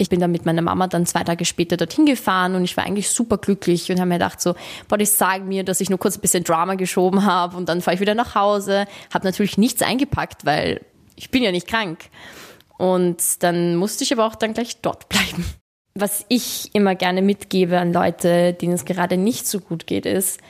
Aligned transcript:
Ich 0.00 0.08
bin 0.08 0.18
dann 0.18 0.32
mit 0.32 0.46
meiner 0.46 0.62
Mama 0.62 0.86
dann 0.86 1.04
zwei 1.04 1.24
Tage 1.24 1.44
später 1.44 1.76
dorthin 1.76 2.06
gefahren 2.06 2.54
und 2.54 2.64
ich 2.64 2.74
war 2.74 2.86
eigentlich 2.86 3.10
super 3.10 3.36
glücklich 3.36 3.90
und 3.92 4.00
habe 4.00 4.08
mir 4.08 4.14
gedacht 4.14 4.40
so, 4.40 4.54
boah, 4.88 4.96
die 4.96 5.04
sagen 5.04 5.46
mir, 5.46 5.62
dass 5.62 5.82
ich 5.82 5.90
nur 5.90 5.98
kurz 5.98 6.16
ein 6.16 6.22
bisschen 6.22 6.42
Drama 6.42 6.76
geschoben 6.76 7.26
habe 7.26 7.54
und 7.58 7.68
dann 7.68 7.82
fahre 7.82 7.96
ich 7.96 8.00
wieder 8.00 8.14
nach 8.14 8.34
Hause. 8.34 8.86
Habe 9.12 9.26
natürlich 9.26 9.58
nichts 9.58 9.82
eingepackt, 9.82 10.46
weil 10.46 10.80
ich 11.16 11.30
bin 11.30 11.42
ja 11.42 11.52
nicht 11.52 11.68
krank. 11.68 12.08
Und 12.78 13.42
dann 13.42 13.76
musste 13.76 14.02
ich 14.04 14.10
aber 14.14 14.24
auch 14.24 14.36
dann 14.36 14.54
gleich 14.54 14.80
dort 14.80 15.10
bleiben. 15.10 15.44
Was 15.94 16.24
ich 16.28 16.74
immer 16.74 16.94
gerne 16.94 17.20
mitgebe 17.20 17.78
an 17.78 17.92
Leute, 17.92 18.54
denen 18.54 18.72
es 18.72 18.86
gerade 18.86 19.18
nicht 19.18 19.46
so 19.46 19.60
gut 19.60 19.86
geht, 19.86 20.06
ist, 20.06 20.40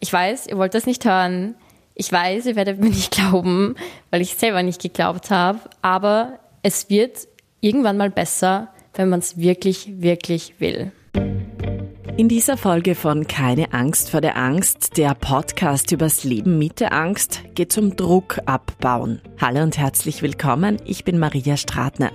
ich 0.00 0.10
weiß, 0.10 0.46
ihr 0.46 0.56
wollt 0.56 0.72
das 0.72 0.86
nicht 0.86 1.04
hören. 1.04 1.56
Ich 1.94 2.10
weiß, 2.10 2.46
ihr 2.46 2.56
werdet 2.56 2.80
mir 2.80 2.88
nicht 2.88 3.10
glauben, 3.14 3.74
weil 4.10 4.22
ich 4.22 4.36
selber 4.36 4.62
nicht 4.62 4.80
geglaubt 4.80 5.30
habe. 5.30 5.60
Aber 5.82 6.38
es 6.62 6.88
wird 6.88 7.28
irgendwann 7.60 7.98
mal 7.98 8.08
besser, 8.08 8.68
wenn 8.98 9.08
man 9.10 9.20
es 9.20 9.38
wirklich, 9.38 10.02
wirklich 10.02 10.54
will. 10.58 10.90
In 12.16 12.28
dieser 12.28 12.56
Folge 12.56 12.96
von 12.96 13.28
Keine 13.28 13.72
Angst 13.72 14.10
vor 14.10 14.20
der 14.20 14.36
Angst, 14.36 14.96
der 14.96 15.14
Podcast 15.14 15.92
übers 15.92 16.24
Leben 16.24 16.58
mit 16.58 16.80
der 16.80 16.92
Angst, 16.92 17.42
geht 17.54 17.70
es 17.70 17.78
um 17.78 17.94
Druck 17.94 18.40
abbauen. 18.44 19.22
Hallo 19.40 19.62
und 19.62 19.78
herzlich 19.78 20.20
willkommen, 20.20 20.78
ich 20.84 21.04
bin 21.04 21.20
Maria 21.20 21.56
Stratner. 21.56 22.10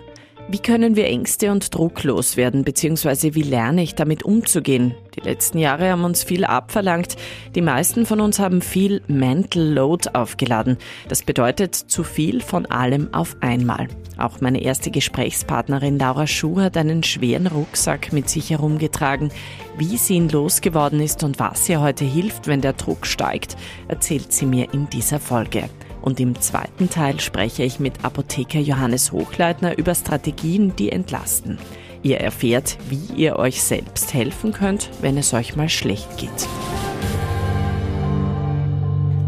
Wie 0.49 0.59
können 0.59 0.97
wir 0.97 1.07
Ängste 1.07 1.51
und 1.51 1.73
Druck 1.73 2.03
loswerden, 2.03 2.63
beziehungsweise 2.63 3.33
wie 3.33 3.43
lerne 3.43 3.81
ich 3.81 3.95
damit 3.95 4.23
umzugehen? 4.23 4.93
Die 5.15 5.21
letzten 5.21 5.57
Jahre 5.57 5.89
haben 5.89 6.03
uns 6.03 6.23
viel 6.23 6.43
abverlangt. 6.43 7.15
Die 7.55 7.61
meisten 7.61 8.05
von 8.05 8.19
uns 8.19 8.39
haben 8.39 8.61
viel 8.61 9.01
Mental 9.07 9.63
Load 9.63 10.09
aufgeladen. 10.13 10.77
Das 11.07 11.23
bedeutet 11.23 11.75
zu 11.75 12.03
viel 12.03 12.41
von 12.41 12.65
allem 12.65 13.13
auf 13.13 13.37
einmal. 13.39 13.87
Auch 14.17 14.41
meine 14.41 14.61
erste 14.61 14.91
Gesprächspartnerin 14.91 15.97
Laura 15.97 16.27
Schuh 16.27 16.59
hat 16.59 16.75
einen 16.75 17.03
schweren 17.03 17.47
Rucksack 17.47 18.11
mit 18.11 18.29
sich 18.29 18.49
herumgetragen. 18.49 19.31
Wie 19.77 19.97
sie 19.97 20.15
ihn 20.15 20.29
losgeworden 20.29 20.99
ist 20.99 21.23
und 21.23 21.39
was 21.39 21.67
ihr 21.69 21.79
heute 21.79 22.05
hilft, 22.05 22.47
wenn 22.47 22.61
der 22.61 22.73
Druck 22.73 23.07
steigt, 23.07 23.55
erzählt 23.87 24.33
sie 24.33 24.45
mir 24.45 24.73
in 24.73 24.89
dieser 24.89 25.21
Folge. 25.21 25.69
Und 26.03 26.19
im 26.19 26.39
zweiten 26.41 26.89
Teil 26.89 27.21
spreche 27.21 27.63
ich 27.63 27.79
mit 27.79 28.03
Apotheker 28.03 28.59
Johannes 28.59 29.13
Hochleitner 29.13 29.77
über 29.77 29.95
Strategien, 29.95 30.75
die 30.75 30.91
entlasten. 30.91 31.57
Ihr 32.01 32.19
erfährt, 32.19 32.77
wie 32.89 33.15
ihr 33.15 33.37
euch 33.37 33.63
selbst 33.63 34.13
helfen 34.13 34.51
könnt, 34.51 34.89
wenn 34.99 35.17
es 35.17 35.33
euch 35.33 35.55
mal 35.55 35.69
schlecht 35.69 36.17
geht. 36.17 36.49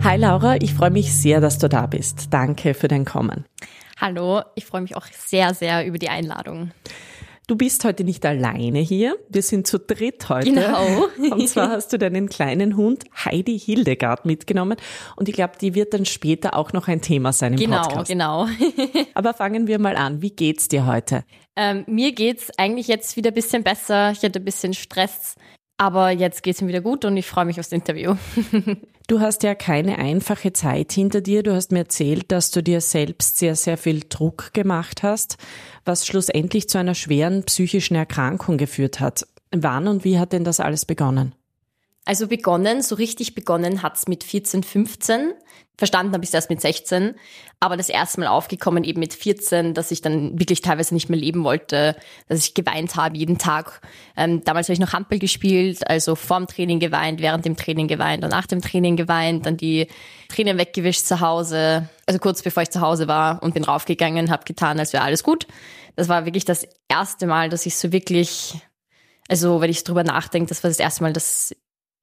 Hi 0.03 0.18
Laura, 0.18 0.58
ich 0.58 0.73
freue 0.73 0.92
mich 0.92 1.14
sehr, 1.14 1.40
dass 1.40 1.59
du 1.59 1.70
da 1.70 1.86
bist. 1.86 2.28
Danke 2.31 2.73
für 2.73 2.90
dein 2.90 3.06
Kommen. 3.06 3.46
Hallo, 3.98 4.42
ich 4.56 4.66
freue 4.66 4.81
mich 4.81 4.98
auch 4.98 5.08
sehr, 5.08 5.53
sehr 5.53 5.86
über 5.86 5.98
die 5.98 6.09
Einladung. 6.09 6.72
Du 7.48 7.56
bist 7.56 7.86
heute 7.86 8.04
nicht 8.04 8.26
alleine 8.26 8.80
hier. 8.80 9.18
Wir 9.30 9.44
sind 9.44 9.68
zu 9.68 9.78
dritt 9.78 10.30
heute. 10.30 10.52
Genau. 10.52 11.06
Und 11.32 11.48
zwar 11.48 11.70
hast 11.70 11.94
du 11.94 12.00
deinen 12.00 12.28
kleinen 12.28 12.76
Hund 12.76 13.04
Heidi 13.24 13.60
Hildegard 13.60 14.26
mitgenommen. 14.26 14.78
Und 15.16 15.30
ich 15.30 15.36
glaube, 15.36 15.54
die 15.62 15.76
wird 15.76 15.94
dann 15.94 16.06
später 16.06 16.56
auch 16.56 16.74
noch 16.74 16.88
ein 16.88 17.02
Thema 17.02 17.34
sein 17.34 17.54
im 17.54 17.60
genau, 17.60 17.84
Podcast. 17.84 18.10
Genau, 18.10 18.48
genau. 18.48 19.06
Aber 19.14 19.36
fangen 19.36 19.68
wir 19.68 19.78
mal 19.78 19.96
an. 19.96 20.24
Wie 20.24 20.32
geht's 20.32 20.70
dir 20.70 20.88
heute? 20.88 21.24
Ähm, 21.56 21.84
mir 21.88 22.14
geht's 22.14 22.50
eigentlich 22.58 22.88
jetzt 22.88 23.16
wieder 23.16 23.30
ein 23.30 23.36
bisschen 23.36 23.64
besser. 23.64 24.12
Ich 24.12 24.24
hatte 24.24 24.40
ein 24.40 24.46
bisschen 24.46 24.74
Stress 24.74 25.36
aber 25.78 26.12
jetzt 26.12 26.44
geht's 26.44 26.62
mir 26.62 26.70
wieder 26.70 26.81
gut 26.81 27.06
und 27.06 27.18
ich 27.18 27.26
freue 27.26 27.45
mich 27.45 27.59
aufs 27.59 27.72
Interview. 27.72 28.16
du 29.08 29.20
hast 29.20 29.44
ja 29.44 29.56
keine 29.56 29.98
einfache 29.98 30.54
Zeit 30.54 30.92
hinter 30.92 31.22
dir. 31.22 31.44
Du 31.44 31.54
hast 31.54 31.72
mir 31.72 31.80
erzählt, 31.80 32.31
dass 32.31 32.52
du 32.52 32.64
dir 32.64 32.81
selbst 32.81 33.38
sehr, 33.38 33.56
sehr 33.56 33.78
viel 33.78 34.02
Druck 34.08 34.53
gemacht 34.53 35.03
hast, 35.03 35.38
was 35.84 36.08
schlussendlich 36.08 36.70
zu 36.70 36.78
einer 36.78 36.96
schweren 36.96 37.44
psychischen 37.44 37.96
Erkrankung 37.96 38.58
geführt 38.58 39.00
hat. 39.00 39.28
Wann 39.52 39.88
und 39.88 40.03
wie 40.03 40.20
hat 40.20 40.34
denn 40.34 40.44
das 40.44 40.59
alles 40.59 40.86
begonnen? 40.86 41.36
Also 42.06 42.28
begonnen, 42.28 42.84
so 42.84 42.95
richtig 42.95 43.34
begonnen 43.34 43.81
hat's 43.81 44.08
mit 44.08 44.23
14, 44.23 44.61
15. 44.64 45.34
Verstanden 45.78 46.13
habe 46.13 46.24
ich 46.24 46.34
erst 46.34 46.50
mit 46.50 46.62
16, 46.62 47.16
aber 47.59 47.75
das 47.75 47.90
erste 47.90 48.22
Mal 48.22 48.28
aufgekommen 48.28 48.85
eben 48.85 49.02
mit 49.02 49.13
14, 49.13 49.74
dass 49.74 49.91
ich 49.91 50.02
dann 50.02 50.40
wirklich 50.40 50.62
teilweise 50.62 50.94
nicht 50.94 51.09
mehr 51.09 51.19
leben 51.19 51.44
wollte, 51.44 51.97
dass 52.30 52.40
ich 52.40 52.53
geweint 52.53 52.96
habe 52.96 53.18
jeden 53.18 53.38
Tag. 53.38 53.81
Ähm, 54.16 54.41
damals 54.46 54.68
habe 54.68 54.74
ich 54.74 54.80
noch 54.80 54.94
Hampel 54.94 55.19
gespielt, 55.19 55.85
also 55.85 56.16
vorm 56.16 56.47
Training 56.47 56.80
geweint, 56.80 57.19
während 57.19 57.44
dem 57.44 57.57
Training 57.57 57.90
geweint 57.90 58.24
und 58.24 58.30
nach 58.30 58.47
dem 58.47 58.62
Training 58.62 58.96
geweint, 58.96 59.46
dann 59.46 59.57
die 59.57 59.88
Tränen 60.30 60.57
weggewischt 60.57 61.06
zu 61.06 61.19
Hause, 61.19 61.90
also 62.06 62.19
kurz 62.19 62.41
bevor 62.41 62.63
ich 62.63 62.69
zu 62.69 62.80
Hause 62.80 63.09
war 63.09 63.44
und 63.44 63.53
bin 63.53 63.66
raufgegangen, 63.66 64.31
habe 64.31 64.46
getan, 64.46 64.80
als 64.80 64.94
wäre 64.94 65.03
alles 65.03 65.24
gut. 65.24 65.46
Das 65.97 66.07
war 66.07 66.25
wirklich 66.25 66.46
das 66.46 66.68
erste 66.88 67.25
Mal, 67.25 67.50
dass 67.50 67.66
ich 67.66 67.75
so 67.75 67.91
wirklich, 67.91 68.53
also 69.28 69.59
wenn 69.59 69.69
ich 69.69 69.84
drüber 69.84 70.06
nachdenke, 70.06 70.47
das 70.47 70.63
war 70.63 70.69
das 70.69 70.80
erste 70.80 71.03
Mal, 71.03 71.12
dass 71.12 71.53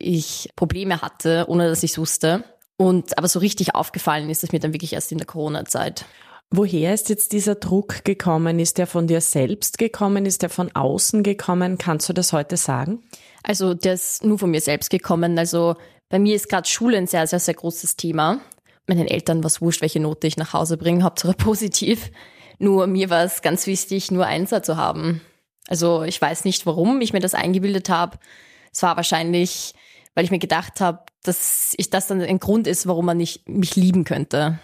ich 0.03 0.51
Probleme 0.57 1.03
hatte, 1.03 1.47
ohne 1.49 1.69
dass 1.69 1.83
ich 1.83 1.93
es 1.93 1.99
wusste. 1.99 2.45
Und 2.77 3.17
aber 3.19 3.29
so 3.29 3.39
richtig 3.39 3.75
aufgefallen 3.75 4.31
ist 4.31 4.45
es 4.45 4.53
mir 4.53 4.61
dann 4.61 4.73
wirklich 4.73 4.93
erst 4.93 5.13
in 5.13 5.19
der 5.19 5.27
Corona-Zeit. 5.27 6.05
Woher 6.51 6.93
ist 6.93 7.09
jetzt 7.09 7.33
dieser 7.33 7.55
Druck 7.55 8.05
gekommen? 8.05 8.59
Ist 8.59 8.77
der 8.77 8.87
von 8.87 9.07
dir 9.07 9.23
selbst 9.23 9.79
gekommen? 9.79 10.27
Ist 10.27 10.43
der 10.43 10.51
von 10.51 10.71
außen 10.75 11.23
gekommen? 11.23 11.79
Kannst 11.79 12.09
du 12.09 12.13
das 12.13 12.35
heute 12.35 12.59
sagen? 12.59 13.03
Also 13.43 13.73
der 13.73 13.95
ist 13.95 14.23
nur 14.23 14.39
von 14.39 14.51
mir 14.51 14.61
selbst 14.61 14.91
gekommen. 14.91 15.39
Also 15.39 15.77
bei 16.11 16.19
mir 16.19 16.37
ist 16.37 16.51
gerade 16.51 16.69
Schule 16.69 16.99
ein 16.99 17.07
sehr, 17.07 17.27
sehr, 17.27 17.41
sehr 17.41 17.55
großes 17.55 17.97
Thema. 17.97 18.41
Meinen 18.87 19.07
Eltern 19.07 19.43
war 19.43 19.47
es 19.49 19.63
wurscht, 19.63 19.81
welche 19.81 20.01
Note 20.01 20.27
ich 20.27 20.37
nach 20.37 20.53
Hause 20.53 20.77
bringe, 20.77 21.05
Hauptsache 21.05 21.33
positiv. 21.33 22.11
Nur 22.59 22.87
mir 22.87 23.09
war 23.09 23.25
es 23.25 23.41
ganz 23.41 23.67
wichtig, 23.67 24.11
nur 24.11 24.27
Einser 24.27 24.63
zu 24.63 24.77
haben. 24.77 25.23
Also 25.69 26.03
ich 26.03 26.21
weiß 26.21 26.45
nicht, 26.45 26.67
warum 26.67 27.01
ich 27.01 27.15
mir 27.15 27.21
das 27.21 27.35
eingebildet 27.35 27.89
habe. 27.89 28.19
Es 28.73 28.83
war 28.83 28.97
wahrscheinlich 28.97 29.73
weil 30.15 30.25
ich 30.25 30.31
mir 30.31 30.39
gedacht 30.39 30.81
habe, 30.81 31.01
dass 31.23 31.75
ich 31.77 31.91
das 31.91 32.07
dann 32.07 32.21
ein 32.21 32.39
Grund 32.39 32.67
ist, 32.67 32.87
warum 32.87 33.07
man 33.07 33.17
nicht 33.17 33.49
mich 33.49 33.77
lieben 33.77 34.05
könnte. 34.05 34.59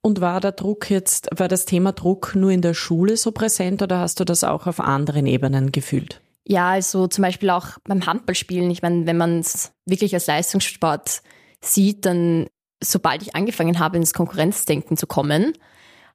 Und 0.00 0.20
war 0.20 0.40
der 0.40 0.52
Druck 0.52 0.90
jetzt, 0.90 1.28
war 1.36 1.46
das 1.46 1.64
Thema 1.64 1.92
Druck 1.92 2.34
nur 2.34 2.50
in 2.50 2.60
der 2.60 2.74
Schule 2.74 3.16
so 3.16 3.30
präsent 3.30 3.82
oder 3.82 4.00
hast 4.00 4.18
du 4.18 4.24
das 4.24 4.42
auch 4.42 4.66
auf 4.66 4.80
anderen 4.80 5.26
Ebenen 5.26 5.70
gefühlt? 5.70 6.20
Ja, 6.44 6.70
also 6.70 7.06
zum 7.06 7.22
Beispiel 7.22 7.50
auch 7.50 7.78
beim 7.84 8.04
Handballspielen. 8.04 8.68
Ich 8.70 8.82
meine, 8.82 9.06
wenn 9.06 9.16
man 9.16 9.38
es 9.38 9.72
wirklich 9.86 10.12
als 10.14 10.26
Leistungssport 10.26 11.22
sieht, 11.60 12.04
dann 12.04 12.48
sobald 12.82 13.22
ich 13.22 13.36
angefangen 13.36 13.78
habe, 13.78 13.96
ins 13.96 14.12
Konkurrenzdenken 14.12 14.96
zu 14.96 15.06
kommen, 15.06 15.52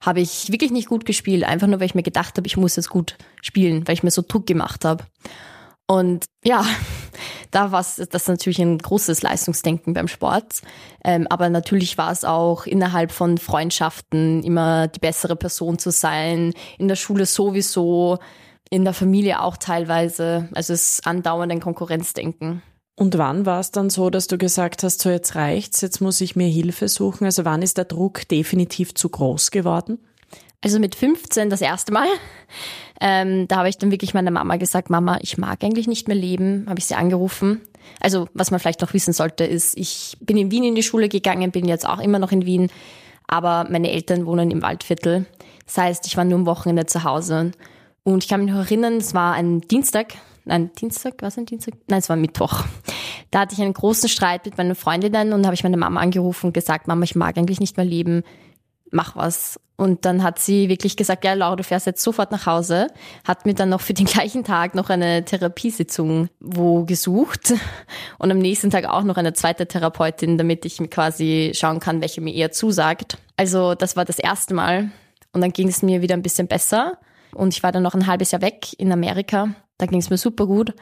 habe 0.01 0.19
ich 0.19 0.51
wirklich 0.51 0.71
nicht 0.71 0.89
gut 0.89 1.05
gespielt. 1.05 1.45
Einfach 1.45 1.67
nur, 1.67 1.79
weil 1.79 1.87
ich 1.87 1.95
mir 1.95 2.03
gedacht 2.03 2.37
habe, 2.37 2.45
ich 2.45 2.57
muss 2.57 2.75
jetzt 2.75 2.89
gut 2.89 3.15
spielen, 3.41 3.87
weil 3.87 3.93
ich 3.93 4.03
mir 4.03 4.11
so 4.11 4.21
Druck 4.21 4.45
gemacht 4.45 4.85
habe. 4.85 5.05
Und 5.87 6.25
ja, 6.43 6.65
da 7.51 7.71
war 7.71 7.81
es 7.81 7.95
das 8.09 8.27
natürlich 8.27 8.59
ein 8.59 8.77
großes 8.77 9.21
Leistungsdenken 9.21 9.93
beim 9.93 10.07
Sport. 10.07 10.61
Ähm, 11.03 11.27
aber 11.29 11.49
natürlich 11.49 11.97
war 11.97 12.11
es 12.11 12.25
auch 12.25 12.65
innerhalb 12.65 13.11
von 13.11 13.37
Freundschaften 13.37 14.43
immer 14.43 14.87
die 14.87 14.99
bessere 14.99 15.35
Person 15.35 15.79
zu 15.79 15.91
sein, 15.91 16.53
in 16.77 16.87
der 16.87 16.95
Schule 16.95 17.25
sowieso, 17.25 18.19
in 18.69 18.83
der 18.83 18.93
Familie 18.93 19.41
auch 19.41 19.57
teilweise. 19.57 20.49
Also 20.53 20.73
es 20.73 20.91
ist 20.91 21.07
andauernd 21.07 21.51
ein 21.51 21.61
Konkurrenzdenken. 21.61 22.61
Und 22.99 23.17
wann 23.19 23.45
war 23.45 23.59
es 23.59 23.69
dann 23.69 23.91
so, 23.91 24.09
dass 24.09 24.25
du 24.25 24.39
gesagt 24.39 24.81
hast, 24.81 25.01
so 25.01 25.09
jetzt 25.09 25.35
reicht's, 25.35 25.81
jetzt 25.81 26.01
muss 26.01 26.19
ich 26.19 26.35
mir 26.35 26.47
Hilfe 26.47 26.87
suchen? 26.87 27.25
Also 27.25 27.45
wann 27.45 27.61
ist 27.61 27.77
der 27.77 27.85
Druck 27.85 28.27
definitiv 28.27 28.95
zu 28.95 29.09
groß 29.09 29.51
geworden? 29.51 29.99
Also 30.63 30.79
mit 30.79 30.95
15 30.95 31.49
das 31.49 31.61
erste 31.61 31.91
Mal. 31.91 32.07
Ähm, 32.99 33.47
da 33.47 33.57
habe 33.57 33.69
ich 33.69 33.77
dann 33.77 33.91
wirklich 33.91 34.13
meiner 34.13 34.31
Mama 34.31 34.57
gesagt, 34.57 34.89
Mama, 34.89 35.19
ich 35.21 35.37
mag 35.37 35.63
eigentlich 35.63 35.87
nicht 35.87 36.07
mehr 36.07 36.17
leben, 36.17 36.65
habe 36.67 36.79
ich 36.79 36.85
sie 36.85 36.95
angerufen. 36.95 37.61
Also 38.01 38.27
was 38.33 38.49
man 38.49 38.59
vielleicht 38.59 38.81
noch 38.81 38.93
wissen 38.93 39.13
sollte, 39.13 39.43
ist, 39.43 39.77
ich 39.77 40.17
bin 40.19 40.35
in 40.37 40.51
Wien 40.51 40.63
in 40.63 40.75
die 40.75 40.83
Schule 40.83 41.09
gegangen, 41.09 41.51
bin 41.51 41.67
jetzt 41.67 41.87
auch 41.87 41.99
immer 41.99 42.19
noch 42.19 42.31
in 42.31 42.45
Wien, 42.45 42.71
aber 43.27 43.67
meine 43.69 43.91
Eltern 43.91 44.25
wohnen 44.25 44.49
im 44.49 44.61
Waldviertel. 44.61 45.25
Das 45.65 45.77
heißt, 45.77 46.07
ich 46.07 46.17
war 46.17 46.25
nur 46.25 46.39
am 46.39 46.45
Wochenende 46.45 46.85
zu 46.85 47.03
Hause. 47.03 47.51
Und 48.03 48.23
ich 48.23 48.29
kann 48.29 48.43
mich 48.43 48.53
noch 48.53 48.61
erinnern, 48.61 48.97
es 48.97 49.13
war 49.13 49.33
ein 49.33 49.61
Dienstag, 49.61 50.13
nein, 50.45 50.71
Dienstag, 50.79 51.15
was 51.19 51.37
ein 51.37 51.45
Dienstag? 51.45 51.75
Nein, 51.87 51.99
es 51.99 52.09
war 52.09 52.15
Mittwoch. 52.15 52.63
Da 53.29 53.41
hatte 53.41 53.53
ich 53.53 53.61
einen 53.61 53.73
großen 53.73 54.07
Streit 54.07 54.45
mit 54.45 54.57
meinen 54.57 54.73
Freundinnen 54.73 55.33
und 55.33 55.45
habe 55.45 55.53
ich 55.53 55.63
meine 55.63 55.75
Mama 55.75 55.99
angerufen 55.99 56.47
und 56.47 56.53
gesagt, 56.53 56.87
Mama, 56.87 57.03
ich 57.03 57.15
mag 57.15 57.37
eigentlich 57.37 57.59
nicht 57.59 57.75
mehr 57.75 57.85
leben, 57.85 58.23
mach 58.91 59.15
was. 59.15 59.59
Und 59.75 60.05
dann 60.05 60.23
hat 60.23 60.39
sie 60.39 60.69
wirklich 60.69 60.97
gesagt, 60.97 61.23
ja, 61.23 61.33
Laura, 61.33 61.55
du 61.55 61.63
fährst 61.63 61.85
jetzt 61.85 62.01
sofort 62.01 62.31
nach 62.31 62.47
Hause. 62.47 62.87
Hat 63.27 63.45
mir 63.45 63.53
dann 63.53 63.69
noch 63.69 63.81
für 63.81 63.93
den 63.93 64.05
gleichen 64.07 64.43
Tag 64.43 64.73
noch 64.73 64.89
eine 64.89 65.23
Therapiesitzung 65.23 66.29
wo 66.39 66.83
gesucht 66.83 67.53
und 68.17 68.31
am 68.31 68.39
nächsten 68.39 68.71
Tag 68.71 68.85
auch 68.85 69.03
noch 69.03 69.17
eine 69.17 69.33
zweite 69.33 69.67
Therapeutin, 69.67 70.37
damit 70.37 70.65
ich 70.65 70.79
mir 70.79 70.87
quasi 70.87 71.51
schauen 71.53 71.79
kann, 71.79 72.01
welche 72.01 72.21
mir 72.21 72.33
eher 72.33 72.51
zusagt. 72.51 73.17
Also 73.37 73.75
das 73.75 73.95
war 73.95 74.05
das 74.05 74.17
erste 74.17 74.55
Mal. 74.55 74.89
Und 75.31 75.41
dann 75.41 75.53
ging 75.53 75.67
es 75.67 75.83
mir 75.83 76.01
wieder 76.01 76.15
ein 76.15 76.23
bisschen 76.23 76.47
besser. 76.47 76.97
Und 77.35 77.53
ich 77.53 77.61
war 77.61 77.71
dann 77.71 77.83
noch 77.83 77.93
ein 77.93 78.07
halbes 78.07 78.31
Jahr 78.31 78.41
weg 78.41 78.73
in 78.79 78.91
Amerika. 78.91 79.49
Da 79.77 79.85
ging 79.85 79.99
es 79.99 80.09
mir 80.09 80.17
super 80.17 80.47
gut. 80.47 80.73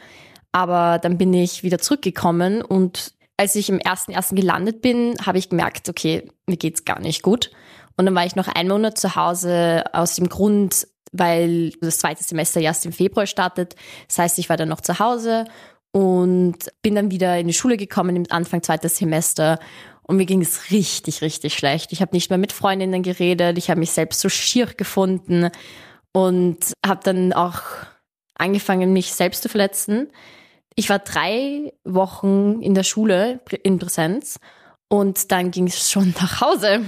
Aber 0.53 0.99
dann 0.99 1.17
bin 1.17 1.33
ich 1.33 1.63
wieder 1.63 1.79
zurückgekommen 1.79 2.61
und 2.61 3.13
als 3.37 3.55
ich 3.55 3.69
im 3.69 3.79
ersten 3.79 4.13
ersten 4.13 4.35
gelandet 4.35 4.81
bin, 4.81 5.15
habe 5.25 5.37
ich 5.37 5.49
gemerkt, 5.49 5.89
okay, 5.89 6.29
mir 6.47 6.57
geht's 6.57 6.85
gar 6.85 6.99
nicht 7.01 7.21
gut. 7.21 7.51
Und 7.97 8.05
dann 8.05 8.15
war 8.15 8.25
ich 8.25 8.35
noch 8.35 8.47
einen 8.47 8.69
Monat 8.69 8.97
zu 8.97 9.15
Hause 9.15 9.83
aus 9.93 10.15
dem 10.15 10.29
Grund, 10.29 10.87
weil 11.11 11.71
das 11.81 11.99
zweite 11.99 12.23
Semester 12.23 12.59
erst 12.59 12.85
im 12.85 12.91
Februar 12.91 13.25
startet. 13.25 13.75
Das 14.07 14.19
heißt, 14.19 14.39
ich 14.39 14.49
war 14.49 14.57
dann 14.57 14.69
noch 14.69 14.81
zu 14.81 14.99
Hause 14.99 15.45
und 15.91 16.57
bin 16.81 16.95
dann 16.95 17.11
wieder 17.11 17.39
in 17.39 17.47
die 17.47 17.53
Schule 17.53 17.77
gekommen 17.77 18.15
im 18.15 18.25
Anfang 18.29 18.61
zweites 18.61 18.97
Semester 18.97 19.59
und 20.07 20.17
mir 20.17 20.25
ging 20.25 20.41
es 20.41 20.71
richtig, 20.71 21.21
richtig 21.21 21.53
schlecht. 21.55 21.91
Ich 21.93 22.01
habe 22.01 22.13
nicht 22.13 22.29
mehr 22.29 22.37
mit 22.37 22.51
Freundinnen 22.51 23.01
geredet, 23.01 23.57
ich 23.57 23.69
habe 23.69 23.79
mich 23.79 23.91
selbst 23.91 24.19
so 24.19 24.29
schier 24.29 24.67
gefunden 24.67 25.49
und 26.11 26.57
habe 26.85 26.99
dann 27.03 27.33
auch 27.33 27.61
angefangen, 28.35 28.93
mich 28.93 29.13
selbst 29.13 29.41
zu 29.41 29.49
verletzen. 29.49 30.11
Ich 30.75 30.89
war 30.89 30.99
drei 30.99 31.73
Wochen 31.85 32.61
in 32.61 32.75
der 32.75 32.83
Schule 32.83 33.39
in 33.63 33.79
Präsenz 33.79 34.39
und 34.89 35.31
dann 35.31 35.51
ging 35.51 35.67
es 35.67 35.89
schon 35.89 36.13
nach 36.21 36.41
Hause. 36.41 36.83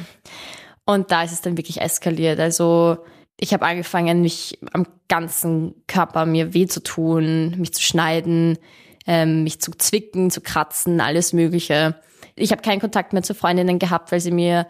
Und 0.87 1.11
da 1.11 1.23
ist 1.23 1.33
es 1.33 1.41
dann 1.41 1.57
wirklich 1.57 1.81
eskaliert. 1.81 2.39
Also 2.39 2.97
ich 3.37 3.53
habe 3.53 3.65
angefangen, 3.65 4.21
mich 4.21 4.57
am 4.71 4.87
ganzen 5.09 5.75
Körper 5.85 6.25
mir 6.25 6.53
weh 6.53 6.65
zu 6.65 6.81
tun, 6.81 7.55
mich 7.57 7.73
zu 7.73 7.83
schneiden, 7.83 8.57
ähm, 9.05 9.43
mich 9.43 9.59
zu 9.59 9.71
zwicken, 9.71 10.31
zu 10.31 10.39
kratzen, 10.39 11.01
alles 11.01 11.33
Mögliche. 11.33 11.99
Ich 12.35 12.51
habe 12.51 12.61
keinen 12.61 12.79
Kontakt 12.79 13.11
mehr 13.11 13.21
zu 13.21 13.35
Freundinnen 13.35 13.79
gehabt, 13.79 14.13
weil 14.13 14.21
sie 14.21 14.31
mir, 14.31 14.65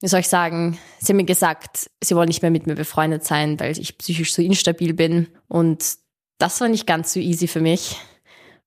wie 0.00 0.08
soll 0.08 0.20
ich 0.20 0.28
sagen, 0.28 0.78
sie 0.98 1.12
haben 1.12 1.16
mir 1.16 1.24
gesagt, 1.24 1.90
sie 2.02 2.14
wollen 2.14 2.28
nicht 2.28 2.42
mehr 2.42 2.50
mit 2.50 2.66
mir 2.66 2.74
befreundet 2.74 3.24
sein, 3.24 3.58
weil 3.58 3.78
ich 3.78 3.96
psychisch 3.96 4.34
so 4.34 4.42
instabil 4.42 4.92
bin. 4.92 5.28
Und 5.48 5.94
das 6.36 6.60
war 6.60 6.68
nicht 6.68 6.86
ganz 6.86 7.14
so 7.14 7.20
easy 7.20 7.48
für 7.48 7.62
mich. 7.62 7.96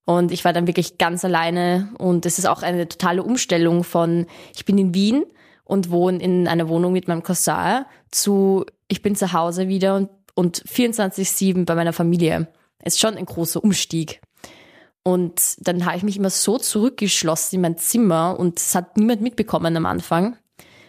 Und 0.05 0.31
ich 0.31 0.43
war 0.43 0.53
dann 0.53 0.65
wirklich 0.65 0.97
ganz 0.97 1.23
alleine. 1.23 1.93
Und 1.99 2.25
es 2.25 2.39
ist 2.39 2.45
auch 2.45 2.63
eine 2.63 2.87
totale 2.87 3.21
Umstellung 3.21 3.83
von, 3.83 4.25
ich 4.55 4.65
bin 4.65 4.79
in 4.79 4.95
Wien 4.95 5.23
und 5.65 5.89
wohne 5.89 6.19
in 6.19 6.47
einer 6.47 6.69
Wohnung 6.69 6.93
mit 6.93 7.07
meinem 7.07 7.23
Cousin 7.23 7.85
zu, 8.11 8.65
ich 8.87 9.01
bin 9.01 9.15
zu 9.15 9.33
Hause 9.33 9.67
wieder 9.67 9.95
und, 9.95 10.09
und 10.35 10.63
24-7 10.63 11.65
bei 11.65 11.75
meiner 11.75 11.93
Familie. 11.93 12.47
Ist 12.83 12.99
schon 12.99 13.17
ein 13.17 13.25
großer 13.25 13.63
Umstieg. 13.63 14.21
Und 15.03 15.57
dann 15.59 15.85
habe 15.85 15.97
ich 15.97 16.03
mich 16.03 16.17
immer 16.17 16.29
so 16.29 16.57
zurückgeschlossen 16.57 17.57
in 17.57 17.61
mein 17.61 17.77
Zimmer 17.77 18.39
und 18.39 18.59
es 18.59 18.73
hat 18.73 18.97
niemand 18.97 19.21
mitbekommen 19.21 19.75
am 19.75 19.85
Anfang. 19.85 20.37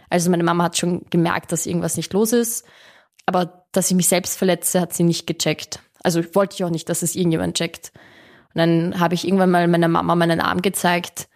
Also 0.09 0.31
meine 0.31 0.45
Mama 0.45 0.65
hat 0.65 0.79
schon 0.79 1.05
gemerkt, 1.11 1.53
dass 1.53 1.67
irgendwas 1.67 1.97
nicht 1.97 2.13
los 2.13 2.33
ist. 2.33 2.65
Aber 3.27 3.67
dass 3.73 3.91
ich 3.91 3.97
mich 3.97 4.09
selbst 4.09 4.39
verletze, 4.39 4.81
hat 4.81 4.93
sie 4.93 5.03
nicht 5.03 5.27
gecheckt. 5.27 5.81
Also 6.03 6.23
wollte 6.35 6.55
ich 6.55 6.65
auch 6.65 6.71
nicht, 6.71 6.89
dass 6.89 7.03
es 7.03 7.17
irgendjemand 7.17 7.57
checkt. 7.57 7.93
Und 8.55 8.59
dann 8.59 9.01
habe 9.01 9.15
ich 9.15 9.27
irgendwann 9.27 9.51
mal 9.51 9.67
meiner 9.69 9.89
Mama 9.89 10.15
meinen 10.15 10.41
Arm 10.41 10.63
gezeigt 10.63 11.29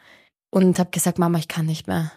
und 0.51 0.79
habe 0.79 0.91
gesagt, 0.91 1.19
Mama, 1.19 1.39
ich 1.39 1.49
kann 1.49 1.67
nicht 1.67 1.87
mehr. 1.87 2.13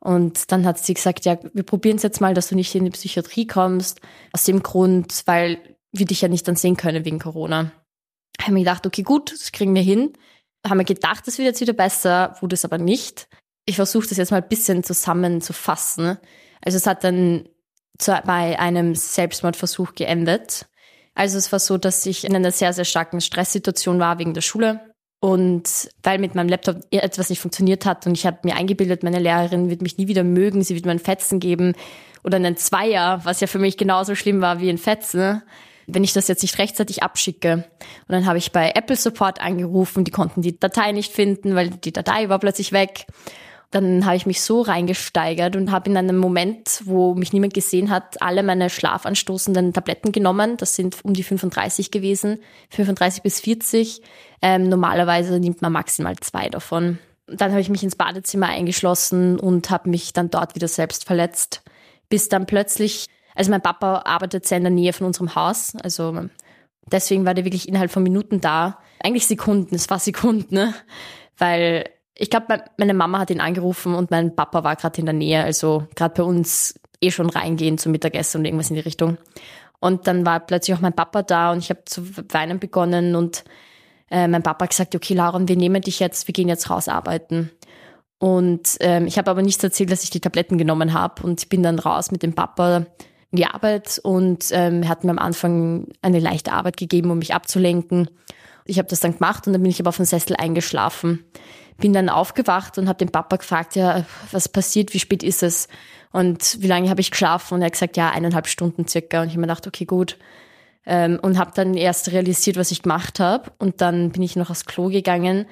Und 0.00 0.50
dann 0.50 0.64
hat 0.64 0.78
sie 0.78 0.94
gesagt, 0.94 1.26
ja, 1.26 1.38
wir 1.52 1.62
probieren 1.62 1.96
es 1.96 2.02
jetzt 2.02 2.20
mal, 2.20 2.34
dass 2.34 2.48
du 2.48 2.54
nicht 2.54 2.74
in 2.74 2.84
die 2.84 2.90
Psychiatrie 2.90 3.46
kommst. 3.46 4.00
Aus 4.32 4.44
dem 4.44 4.62
Grund, 4.62 5.22
weil 5.26 5.58
wir 5.92 6.06
dich 6.06 6.22
ja 6.22 6.28
nicht 6.28 6.48
dann 6.48 6.56
sehen 6.56 6.76
können 6.76 7.04
wegen 7.04 7.18
Corona 7.18 7.72
habe 8.42 8.54
mir 8.54 8.60
gedacht, 8.60 8.86
okay, 8.86 9.02
gut, 9.02 9.32
das 9.32 9.52
kriegen 9.52 9.74
wir 9.74 9.82
hin. 9.82 10.12
Haben 10.66 10.78
wir 10.78 10.84
gedacht, 10.84 11.26
das 11.26 11.38
wird 11.38 11.46
jetzt 11.46 11.60
wieder 11.60 11.72
besser, 11.72 12.36
wurde 12.40 12.54
es 12.54 12.64
aber 12.64 12.78
nicht. 12.78 13.28
Ich 13.66 13.76
versuche 13.76 14.08
das 14.08 14.18
jetzt 14.18 14.30
mal 14.30 14.42
ein 14.42 14.48
bisschen 14.48 14.82
zusammenzufassen. 14.82 16.18
Also 16.62 16.76
es 16.76 16.86
hat 16.86 17.04
dann 17.04 17.48
bei 18.24 18.58
einem 18.58 18.94
Selbstmordversuch 18.94 19.94
geendet. 19.94 20.66
Also 21.14 21.38
es 21.38 21.52
war 21.52 21.58
so, 21.58 21.76
dass 21.76 22.06
ich 22.06 22.24
in 22.24 22.34
einer 22.34 22.50
sehr, 22.50 22.72
sehr 22.72 22.84
starken 22.84 23.20
Stresssituation 23.20 23.98
war 23.98 24.18
wegen 24.18 24.34
der 24.34 24.40
Schule. 24.40 24.89
Und 25.20 25.90
weil 26.02 26.18
mit 26.18 26.34
meinem 26.34 26.48
Laptop 26.48 26.78
etwas 26.90 27.28
nicht 27.28 27.40
funktioniert 27.40 27.84
hat 27.84 28.06
und 28.06 28.16
ich 28.16 28.24
habe 28.24 28.38
mir 28.42 28.56
eingebildet, 28.56 29.02
meine 29.02 29.18
Lehrerin 29.18 29.68
wird 29.68 29.82
mich 29.82 29.98
nie 29.98 30.08
wieder 30.08 30.24
mögen, 30.24 30.62
sie 30.62 30.74
wird 30.74 30.86
mir 30.86 30.92
einen 30.92 31.00
Fetzen 31.00 31.40
geben 31.40 31.74
oder 32.24 32.36
einen 32.36 32.56
Zweier, 32.56 33.20
was 33.24 33.40
ja 33.40 33.46
für 33.46 33.58
mich 33.58 33.76
genauso 33.76 34.14
schlimm 34.14 34.40
war 34.40 34.60
wie 34.60 34.70
ein 34.70 34.78
Fetzen 34.78 35.42
wenn 35.94 36.04
ich 36.04 36.12
das 36.12 36.28
jetzt 36.28 36.42
nicht 36.42 36.58
rechtzeitig 36.58 37.02
abschicke. 37.02 37.52
Und 37.54 37.64
dann 38.08 38.26
habe 38.26 38.38
ich 38.38 38.52
bei 38.52 38.72
Apple 38.74 38.96
Support 38.96 39.40
angerufen, 39.40 40.04
die 40.04 40.10
konnten 40.10 40.42
die 40.42 40.58
Datei 40.58 40.92
nicht 40.92 41.12
finden, 41.12 41.54
weil 41.54 41.70
die 41.70 41.92
Datei 41.92 42.28
war 42.28 42.38
plötzlich 42.38 42.72
weg. 42.72 43.06
Dann 43.70 44.04
habe 44.04 44.16
ich 44.16 44.26
mich 44.26 44.42
so 44.42 44.62
reingesteigert 44.62 45.54
und 45.54 45.70
habe 45.70 45.90
in 45.90 45.96
einem 45.96 46.16
Moment, 46.16 46.82
wo 46.84 47.14
mich 47.14 47.32
niemand 47.32 47.54
gesehen 47.54 47.90
hat, 47.90 48.20
alle 48.20 48.42
meine 48.42 48.68
schlafanstoßenden 48.68 49.72
Tabletten 49.72 50.10
genommen. 50.10 50.56
Das 50.56 50.74
sind 50.74 51.04
um 51.04 51.14
die 51.14 51.22
35 51.22 51.90
gewesen, 51.90 52.38
35 52.70 53.22
bis 53.22 53.40
40. 53.40 54.02
Ähm, 54.42 54.68
normalerweise 54.68 55.38
nimmt 55.38 55.62
man 55.62 55.72
maximal 55.72 56.16
zwei 56.16 56.48
davon. 56.48 56.98
Dann 57.26 57.52
habe 57.52 57.60
ich 57.60 57.68
mich 57.68 57.84
ins 57.84 57.94
Badezimmer 57.94 58.48
eingeschlossen 58.48 59.38
und 59.38 59.70
habe 59.70 59.88
mich 59.88 60.12
dann 60.12 60.30
dort 60.30 60.56
wieder 60.56 60.66
selbst 60.66 61.04
verletzt, 61.04 61.62
bis 62.08 62.28
dann 62.28 62.46
plötzlich 62.46 63.06
also 63.34 63.50
mein 63.50 63.62
Papa 63.62 64.02
arbeitet 64.04 64.46
sehr 64.46 64.58
in 64.58 64.64
der 64.64 64.70
Nähe 64.70 64.92
von 64.92 65.06
unserem 65.06 65.34
Haus. 65.34 65.74
Also 65.82 66.26
deswegen 66.86 67.24
war 67.24 67.34
der 67.34 67.44
wirklich 67.44 67.68
innerhalb 67.68 67.90
von 67.90 68.02
Minuten 68.02 68.40
da. 68.40 68.78
Eigentlich 69.02 69.26
Sekunden, 69.26 69.74
es 69.74 69.88
war 69.90 69.98
Sekunden, 69.98 70.54
ne? 70.54 70.74
Weil 71.38 71.88
ich 72.20 72.28
glaube, 72.28 72.62
meine 72.76 72.92
Mama 72.92 73.18
hat 73.18 73.30
ihn 73.30 73.40
angerufen 73.40 73.94
und 73.94 74.10
mein 74.10 74.36
Papa 74.36 74.62
war 74.62 74.76
gerade 74.76 75.00
in 75.00 75.06
der 75.06 75.14
Nähe. 75.14 75.42
Also 75.42 75.86
gerade 75.96 76.14
bei 76.14 76.22
uns 76.22 76.78
eh 77.00 77.10
schon 77.10 77.30
reingehen 77.30 77.78
zum 77.78 77.92
Mittagessen 77.92 78.38
und 78.38 78.44
irgendwas 78.44 78.68
in 78.68 78.76
die 78.76 78.82
Richtung. 78.82 79.16
Und 79.80 80.06
dann 80.06 80.26
war 80.26 80.40
plötzlich 80.40 80.76
auch 80.76 80.82
mein 80.82 80.92
Papa 80.92 81.22
da 81.22 81.50
und 81.50 81.58
ich 81.60 81.70
habe 81.70 81.82
zu 81.86 82.02
weinen 82.28 82.58
begonnen 82.58 83.16
und 83.16 83.42
äh, 84.10 84.28
mein 84.28 84.42
Papa 84.42 84.64
hat 84.64 84.70
gesagt, 84.70 84.94
okay 84.94 85.14
Laura, 85.14 85.40
wir 85.48 85.56
nehmen 85.56 85.80
dich 85.80 85.98
jetzt, 85.98 86.28
wir 86.28 86.34
gehen 86.34 86.48
jetzt 86.48 86.68
raus 86.68 86.88
arbeiten. 86.88 87.50
Und 88.18 88.76
ähm, 88.80 89.06
ich 89.06 89.16
habe 89.16 89.30
aber 89.30 89.40
nicht 89.40 89.64
erzählt, 89.64 89.90
dass 89.90 90.04
ich 90.04 90.10
die 90.10 90.20
Tabletten 90.20 90.58
genommen 90.58 90.92
habe 90.92 91.22
und 91.22 91.40
ich 91.40 91.48
bin 91.48 91.62
dann 91.62 91.78
raus 91.78 92.10
mit 92.10 92.22
dem 92.22 92.34
Papa 92.34 92.84
in 93.30 93.36
die 93.36 93.46
Arbeit 93.46 93.98
und 94.02 94.44
ähm, 94.50 94.86
hat 94.86 95.04
mir 95.04 95.12
am 95.12 95.18
Anfang 95.18 95.86
eine 96.02 96.18
leichte 96.18 96.52
Arbeit 96.52 96.76
gegeben, 96.76 97.10
um 97.10 97.18
mich 97.18 97.32
abzulenken. 97.32 98.10
Ich 98.66 98.78
habe 98.78 98.88
das 98.88 99.00
dann 99.00 99.14
gemacht 99.14 99.46
und 99.46 99.54
dann 99.54 99.62
bin 99.62 99.70
ich 99.70 99.80
aber 99.80 99.88
auf 99.88 99.96
den 99.96 100.04
Sessel 100.04 100.36
eingeschlafen. 100.36 101.24
Bin 101.80 101.92
dann 101.92 102.08
aufgewacht 102.08 102.78
und 102.78 102.88
habe 102.88 102.98
den 102.98 103.10
Papa 103.10 103.36
gefragt, 103.36 103.74
ja, 103.74 104.04
was 104.32 104.48
passiert, 104.48 104.92
wie 104.94 104.98
spät 104.98 105.22
ist 105.22 105.42
es 105.42 105.68
und 106.12 106.60
wie 106.60 106.66
lange 106.66 106.90
habe 106.90 107.00
ich 107.00 107.10
geschlafen? 107.10 107.54
Und 107.54 107.62
er 107.62 107.66
hat 107.66 107.72
gesagt, 107.72 107.96
ja, 107.96 108.10
eineinhalb 108.10 108.48
Stunden 108.48 108.86
circa. 108.86 109.22
Und 109.22 109.28
ich 109.28 109.32
habe 109.32 109.40
mir 109.40 109.46
gedacht, 109.46 109.66
okay, 109.66 109.84
gut. 109.84 110.18
Ähm, 110.84 111.18
und 111.22 111.38
habe 111.38 111.52
dann 111.54 111.74
erst 111.74 112.10
realisiert, 112.10 112.56
was 112.56 112.70
ich 112.70 112.82
gemacht 112.82 113.20
habe. 113.20 113.52
Und 113.58 113.80
dann 113.80 114.10
bin 114.10 114.22
ich 114.22 114.36
noch 114.36 114.50
aufs 114.50 114.64
Klo 114.64 114.88
gegangen 114.88 115.46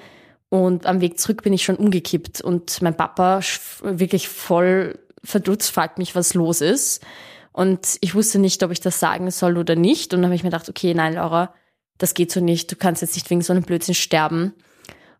und 0.49 0.87
am 0.87 0.99
Weg 0.99 1.19
zurück 1.19 1.43
bin 1.43 1.53
ich 1.53 1.63
schon 1.63 1.75
umgekippt. 1.75 2.41
Und 2.41 2.81
mein 2.81 2.97
Papa 2.97 3.39
wirklich 3.81 4.27
voll 4.27 4.99
verdutzt 5.23 5.71
fragt 5.71 5.97
mich, 5.97 6.15
was 6.15 6.33
los 6.33 6.61
ist. 6.61 7.05
Und 7.51 7.97
ich 8.01 8.15
wusste 8.15 8.39
nicht, 8.39 8.61
ob 8.63 8.71
ich 8.71 8.79
das 8.79 8.99
sagen 8.99 9.31
soll 9.31 9.57
oder 9.57 9.75
nicht. 9.75 10.13
Und 10.13 10.21
dann 10.21 10.29
habe 10.29 10.35
ich 10.35 10.43
mir 10.43 10.49
gedacht, 10.49 10.69
okay, 10.69 10.93
nein, 10.93 11.13
Laura, 11.13 11.53
das 11.97 12.13
geht 12.13 12.31
so 12.31 12.39
nicht. 12.39 12.71
Du 12.71 12.75
kannst 12.75 13.01
jetzt 13.01 13.15
nicht 13.15 13.29
wegen 13.29 13.41
so 13.41 13.53
einem 13.53 13.63
Blödsinn 13.63 13.95
sterben. 13.95 14.53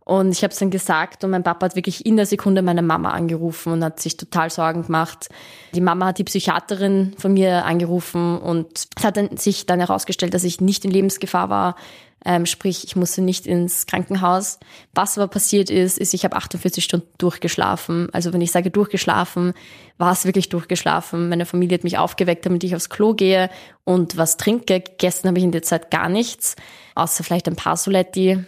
Und 0.10 0.32
ich 0.32 0.42
habe 0.42 0.52
es 0.52 0.58
dann 0.58 0.72
gesagt 0.72 1.24
und 1.24 1.30
mein 1.30 1.44
Papa 1.44 1.68
hat 1.68 1.76
wirklich 1.76 2.04
in 2.04 2.18
der 2.18 2.26
Sekunde 2.26 2.64
meine 2.64 2.82
Mama 2.82 3.12
angerufen 3.12 3.74
und 3.74 3.84
hat 3.84 4.00
sich 4.00 4.18
total 4.18 4.50
Sorgen 4.50 4.82
gemacht. 4.88 5.30
Die 5.76 5.82
Mama 5.82 6.08
hat 6.08 6.18
die 6.18 6.24
Psychiaterin 6.24 7.14
von 7.20 7.32
mir 7.32 7.64
angerufen 7.64 8.40
und 8.40 8.88
es 8.98 9.04
hat 9.04 9.18
dann, 9.18 9.38
sich 9.38 9.68
dann 9.68 9.80
herausgestellt, 9.80 10.34
dass 10.34 10.44
ich 10.44 10.62
nicht 10.62 10.84
in 10.84 10.90
Lebensgefahr 10.90 11.52
war. 11.52 11.76
Ähm, 12.26 12.48
sprich, 12.48 12.86
ich 12.86 12.96
musste 12.96 13.22
nicht 13.22 13.46
ins 13.46 13.86
Krankenhaus. 13.86 14.58
Was 14.96 15.16
aber 15.16 15.28
passiert 15.28 15.70
ist, 15.70 16.00
ist, 16.00 16.16
ich 16.16 16.24
habe 16.24 16.38
48 16.38 16.84
Stunden 16.84 17.08
durchgeschlafen. 17.20 18.10
Also 18.12 18.34
wenn 18.34 18.42
ich 18.42 18.52
sage 18.52 18.72
durchgeschlafen, 18.72 19.54
war 20.00 20.12
es 20.12 20.26
wirklich 20.26 20.50
durchgeschlafen. 20.50 21.30
Meine 21.30 21.46
Familie 21.46 21.78
hat 21.78 21.84
mich 21.84 22.00
aufgeweckt, 22.00 22.48
damit 22.48 22.64
ich 22.64 22.76
aufs 22.76 22.90
Klo 22.90 23.14
gehe 23.14 23.52
und 23.84 24.18
was 24.18 24.38
trinke. 24.38 24.80
Gegessen 24.80 25.28
habe 25.28 25.38
ich 25.38 25.44
in 25.44 25.52
der 25.52 25.62
Zeit 25.62 25.92
gar 25.92 26.10
nichts, 26.10 26.56
außer 26.96 27.24
vielleicht 27.24 27.48
ein 27.48 27.56
paar 27.56 27.78
Soletti. 27.78 28.44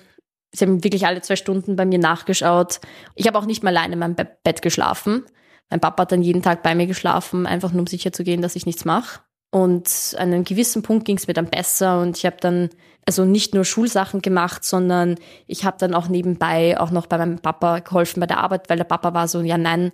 Sie 0.53 0.65
haben 0.65 0.84
wirklich 0.84 1.05
alle 1.05 1.22
zwei 1.22 1.36
Stunden 1.36 1.75
bei 1.75 1.86
mir 1.86 2.00
nachgeschaut. 2.00 2.81
Ich 3.15 3.27
habe 3.27 3.38
auch 3.38 3.46
nicht 3.46 3.63
mal 3.63 3.75
alleine 3.75 3.93
in 3.93 4.00
meinem 4.00 4.15
Bett 4.15 4.62
geschlafen. 4.62 5.24
Mein 5.70 5.79
Papa 5.79 6.01
hat 6.01 6.12
dann 6.12 6.22
jeden 6.22 6.41
Tag 6.41 6.63
bei 6.63 6.75
mir 6.75 6.88
geschlafen, 6.88 7.48
einfach 7.48 7.72
nur 7.72 7.81
um 7.81 7.88
sicher 7.88 8.12
zu 8.12 8.24
gehen, 8.24 8.41
dass 8.41 8.58
ich 8.58 8.65
nichts 8.65 8.84
mache. 8.84 9.22
Und 9.51 10.15
an 10.17 10.34
einem 10.34 10.43
gewissen 10.43 10.81
Punkt 10.81 11.05
ging 11.05 11.17
es 11.17 11.27
mir 11.27 11.34
dann 11.34 11.50
besser 11.50 12.01
und 12.01 12.17
ich 12.17 12.25
habe 12.25 12.38
dann 12.39 12.70
also 13.05 13.25
nicht 13.25 13.53
nur 13.53 13.65
Schulsachen 13.65 14.22
gemacht, 14.22 14.63
sondern 14.63 15.15
ich 15.48 15.65
habe 15.65 15.77
dann 15.79 15.93
auch 15.93 16.08
nebenbei 16.08 16.79
auch 16.79 16.91
noch 16.91 17.08
bei 17.08 17.17
meinem 17.17 17.39
Papa 17.39 17.79
geholfen 17.79 18.20
bei 18.20 18.27
der 18.27 18.39
Arbeit, 18.39 18.70
weil 18.70 18.77
der 18.77 18.86
Papa 18.86 19.13
war 19.13 19.27
so, 19.27 19.41
ja 19.41 19.58
nein, 19.58 19.91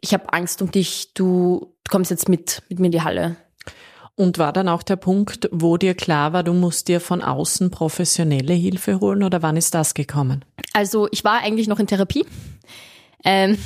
ich 0.00 0.12
habe 0.12 0.32
Angst 0.32 0.62
um 0.62 0.70
dich, 0.70 1.14
du, 1.14 1.76
du 1.84 1.90
kommst 1.90 2.10
jetzt 2.10 2.28
mit, 2.28 2.62
mit 2.68 2.78
mir 2.78 2.86
in 2.86 2.92
die 2.92 3.02
Halle. 3.02 3.36
Und 4.16 4.38
war 4.38 4.52
dann 4.52 4.68
auch 4.68 4.84
der 4.84 4.96
Punkt, 4.96 5.48
wo 5.50 5.76
dir 5.76 5.94
klar 5.94 6.32
war, 6.32 6.44
du 6.44 6.52
musst 6.52 6.86
dir 6.86 7.00
von 7.00 7.20
außen 7.20 7.70
professionelle 7.70 8.54
Hilfe 8.54 9.00
holen 9.00 9.24
oder 9.24 9.42
wann 9.42 9.56
ist 9.56 9.74
das 9.74 9.94
gekommen? 9.94 10.44
Also 10.72 11.08
ich 11.10 11.24
war 11.24 11.42
eigentlich 11.42 11.66
noch 11.66 11.80
in 11.80 11.88
Therapie. 11.88 12.24
Ähm, 13.24 13.58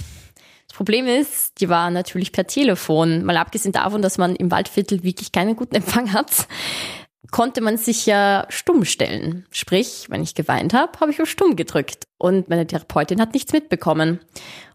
Problem 0.78 1.08
ist, 1.08 1.60
die 1.60 1.68
war 1.68 1.90
natürlich 1.90 2.30
per 2.30 2.46
Telefon. 2.46 3.24
Mal 3.24 3.36
abgesehen 3.36 3.72
davon, 3.72 4.00
dass 4.00 4.16
man 4.16 4.36
im 4.36 4.52
Waldviertel 4.52 5.02
wirklich 5.02 5.32
keinen 5.32 5.56
guten 5.56 5.74
Empfang 5.74 6.12
hat, 6.12 6.46
konnte 7.30 7.60
man 7.60 7.76
sich 7.76 8.06
ja 8.06 8.46
stumm 8.48 8.84
stellen. 8.84 9.46
Sprich, 9.50 10.06
wenn 10.08 10.22
ich 10.22 10.34
geweint 10.34 10.72
habe, 10.72 10.98
habe 11.00 11.10
ich 11.10 11.20
auf 11.20 11.28
stumm 11.28 11.56
gedrückt. 11.56 12.04
Und 12.16 12.48
meine 12.48 12.66
Therapeutin 12.66 13.20
hat 13.20 13.34
nichts 13.34 13.52
mitbekommen. 13.52 14.20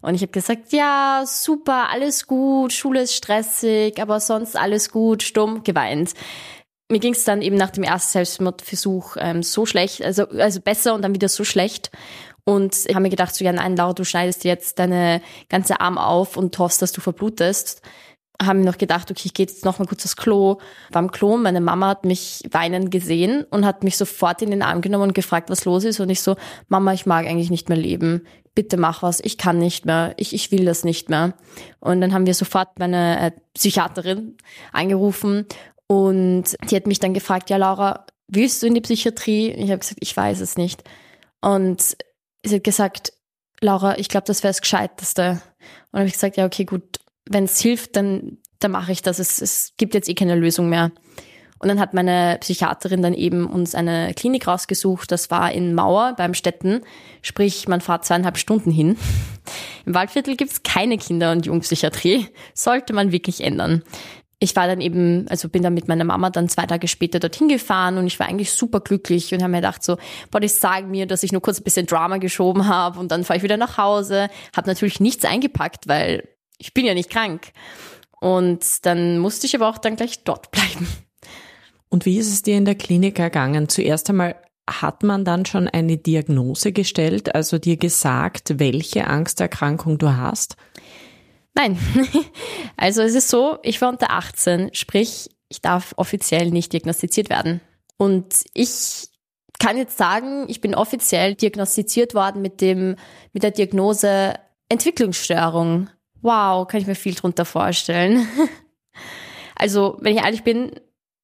Und 0.02 0.14
ich 0.14 0.22
habe 0.22 0.32
gesagt, 0.32 0.72
ja, 0.72 1.24
super, 1.26 1.88
alles 1.90 2.26
gut, 2.26 2.72
Schule 2.72 3.02
ist 3.02 3.14
stressig, 3.14 4.00
aber 4.00 4.20
sonst 4.20 4.56
alles 4.56 4.90
gut, 4.90 5.22
stumm, 5.22 5.64
geweint. 5.64 6.12
mir 6.90 7.00
ging 7.00 7.14
es 7.14 7.24
dann 7.24 7.42
eben 7.42 7.56
nach 7.56 7.70
dem 7.70 7.82
ersten 7.82 8.12
Selbstmordversuch 8.12 9.16
ähm, 9.18 9.42
so 9.42 9.66
schlecht, 9.66 10.02
also, 10.02 10.28
also 10.28 10.60
besser 10.60 10.94
und 10.94 11.02
dann 11.02 11.14
wieder 11.14 11.28
so 11.28 11.44
schlecht. 11.44 11.90
Und 12.44 12.76
ich 12.86 12.94
habe 12.94 13.02
mir 13.02 13.10
gedacht, 13.10 13.34
so 13.34 13.44
ja, 13.44 13.52
nein, 13.52 13.74
Laura, 13.74 13.94
du 13.94 14.04
schneidest 14.04 14.44
jetzt 14.44 14.78
deine 14.78 15.22
ganze 15.48 15.80
Arm 15.80 15.96
auf 15.96 16.36
und 16.36 16.58
hoffst, 16.58 16.82
dass 16.82 16.92
du 16.92 17.00
verblutest. 17.00 17.80
Haben 18.42 18.62
noch 18.62 18.78
gedacht, 18.78 19.10
okay, 19.10 19.22
ich 19.26 19.34
gehe 19.34 19.46
jetzt 19.46 19.64
noch 19.64 19.78
mal 19.78 19.86
kurz 19.86 20.04
aufs 20.04 20.16
Klo. 20.16 20.58
Beim 20.90 21.10
Klo, 21.10 21.36
meine 21.36 21.60
Mama 21.60 21.88
hat 21.88 22.04
mich 22.04 22.42
weinen 22.50 22.90
gesehen 22.90 23.44
und 23.50 23.64
hat 23.64 23.84
mich 23.84 23.96
sofort 23.96 24.42
in 24.42 24.50
den 24.50 24.62
Arm 24.62 24.80
genommen 24.80 25.04
und 25.04 25.14
gefragt, 25.14 25.50
was 25.50 25.64
los 25.64 25.84
ist. 25.84 26.00
Und 26.00 26.10
ich 26.10 26.20
so, 26.20 26.36
Mama, 26.68 26.92
ich 26.92 27.06
mag 27.06 27.26
eigentlich 27.26 27.50
nicht 27.50 27.68
mehr 27.68 27.78
leben. 27.78 28.26
Bitte 28.54 28.76
mach 28.76 29.02
was, 29.02 29.20
ich 29.20 29.38
kann 29.38 29.58
nicht 29.58 29.84
mehr, 29.84 30.14
ich, 30.16 30.32
ich 30.32 30.50
will 30.52 30.64
das 30.64 30.84
nicht 30.84 31.10
mehr. 31.10 31.34
Und 31.80 32.00
dann 32.00 32.12
haben 32.12 32.26
wir 32.26 32.34
sofort 32.34 32.78
meine 32.78 33.20
äh, 33.20 33.30
Psychiaterin 33.54 34.36
angerufen 34.72 35.46
und 35.86 36.44
die 36.70 36.76
hat 36.76 36.86
mich 36.86 37.00
dann 37.00 37.14
gefragt, 37.14 37.50
ja 37.50 37.56
Laura, 37.56 38.06
willst 38.28 38.62
du 38.62 38.66
in 38.66 38.74
die 38.74 38.80
Psychiatrie? 38.80 39.50
Ich 39.50 39.70
habe 39.70 39.78
gesagt, 39.78 39.98
ich 40.00 40.16
weiß 40.16 40.40
es 40.40 40.56
nicht. 40.56 40.82
Und 41.40 41.96
sie 42.44 42.56
hat 42.56 42.64
gesagt, 42.64 43.12
Laura, 43.60 43.98
ich 43.98 44.08
glaube, 44.08 44.26
das 44.26 44.42
wäre 44.42 44.50
das 44.50 44.60
Gescheiteste. 44.60 45.40
Und 45.92 45.98
habe 45.98 46.08
ich 46.08 46.14
gesagt, 46.14 46.36
ja, 46.36 46.46
okay, 46.46 46.64
gut, 46.64 46.98
wenn 47.28 47.44
es 47.44 47.60
hilft, 47.60 47.96
dann, 47.96 48.38
dann 48.58 48.70
mache 48.70 48.92
ich 48.92 49.02
das. 49.02 49.18
Es, 49.18 49.40
es 49.40 49.72
gibt 49.76 49.94
jetzt 49.94 50.08
eh 50.08 50.14
keine 50.14 50.36
Lösung 50.36 50.68
mehr. 50.68 50.92
Und 51.58 51.68
dann 51.68 51.80
hat 51.80 51.94
meine 51.94 52.36
Psychiaterin 52.40 53.00
dann 53.00 53.14
eben 53.14 53.46
uns 53.46 53.74
eine 53.74 54.12
Klinik 54.14 54.46
rausgesucht. 54.46 55.10
Das 55.10 55.30
war 55.30 55.50
in 55.52 55.74
Mauer 55.74 56.14
beim 56.16 56.34
Städten. 56.34 56.82
Sprich, 57.22 57.68
man 57.68 57.80
fährt 57.80 58.04
zweieinhalb 58.04 58.36
Stunden 58.36 58.70
hin. 58.70 58.96
Im 59.86 59.94
Waldviertel 59.94 60.36
gibt 60.36 60.52
es 60.52 60.62
keine 60.62 60.98
Kinder- 60.98 61.32
und 61.32 61.46
Jugendpsychiatrie. 61.46 62.26
Sollte 62.52 62.92
man 62.92 63.12
wirklich 63.12 63.40
ändern 63.40 63.82
ich 64.44 64.54
war 64.56 64.66
dann 64.66 64.80
eben, 64.80 65.26
also 65.28 65.48
bin 65.48 65.62
dann 65.62 65.74
mit 65.74 65.88
meiner 65.88 66.04
Mama 66.04 66.30
dann 66.30 66.48
zwei 66.48 66.66
Tage 66.66 66.86
später 66.86 67.18
dorthin 67.18 67.48
gefahren 67.48 67.98
und 67.98 68.06
ich 68.06 68.20
war 68.20 68.28
eigentlich 68.28 68.52
super 68.52 68.80
glücklich 68.80 69.32
und 69.32 69.42
habe 69.42 69.50
mir 69.50 69.58
gedacht 69.58 69.82
so, 69.82 69.96
boah, 70.30 70.40
die 70.40 70.48
sagen 70.48 70.90
mir, 70.90 71.06
dass 71.06 71.22
ich 71.22 71.32
nur 71.32 71.40
kurz 71.40 71.60
ein 71.60 71.64
bisschen 71.64 71.86
Drama 71.86 72.18
geschoben 72.18 72.68
habe 72.68 73.00
und 73.00 73.10
dann 73.10 73.24
fahre 73.24 73.38
ich 73.38 73.42
wieder 73.42 73.56
nach 73.56 73.78
Hause. 73.78 74.28
Habe 74.54 74.68
natürlich 74.68 75.00
nichts 75.00 75.24
eingepackt, 75.24 75.88
weil 75.88 76.28
ich 76.58 76.74
bin 76.74 76.86
ja 76.86 76.94
nicht 76.94 77.10
krank. 77.10 77.52
Und 78.20 78.86
dann 78.86 79.18
musste 79.18 79.46
ich 79.46 79.54
aber 79.54 79.68
auch 79.68 79.78
dann 79.78 79.96
gleich 79.96 80.24
dort 80.24 80.50
bleiben. 80.50 80.88
Und 81.88 82.06
wie 82.06 82.18
ist 82.18 82.32
es 82.32 82.42
dir 82.42 82.56
in 82.56 82.64
der 82.64 82.74
Klinik 82.74 83.18
ergangen? 83.18 83.68
Zuerst 83.68 84.08
einmal 84.10 84.36
hat 84.68 85.02
man 85.02 85.24
dann 85.24 85.44
schon 85.44 85.68
eine 85.68 85.98
Diagnose 85.98 86.72
gestellt, 86.72 87.34
also 87.34 87.58
dir 87.58 87.76
gesagt, 87.76 88.58
welche 88.58 89.06
Angsterkrankung 89.06 89.98
du 89.98 90.16
hast? 90.16 90.56
Nein. 91.54 91.78
Also 92.76 93.02
es 93.02 93.14
ist 93.14 93.28
so, 93.28 93.58
ich 93.62 93.80
war 93.80 93.88
unter 93.88 94.10
18, 94.10 94.74
sprich, 94.74 95.30
ich 95.48 95.60
darf 95.60 95.94
offiziell 95.96 96.50
nicht 96.50 96.72
diagnostiziert 96.72 97.30
werden. 97.30 97.60
Und 97.96 98.44
ich 98.52 99.08
kann 99.60 99.76
jetzt 99.76 99.96
sagen, 99.96 100.46
ich 100.48 100.60
bin 100.60 100.74
offiziell 100.74 101.36
diagnostiziert 101.36 102.14
worden 102.14 102.42
mit 102.42 102.60
dem, 102.60 102.96
mit 103.32 103.44
der 103.44 103.52
Diagnose 103.52 104.34
Entwicklungsstörung. 104.68 105.88
Wow, 106.24 106.66
kann 106.66 106.80
ich 106.80 106.86
mir 106.86 106.94
viel 106.94 107.14
drunter 107.14 107.44
vorstellen. 107.44 108.26
Also, 109.56 109.98
wenn 110.00 110.16
ich 110.16 110.24
ehrlich 110.24 110.42
bin, 110.42 110.72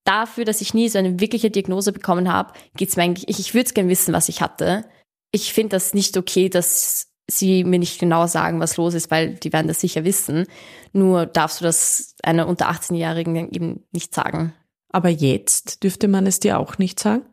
dafür, 0.04 0.44
dass 0.44 0.60
ich 0.60 0.72
nie 0.72 0.88
so 0.88 0.98
eine 0.98 1.18
wirkliche 1.18 1.50
Diagnose 1.50 1.92
bekommen 1.92 2.32
habe, 2.32 2.52
geht's 2.76 2.96
mir 2.96 3.02
eigentlich, 3.02 3.28
ich, 3.28 3.40
ich 3.40 3.54
würde 3.54 3.72
gerne 3.72 3.88
wissen, 3.88 4.14
was 4.14 4.28
ich 4.28 4.40
hatte. 4.40 4.84
Ich 5.32 5.52
finde 5.52 5.70
das 5.70 5.94
nicht 5.94 6.16
okay, 6.16 6.48
dass 6.48 7.12
sie 7.28 7.64
mir 7.64 7.80
nicht 7.80 7.98
genau 7.98 8.28
sagen, 8.28 8.60
was 8.60 8.76
los 8.76 8.94
ist, 8.94 9.10
weil 9.10 9.34
die 9.34 9.52
werden 9.52 9.66
das 9.66 9.80
sicher 9.80 10.04
wissen. 10.04 10.46
Nur 10.92 11.26
darfst 11.26 11.60
du 11.60 11.64
das 11.64 12.14
einer 12.22 12.46
unter 12.46 12.70
18-Jährigen 12.70 13.50
eben 13.50 13.84
nicht 13.90 14.14
sagen. 14.14 14.54
Aber 14.92 15.08
jetzt 15.08 15.82
dürfte 15.82 16.08
man 16.08 16.26
es 16.26 16.38
dir 16.38 16.58
auch 16.58 16.78
nicht 16.78 17.00
sagen? 17.00 17.24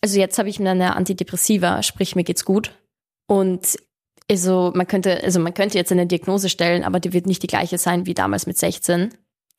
Also 0.00 0.18
jetzt 0.18 0.38
habe 0.38 0.48
ich 0.48 0.58
mir 0.58 0.70
eine 0.70 0.96
Antidepressiva, 0.96 1.82
sprich 1.82 2.16
mir 2.16 2.24
geht's 2.24 2.44
gut. 2.44 2.72
Und 3.26 3.76
also 4.30 4.70
man 4.76 4.86
könnte, 4.86 5.24
also 5.24 5.40
man 5.40 5.54
könnte 5.54 5.76
jetzt 5.76 5.90
eine 5.90 6.06
Diagnose 6.06 6.48
stellen, 6.48 6.84
aber 6.84 7.00
die 7.00 7.12
wird 7.12 7.26
nicht 7.26 7.42
die 7.42 7.48
gleiche 7.48 7.78
sein 7.78 8.06
wie 8.06 8.14
damals 8.14 8.46
mit 8.46 8.56
16. 8.56 9.10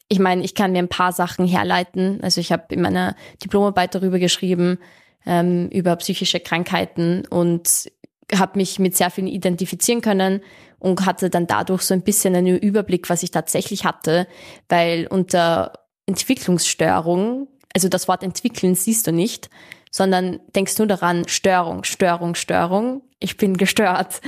Ich 0.07 0.17
meine, 0.17 0.43
ich 0.43 0.55
kann 0.55 0.71
mir 0.71 0.79
ein 0.79 0.87
paar 0.87 1.11
Sachen 1.11 1.45
herleiten. 1.45 2.19
Also 2.23 2.39
ich 2.39 2.53
habe 2.53 2.73
in 2.73 2.81
meiner 2.81 3.17
Diplomarbeit 3.43 3.93
darüber 3.93 4.17
geschrieben, 4.17 4.79
ähm, 5.25 5.67
über 5.69 5.97
psychische 5.97 6.39
Krankheiten 6.39 7.25
und 7.29 7.91
habe 8.33 8.57
mich 8.57 8.79
mit 8.79 8.95
sehr 8.95 9.11
vielen 9.11 9.27
identifizieren 9.27 9.99
können 9.99 10.39
und 10.79 11.05
hatte 11.05 11.29
dann 11.29 11.47
dadurch 11.47 11.81
so 11.81 11.93
ein 11.93 12.01
bisschen 12.01 12.33
einen 12.33 12.57
Überblick, 12.57 13.09
was 13.09 13.23
ich 13.23 13.31
tatsächlich 13.31 13.83
hatte, 13.83 14.25
weil 14.69 15.05
unter 15.07 15.73
Entwicklungsstörung, 16.05 17.49
also 17.75 17.89
das 17.89 18.07
Wort 18.07 18.23
entwickeln 18.23 18.75
siehst 18.75 19.05
du 19.05 19.11
nicht, 19.11 19.49
sondern 19.91 20.39
denkst 20.55 20.77
nur 20.77 20.87
daran, 20.87 21.27
Störung, 21.27 21.83
Störung, 21.83 22.35
Störung. 22.35 23.01
Ich 23.19 23.35
bin 23.35 23.57
gestört. 23.57 24.21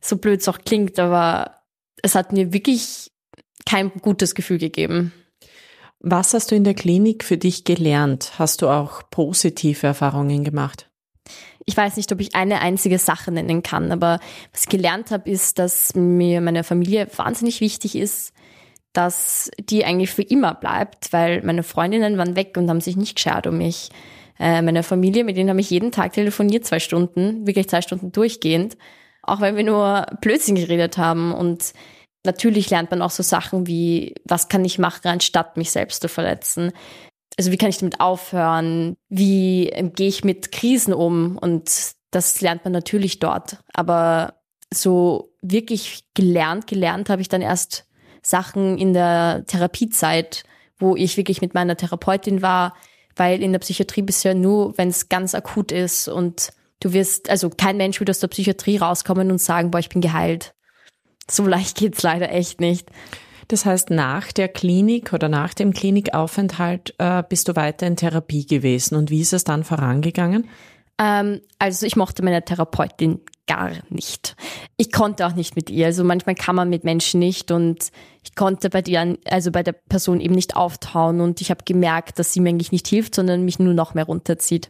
So 0.00 0.16
blöd 0.16 0.40
es 0.40 0.48
auch 0.48 0.58
klingt, 0.58 0.98
aber 0.98 1.56
es 2.02 2.14
hat 2.14 2.32
mir 2.32 2.52
wirklich 2.52 3.10
kein 3.66 3.90
gutes 4.00 4.34
Gefühl 4.34 4.58
gegeben. 4.58 5.12
Was 6.00 6.32
hast 6.32 6.50
du 6.50 6.54
in 6.54 6.64
der 6.64 6.74
Klinik 6.74 7.24
für 7.24 7.36
dich 7.36 7.64
gelernt? 7.64 8.32
Hast 8.38 8.62
du 8.62 8.68
auch 8.68 9.02
positive 9.10 9.86
Erfahrungen 9.86 10.44
gemacht? 10.44 10.90
ich 11.70 11.76
weiß 11.76 11.96
nicht, 11.96 12.10
ob 12.12 12.20
ich 12.20 12.34
eine 12.34 12.60
einzige 12.60 12.98
Sache 12.98 13.30
nennen 13.30 13.62
kann, 13.62 13.92
aber 13.92 14.18
was 14.52 14.62
ich 14.62 14.68
gelernt 14.68 15.10
habe, 15.10 15.30
ist, 15.30 15.58
dass 15.58 15.94
mir 15.94 16.40
meine 16.40 16.64
Familie 16.64 17.06
wahnsinnig 17.16 17.60
wichtig 17.60 17.96
ist, 17.96 18.32
dass 18.92 19.50
die 19.60 19.84
eigentlich 19.84 20.10
für 20.10 20.22
immer 20.22 20.54
bleibt, 20.54 21.12
weil 21.12 21.42
meine 21.42 21.62
Freundinnen 21.62 22.18
waren 22.18 22.34
weg 22.34 22.56
und 22.56 22.68
haben 22.68 22.80
sich 22.80 22.96
nicht 22.96 23.14
geschert 23.14 23.46
um 23.46 23.58
mich. 23.58 23.90
Äh, 24.38 24.62
meine 24.62 24.82
Familie, 24.82 25.22
mit 25.22 25.36
denen 25.36 25.50
habe 25.50 25.60
ich 25.60 25.70
jeden 25.70 25.92
Tag 25.92 26.12
telefoniert, 26.14 26.64
zwei 26.64 26.80
Stunden, 26.80 27.46
wirklich 27.46 27.68
zwei 27.68 27.82
Stunden 27.82 28.10
durchgehend, 28.10 28.76
auch 29.30 29.40
wenn 29.40 29.56
wir 29.56 29.64
nur 29.64 30.06
Blödsinn 30.20 30.56
geredet 30.56 30.98
haben 30.98 31.32
und 31.32 31.72
Natürlich 32.22 32.68
lernt 32.68 32.90
man 32.90 33.00
auch 33.00 33.10
so 33.10 33.22
Sachen 33.22 33.66
wie, 33.66 34.14
was 34.26 34.50
kann 34.50 34.62
ich 34.62 34.78
machen, 34.78 35.08
anstatt 35.08 35.56
mich 35.56 35.70
selbst 35.70 36.02
zu 36.02 36.08
verletzen 36.10 36.70
also 37.40 37.52
wie 37.52 37.56
kann 37.56 37.70
ich 37.70 37.78
damit 37.78 38.00
aufhören? 38.00 38.96
Wie 39.08 39.70
ähm, 39.70 39.94
gehe 39.94 40.08
ich 40.08 40.24
mit 40.24 40.52
Krisen 40.52 40.92
um? 40.92 41.38
Und 41.38 41.70
das 42.10 42.40
lernt 42.42 42.64
man 42.64 42.72
natürlich 42.72 43.18
dort. 43.18 43.58
Aber 43.72 44.34
so 44.72 45.32
wirklich 45.40 46.04
gelernt, 46.14 46.66
gelernt 46.66 47.08
habe 47.08 47.22
ich 47.22 47.28
dann 47.28 47.40
erst 47.40 47.86
Sachen 48.22 48.76
in 48.76 48.92
der 48.92 49.44
Therapiezeit, 49.46 50.44
wo 50.78 50.96
ich 50.96 51.16
wirklich 51.16 51.40
mit 51.40 51.54
meiner 51.54 51.76
Therapeutin 51.76 52.42
war, 52.42 52.74
weil 53.16 53.42
in 53.42 53.52
der 53.52 53.58
Psychiatrie 53.60 54.02
bisher 54.02 54.34
nur, 54.34 54.76
wenn 54.76 54.88
es 54.88 55.08
ganz 55.08 55.34
akut 55.34 55.72
ist 55.72 56.08
und 56.08 56.50
du 56.80 56.92
wirst, 56.92 57.30
also 57.30 57.50
kein 57.50 57.76
Mensch 57.76 58.00
wird 58.00 58.10
aus 58.10 58.20
der 58.20 58.28
Psychiatrie 58.28 58.78
rauskommen 58.78 59.30
und 59.30 59.40
sagen, 59.40 59.70
boah, 59.70 59.78
ich 59.78 59.88
bin 59.88 60.00
geheilt. 60.00 60.54
So 61.30 61.46
leicht 61.46 61.76
geht's 61.76 62.02
leider 62.02 62.32
echt 62.32 62.60
nicht. 62.60 62.90
Das 63.48 63.64
heißt, 63.64 63.90
nach 63.90 64.30
der 64.32 64.48
Klinik 64.48 65.12
oder 65.12 65.28
nach 65.28 65.54
dem 65.54 65.72
Klinikaufenthalt 65.72 66.94
äh, 66.98 67.22
bist 67.28 67.48
du 67.48 67.56
weiter 67.56 67.86
in 67.86 67.96
Therapie 67.96 68.46
gewesen. 68.46 68.94
Und 68.94 69.10
wie 69.10 69.20
ist 69.20 69.32
es 69.32 69.44
dann 69.44 69.64
vorangegangen? 69.64 70.48
Ähm, 70.98 71.40
also 71.58 71.84
ich 71.84 71.96
mochte 71.96 72.22
meine 72.22 72.44
Therapeutin 72.44 73.20
gar 73.48 73.72
nicht. 73.88 74.36
Ich 74.76 74.92
konnte 74.92 75.26
auch 75.26 75.34
nicht 75.34 75.56
mit 75.56 75.68
ihr. 75.68 75.86
Also 75.86 76.04
manchmal 76.04 76.36
kann 76.36 76.54
man 76.54 76.68
mit 76.68 76.84
Menschen 76.84 77.18
nicht 77.18 77.50
und 77.50 77.90
ich 78.22 78.36
konnte 78.36 78.70
bei 78.70 78.82
dir, 78.82 79.16
also 79.28 79.50
bei 79.50 79.64
der 79.64 79.72
Person 79.72 80.20
eben 80.20 80.36
nicht 80.36 80.54
auftauen 80.54 81.20
und 81.20 81.40
ich 81.40 81.50
habe 81.50 81.64
gemerkt, 81.64 82.20
dass 82.20 82.32
sie 82.32 82.38
mir 82.38 82.50
eigentlich 82.50 82.70
nicht 82.70 82.86
hilft, 82.86 83.16
sondern 83.16 83.44
mich 83.44 83.58
nur 83.58 83.74
noch 83.74 83.94
mehr 83.94 84.04
runterzieht. 84.04 84.68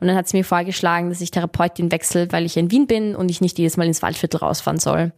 Und 0.00 0.06
dann 0.06 0.16
hat 0.16 0.28
sie 0.28 0.38
mir 0.38 0.44
vorgeschlagen, 0.44 1.10
dass 1.10 1.20
ich 1.20 1.30
Therapeutin 1.30 1.92
wechsle, 1.92 2.32
weil 2.32 2.46
ich 2.46 2.56
in 2.56 2.70
Wien 2.70 2.86
bin 2.86 3.14
und 3.14 3.30
ich 3.30 3.40
nicht 3.40 3.58
jedes 3.58 3.76
Mal 3.76 3.86
ins 3.86 4.02
Waldviertel 4.02 4.38
rausfahren 4.40 4.80
soll. 4.80 5.12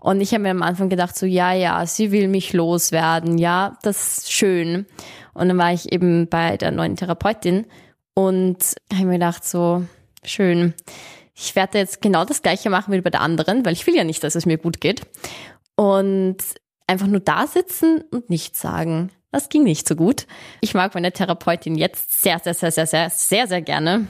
Und 0.00 0.20
ich 0.20 0.32
habe 0.32 0.42
mir 0.42 0.50
am 0.50 0.62
Anfang 0.62 0.88
gedacht, 0.88 1.16
so, 1.16 1.26
ja, 1.26 1.52
ja, 1.52 1.84
sie 1.86 2.10
will 2.10 2.28
mich 2.28 2.52
loswerden, 2.52 3.38
ja, 3.38 3.78
das 3.82 4.18
ist 4.18 4.32
schön. 4.32 4.86
Und 5.34 5.48
dann 5.48 5.58
war 5.58 5.72
ich 5.72 5.92
eben 5.92 6.28
bei 6.28 6.56
der 6.56 6.70
neuen 6.70 6.96
Therapeutin 6.96 7.66
und 8.14 8.58
habe 8.92 9.06
mir 9.06 9.14
gedacht, 9.14 9.44
so, 9.44 9.84
schön. 10.24 10.74
Ich 11.34 11.54
werde 11.54 11.78
jetzt 11.78 12.02
genau 12.02 12.24
das 12.24 12.42
gleiche 12.42 12.70
machen 12.70 12.92
wie 12.92 13.00
bei 13.00 13.10
der 13.10 13.20
anderen, 13.20 13.64
weil 13.64 13.72
ich 13.72 13.86
will 13.86 13.96
ja 13.96 14.04
nicht, 14.04 14.24
dass 14.24 14.34
es 14.34 14.46
mir 14.46 14.58
gut 14.58 14.80
geht. 14.80 15.02
Und 15.76 16.38
einfach 16.86 17.06
nur 17.06 17.20
da 17.20 17.46
sitzen 17.46 18.02
und 18.10 18.28
nichts 18.28 18.60
sagen. 18.60 19.10
Das 19.32 19.48
ging 19.48 19.64
nicht 19.64 19.88
so 19.88 19.96
gut. 19.96 20.26
Ich 20.60 20.74
mag 20.74 20.94
meine 20.94 21.10
Therapeutin 21.10 21.74
jetzt 21.74 22.22
sehr, 22.22 22.38
sehr, 22.38 22.54
sehr, 22.54 22.70
sehr, 22.70 22.86
sehr, 22.86 23.10
sehr, 23.10 23.46
sehr 23.48 23.62
gerne. 23.62 24.06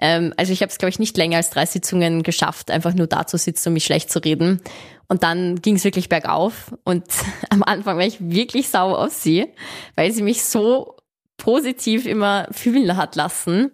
Ähm, 0.00 0.34
also 0.36 0.52
ich 0.52 0.62
habe 0.62 0.70
es, 0.70 0.78
glaube 0.78 0.90
ich, 0.90 0.98
nicht 0.98 1.16
länger 1.16 1.38
als 1.38 1.50
drei 1.50 1.64
Sitzungen 1.64 2.24
geschafft, 2.24 2.70
einfach 2.70 2.92
nur 2.92 3.06
da 3.06 3.26
zu 3.26 3.38
sitzen, 3.38 3.68
um 3.68 3.74
mich 3.74 3.84
schlecht 3.84 4.10
zu 4.10 4.18
reden. 4.18 4.60
Und 5.06 5.22
dann 5.22 5.62
ging 5.62 5.76
es 5.76 5.84
wirklich 5.84 6.08
bergauf. 6.08 6.74
Und 6.84 7.04
am 7.50 7.62
Anfang 7.62 7.96
war 7.96 8.04
ich 8.04 8.18
wirklich 8.20 8.68
sauer 8.68 8.98
auf 8.98 9.12
sie, 9.12 9.46
weil 9.94 10.10
sie 10.10 10.22
mich 10.22 10.42
so 10.44 10.96
positiv 11.36 12.04
immer 12.04 12.48
fühlen 12.50 12.96
hat 12.96 13.14
lassen. 13.14 13.70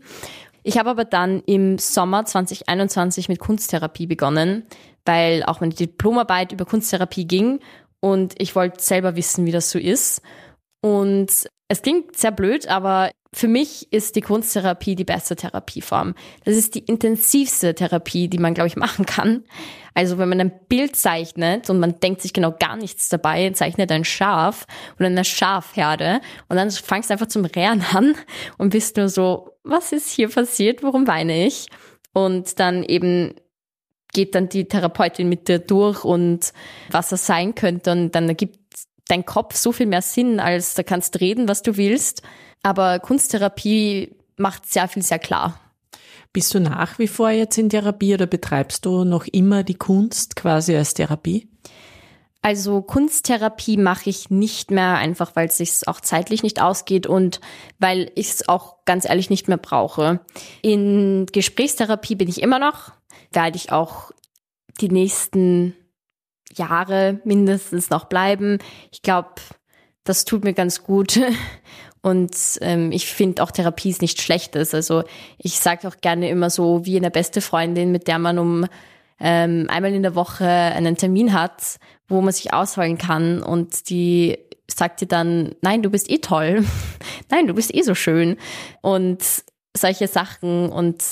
Ich 0.62 0.78
habe 0.78 0.90
aber 0.90 1.06
dann 1.06 1.42
im 1.46 1.78
Sommer 1.78 2.26
2021 2.26 3.30
mit 3.30 3.38
Kunsttherapie 3.38 4.06
begonnen, 4.06 4.64
weil 5.06 5.42
auch 5.44 5.60
meine 5.60 5.74
Diplomarbeit 5.74 6.52
über 6.52 6.66
Kunsttherapie 6.66 7.26
ging 7.26 7.60
und 8.00 8.34
ich 8.38 8.54
wollte 8.54 8.82
selber 8.82 9.16
wissen, 9.16 9.46
wie 9.46 9.50
das 9.50 9.70
so 9.70 9.78
ist. 9.78 10.20
Und 10.84 11.48
Es 11.66 11.80
klingt 11.80 12.14
sehr 12.14 12.30
blöd, 12.30 12.68
aber 12.68 13.10
für 13.32 13.48
mich 13.48 13.90
ist 13.90 14.16
die 14.16 14.20
Kunsttherapie 14.20 14.94
die 14.94 15.04
beste 15.04 15.34
Therapieform. 15.34 16.14
Das 16.44 16.56
ist 16.56 16.74
die 16.74 16.84
intensivste 16.84 17.74
Therapie, 17.74 18.28
die 18.28 18.36
man, 18.36 18.52
glaube 18.52 18.68
ich, 18.68 18.76
machen 18.86 19.06
kann. 19.06 19.44
Also 19.94 20.18
wenn 20.18 20.28
man 20.28 20.42
ein 20.42 20.52
Bild 20.68 20.94
zeichnet 20.94 21.70
und 21.70 21.80
man 21.80 21.98
denkt 22.00 22.20
sich 22.20 22.34
genau 22.34 22.52
gar 22.52 22.76
nichts 22.76 23.08
dabei, 23.08 23.48
zeichnet 23.50 23.90
ein 23.92 24.04
Schaf 24.04 24.66
oder 24.98 25.06
eine 25.06 25.24
Schafherde 25.24 26.20
und 26.50 26.56
dann 26.56 26.70
fangst 26.70 27.08
du 27.08 27.14
einfach 27.14 27.28
zum 27.28 27.46
Rehren 27.46 27.82
an 27.94 28.14
und 28.58 28.68
bist 28.68 28.98
nur 28.98 29.08
so, 29.08 29.56
was 29.62 29.90
ist 29.90 30.10
hier 30.10 30.28
passiert, 30.28 30.82
warum 30.82 31.06
weine 31.06 31.46
ich? 31.46 31.68
Und 32.12 32.60
dann 32.60 32.84
eben 32.84 33.34
geht 34.12 34.34
dann 34.34 34.48
die 34.48 34.66
Therapeutin 34.66 35.28
mit 35.28 35.48
dir 35.48 35.58
durch 35.58 36.04
und 36.04 36.52
was 36.90 37.08
das 37.08 37.26
sein 37.26 37.54
könnte 37.54 37.92
und 37.92 38.14
dann 38.14 38.28
ergibt 38.28 38.63
dein 39.08 39.25
Kopf 39.25 39.56
so 39.56 39.73
viel 39.73 39.87
mehr 39.87 40.02
Sinn, 40.02 40.40
als 40.40 40.75
da 40.75 40.82
kannst 40.82 41.20
reden, 41.20 41.49
was 41.49 41.62
du 41.62 41.76
willst. 41.76 42.23
Aber 42.62 42.99
Kunsttherapie 42.99 44.16
macht 44.37 44.66
sehr 44.66 44.88
viel 44.88 45.02
sehr 45.02 45.18
klar. 45.18 45.61
Bist 46.32 46.52
du 46.52 46.61
nach 46.61 46.99
wie 46.99 47.06
vor 47.06 47.30
jetzt 47.30 47.58
in 47.58 47.68
Therapie 47.68 48.14
oder 48.14 48.26
betreibst 48.26 48.84
du 48.87 49.04
noch 49.04 49.26
immer 49.26 49.62
die 49.62 49.76
Kunst 49.76 50.34
quasi 50.34 50.75
als 50.75 50.94
Therapie? 50.94 51.49
Also 52.42 52.82
Kunsttherapie 52.82 53.78
mache 53.78 54.11
ich 54.11 54.28
nicht 54.28 54.70
mehr, 54.70 54.96
einfach 54.96 55.34
weil 55.34 55.46
es 55.46 55.58
sich 55.58 55.87
auch 55.87 56.00
zeitlich 56.00 56.42
nicht 56.42 56.61
ausgeht 56.61 57.06
und 57.06 57.40
weil 57.78 58.11
ich 58.16 58.32
es 58.32 58.49
auch 58.49 58.84
ganz 58.84 59.08
ehrlich 59.08 59.30
nicht 59.30 59.49
mehr 59.49 59.56
brauche. 59.56 60.20
In 60.61 61.25
Gesprächstherapie 61.32 62.16
bin 62.16 62.28
ich 62.28 62.42
immer 62.42 62.58
noch, 62.58 62.92
werde 63.32 63.56
ich 63.56 63.73
auch 63.73 64.11
die 64.80 64.90
nächsten 64.90 65.75
Jahre 66.54 67.20
mindestens 67.25 67.90
noch 67.90 68.06
bleiben. 68.06 68.58
Ich 68.90 69.02
glaube, 69.02 69.34
das 70.04 70.25
tut 70.25 70.44
mir 70.44 70.54
ganz 70.54 70.82
gut. 70.82 71.20
Und 72.02 72.37
ähm, 72.61 72.92
ich 72.92 73.06
finde 73.06 73.42
auch 73.42 73.50
Therapie 73.50 73.88
ist 73.88 74.02
nichts 74.02 74.23
Schlechtes. 74.23 74.75
Also 74.75 75.04
ich 75.38 75.58
sage 75.58 75.88
auch 75.88 75.96
gerne 76.02 76.28
immer 76.28 76.50
so, 76.50 76.84
wie 76.84 76.99
eine 76.99 77.11
beste 77.11 77.40
Freundin, 77.40 77.92
mit 77.92 78.08
der 78.08 78.18
man 78.18 78.38
um 78.38 78.66
ähm, 79.18 79.66
einmal 79.70 79.94
in 79.94 80.02
der 80.02 80.14
Woche 80.14 80.46
einen 80.46 80.99
Termin 80.99 81.32
hat, 81.32 81.78
wo 82.06 82.20
man 82.20 82.34
sich 82.34 82.52
ausholen 82.52 82.99
kann 82.99 83.42
und 83.42 83.88
die 83.88 84.38
sagt 84.68 85.00
dir 85.00 85.08
dann, 85.08 85.54
nein, 85.62 85.82
du 85.82 85.90
bist 85.90 86.11
eh 86.11 86.18
toll, 86.18 86.64
nein, 87.30 87.46
du 87.46 87.54
bist 87.54 87.75
eh 87.75 87.82
so 87.82 87.94
schön 87.94 88.37
und 88.82 89.25
solche 89.75 90.08
Sachen 90.08 90.70
und 90.70 91.02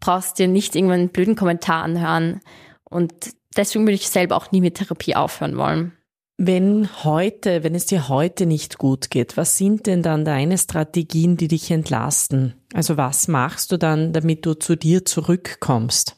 brauchst 0.00 0.38
dir 0.38 0.48
nicht 0.48 0.74
irgendwann 0.74 1.00
einen 1.00 1.08
blöden 1.10 1.36
Kommentar 1.36 1.84
anhören. 1.84 2.40
Und 2.84 3.12
deswegen 3.56 3.84
würde 3.84 3.94
ich 3.94 4.08
selber 4.08 4.36
auch 4.36 4.52
nie 4.52 4.60
mit 4.60 4.76
Therapie 4.76 5.16
aufhören 5.16 5.56
wollen. 5.56 5.92
Wenn 6.38 6.88
heute, 7.04 7.62
wenn 7.62 7.74
es 7.74 7.86
dir 7.86 8.08
heute 8.08 8.46
nicht 8.46 8.78
gut 8.78 9.10
geht, 9.10 9.36
was 9.36 9.58
sind 9.58 9.86
denn 9.86 10.02
dann 10.02 10.24
deine 10.24 10.58
Strategien, 10.58 11.36
die 11.36 11.48
dich 11.48 11.70
entlasten? 11.70 12.54
Also 12.74 12.96
was 12.96 13.28
machst 13.28 13.70
du 13.70 13.76
dann, 13.76 14.12
damit 14.12 14.44
du 14.46 14.54
zu 14.54 14.74
dir 14.74 15.04
zurückkommst? 15.04 16.16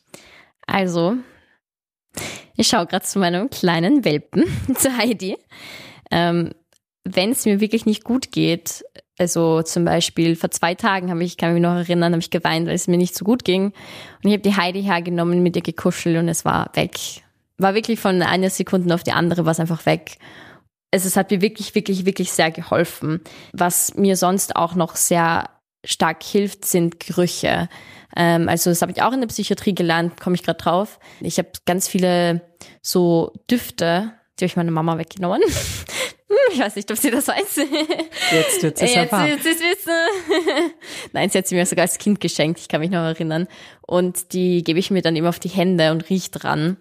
Also, 0.67 1.17
ich 2.57 2.69
schaue 2.69 2.87
gerade 2.87 3.05
zu 3.05 3.19
meinem 3.19 3.51
kleinen 3.51 4.05
Welpen, 4.05 4.45
zu 4.77 4.97
Heidi. 4.97 5.37
Ähm, 6.11 6.53
wenn 7.05 7.33
es 7.33 7.45
mir 7.45 7.61
wirklich 7.61 7.85
nicht 7.85 8.05
gut 8.05 8.33
geht, 8.33 8.85
also 9.19 9.63
zum 9.63 9.85
Beispiel 9.85 10.37
vor 10.37 10.51
zwei 10.51 10.75
Tagen 10.75 11.11
habe 11.11 11.23
ich, 11.23 11.37
kann 11.37 11.53
mich 11.53 11.63
noch 11.63 11.75
erinnern, 11.75 12.13
habe 12.13 12.21
ich 12.21 12.31
geweint, 12.31 12.67
weil 12.67 12.75
es 12.75 12.89
mir 12.89 12.97
nicht 12.97 13.15
so 13.15 13.25
gut 13.25 13.45
ging. 13.45 13.67
Und 13.67 13.75
ich 14.23 14.33
habe 14.33 14.43
die 14.43 14.57
Heidi 14.57 14.83
hergenommen, 14.83 15.43
mit 15.43 15.55
ihr 15.55 15.63
gekuschelt 15.63 16.17
und 16.17 16.29
es 16.29 16.45
war 16.45 16.71
weg. 16.75 17.24
War 17.59 17.75
wirklich 17.75 18.01
von 18.01 18.21
einer 18.23 18.51
Sekunde 18.51 18.95
auf 18.95 19.03
die 19.03 19.13
andere, 19.13 19.45
war 19.45 19.53
es 19.53 19.61
einfach 19.61 19.87
weg. 19.87 20.19
Also 20.93 21.09
es 21.09 21.17
hat 21.17 21.31
mir 21.31 21.41
wirklich, 21.41 21.75
wirklich, 21.75 22.07
wirklich 22.07 22.33
sehr 22.33 22.51
geholfen. 22.51 23.21
Was 23.53 23.95
mir 23.95 24.17
sonst 24.17 24.57
auch 24.57 24.75
noch 24.75 24.97
sehr 24.97 25.51
stark 25.85 26.23
hilft, 26.23 26.65
sind 26.65 27.01
Gerüche. 27.01 27.69
Ähm, 28.17 28.49
also 28.49 28.71
das 28.71 28.83
habe 28.83 28.93
ich 28.93 29.03
auch 29.03 29.13
in 29.13 29.21
der 29.21 29.29
Psychiatrie 29.29 29.75
gelernt, 29.75 30.21
komme 30.21 30.37
ich 30.37 30.43
gerade 30.43 30.59
drauf. 30.59 30.99
Ich 31.21 31.39
habe 31.39 31.51
ganz 31.67 31.89
viele 31.89 32.43
so 32.81 33.33
Düfte, 33.51 34.13
die 34.39 34.45
habe 34.45 34.47
ich 34.47 34.57
meiner 34.57 34.71
Mama 34.71 34.99
weggenommen. 34.99 35.43
Ich 36.53 36.59
weiß 36.59 36.77
nicht, 36.77 36.91
ob 36.91 36.97
sie 36.97 37.11
das 37.11 37.29
weiß. 37.29 37.57
Jetzt 38.33 38.63
wird 38.63 38.79
sie 38.79 38.85
es 38.85 38.95
erfahren. 38.95 39.29
Jetzt, 39.29 39.45
jetzt 39.45 39.61
wissen. 39.61 39.93
Nein, 41.13 41.31
sie 41.31 41.39
hat 41.39 41.47
sie 41.47 41.55
mir 41.55 41.65
sogar 41.65 41.85
als 41.85 41.99
Kind 41.99 42.21
geschenkt, 42.21 42.61
ich 42.61 42.69
kann 42.69 42.81
mich 42.81 42.91
noch 42.91 43.03
erinnern. 43.03 43.47
Und 43.83 44.33
die 44.33 44.63
gebe 44.63 44.79
ich 44.79 44.91
mir 44.91 45.03
dann 45.03 45.17
immer 45.17 45.31
auf 45.31 45.39
die 45.39 45.49
Hände 45.49 45.91
und 45.91 46.09
riech 46.11 46.31
dran. 46.31 46.77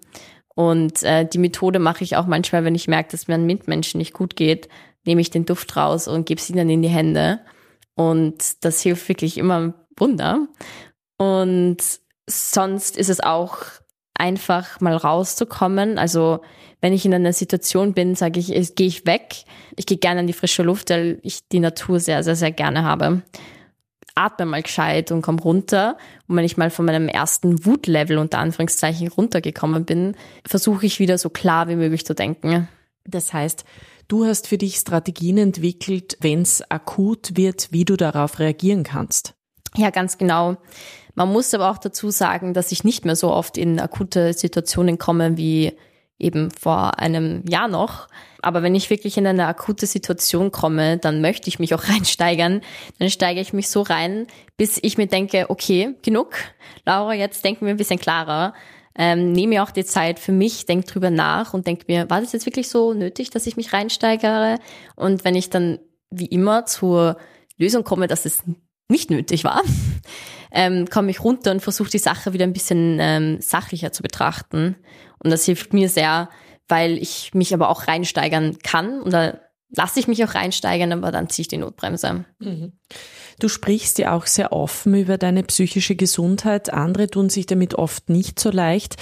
Und 0.54 1.02
äh, 1.02 1.26
die 1.26 1.38
Methode 1.38 1.78
mache 1.78 2.04
ich 2.04 2.16
auch 2.16 2.26
manchmal, 2.26 2.64
wenn 2.64 2.74
ich 2.74 2.88
merke, 2.88 3.10
dass 3.10 3.28
mir 3.28 3.34
ein 3.34 3.46
Mitmenschen 3.46 3.98
nicht 3.98 4.12
gut 4.12 4.36
geht, 4.36 4.68
nehme 5.04 5.20
ich 5.20 5.30
den 5.30 5.46
Duft 5.46 5.76
raus 5.76 6.08
und 6.08 6.26
gebe 6.26 6.40
sie 6.40 6.52
dann 6.52 6.70
in 6.70 6.82
die 6.82 6.88
Hände. 6.88 7.40
Und 7.94 8.64
das 8.64 8.80
hilft 8.80 9.08
wirklich 9.08 9.38
immer 9.38 9.74
Wunder. 9.96 10.46
Und 11.18 11.78
sonst 12.28 12.96
ist 12.96 13.10
es 13.10 13.20
auch 13.20 13.58
einfach 14.14 14.80
mal 14.80 14.96
rauszukommen. 14.96 15.98
Also 15.98 16.40
wenn 16.80 16.92
ich 16.92 17.04
in 17.04 17.14
einer 17.14 17.32
Situation 17.32 17.92
bin, 17.94 18.14
sage 18.14 18.40
ich 18.40 18.74
gehe 18.74 18.86
ich 18.86 19.06
weg. 19.06 19.44
Ich 19.76 19.86
gehe 19.86 19.98
gerne 19.98 20.20
in 20.20 20.26
die 20.26 20.32
frische 20.32 20.62
Luft, 20.62 20.90
weil 20.90 21.18
ich 21.22 21.48
die 21.48 21.60
Natur 21.60 22.00
sehr, 22.00 22.22
sehr, 22.22 22.36
sehr 22.36 22.52
gerne 22.52 22.84
habe. 22.84 23.22
Atme 24.14 24.46
mal 24.46 24.62
gescheit 24.62 25.10
und 25.10 25.22
komm 25.22 25.38
runter. 25.38 25.96
Und 26.28 26.36
wenn 26.36 26.44
ich 26.44 26.56
mal 26.56 26.70
von 26.70 26.84
meinem 26.84 27.08
ersten 27.08 27.64
Wutlevel 27.64 28.18
unter 28.18 28.38
Anführungszeichen 28.38 29.08
runtergekommen 29.08 29.84
bin, 29.84 30.16
versuche 30.46 30.86
ich 30.86 31.00
wieder 31.00 31.18
so 31.18 31.30
klar 31.30 31.68
wie 31.68 31.76
möglich 31.76 32.06
zu 32.06 32.14
denken. 32.14 32.68
Das 33.04 33.32
heißt, 33.32 33.64
du 34.08 34.24
hast 34.24 34.46
für 34.46 34.58
dich 34.58 34.76
Strategien 34.76 35.38
entwickelt, 35.38 36.16
wenn 36.20 36.42
es 36.42 36.62
akut 36.70 37.36
wird, 37.36 37.68
wie 37.70 37.84
du 37.84 37.96
darauf 37.96 38.38
reagieren 38.38 38.84
kannst. 38.84 39.34
Ja, 39.76 39.90
ganz 39.90 40.18
genau. 40.18 40.56
Man 41.14 41.32
muss 41.32 41.54
aber 41.54 41.70
auch 41.70 41.78
dazu 41.78 42.10
sagen, 42.10 42.54
dass 42.54 42.72
ich 42.72 42.84
nicht 42.84 43.04
mehr 43.04 43.16
so 43.16 43.30
oft 43.32 43.56
in 43.56 43.80
akute 43.80 44.32
Situationen 44.32 44.98
komme 44.98 45.36
wie 45.36 45.72
eben 46.18 46.50
vor 46.50 46.98
einem 46.98 47.44
Jahr 47.48 47.68
noch. 47.68 48.08
Aber 48.42 48.62
wenn 48.62 48.74
ich 48.74 48.90
wirklich 48.90 49.16
in 49.16 49.26
eine 49.26 49.46
akute 49.46 49.86
Situation 49.86 50.52
komme, 50.52 50.98
dann 50.98 51.20
möchte 51.20 51.48
ich 51.48 51.58
mich 51.58 51.74
auch 51.74 51.84
reinsteigern. 51.88 52.60
Dann 52.98 53.10
steige 53.10 53.40
ich 53.40 53.52
mich 53.52 53.68
so 53.68 53.82
rein, 53.82 54.26
bis 54.56 54.78
ich 54.82 54.98
mir 54.98 55.06
denke, 55.06 55.46
okay, 55.48 55.94
genug. 56.02 56.34
Laura, 56.84 57.14
jetzt 57.14 57.44
denken 57.44 57.66
wir 57.66 57.74
ein 57.74 57.78
bisschen 57.78 57.98
klarer. 57.98 58.54
Ähm, 58.96 59.32
nehme 59.32 59.62
auch 59.62 59.72
die 59.72 59.84
Zeit 59.84 60.20
für 60.20 60.30
mich, 60.30 60.66
denke 60.66 60.86
drüber 60.86 61.10
nach 61.10 61.52
und 61.52 61.66
denke 61.66 61.84
mir, 61.88 62.08
war 62.10 62.20
das 62.20 62.32
jetzt 62.32 62.46
wirklich 62.46 62.68
so 62.68 62.94
nötig, 62.94 63.30
dass 63.30 63.46
ich 63.46 63.56
mich 63.56 63.72
reinsteigere? 63.72 64.58
Und 64.94 65.24
wenn 65.24 65.34
ich 65.34 65.50
dann 65.50 65.80
wie 66.10 66.26
immer 66.26 66.64
zur 66.66 67.16
Lösung 67.58 67.82
komme, 67.82 68.06
dass 68.06 68.24
es 68.24 68.44
nicht 68.88 69.10
nötig 69.10 69.42
war, 69.42 69.62
ähm, 70.52 70.88
komme 70.88 71.10
ich 71.10 71.24
runter 71.24 71.50
und 71.50 71.60
versuche 71.60 71.90
die 71.90 71.98
Sache 71.98 72.32
wieder 72.34 72.44
ein 72.44 72.52
bisschen 72.52 72.98
ähm, 73.00 73.40
sachlicher 73.40 73.90
zu 73.90 74.02
betrachten. 74.02 74.76
Und 75.24 75.30
das 75.30 75.44
hilft 75.44 75.72
mir 75.72 75.88
sehr, 75.88 76.28
weil 76.68 76.98
ich 76.98 77.34
mich 77.34 77.52
aber 77.52 77.70
auch 77.70 77.88
reinsteigern 77.88 78.58
kann 78.62 79.00
und 79.00 79.12
da 79.12 79.40
lasse 79.76 80.00
ich 80.00 80.08
mich 80.08 80.24
auch 80.24 80.34
reinsteigern, 80.34 80.92
aber 80.92 81.10
dann 81.10 81.28
ziehe 81.28 81.42
ich 81.42 81.48
die 81.48 81.56
Notbremse. 81.56 82.24
Mhm. 82.38 82.72
Du 83.40 83.48
sprichst 83.48 83.98
ja 83.98 84.12
auch 84.12 84.26
sehr 84.26 84.52
offen 84.52 84.94
über 84.94 85.18
deine 85.18 85.42
psychische 85.42 85.96
Gesundheit. 85.96 86.72
Andere 86.72 87.08
tun 87.08 87.28
sich 87.28 87.46
damit 87.46 87.74
oft 87.74 88.08
nicht 88.08 88.38
so 88.38 88.50
leicht. 88.50 88.96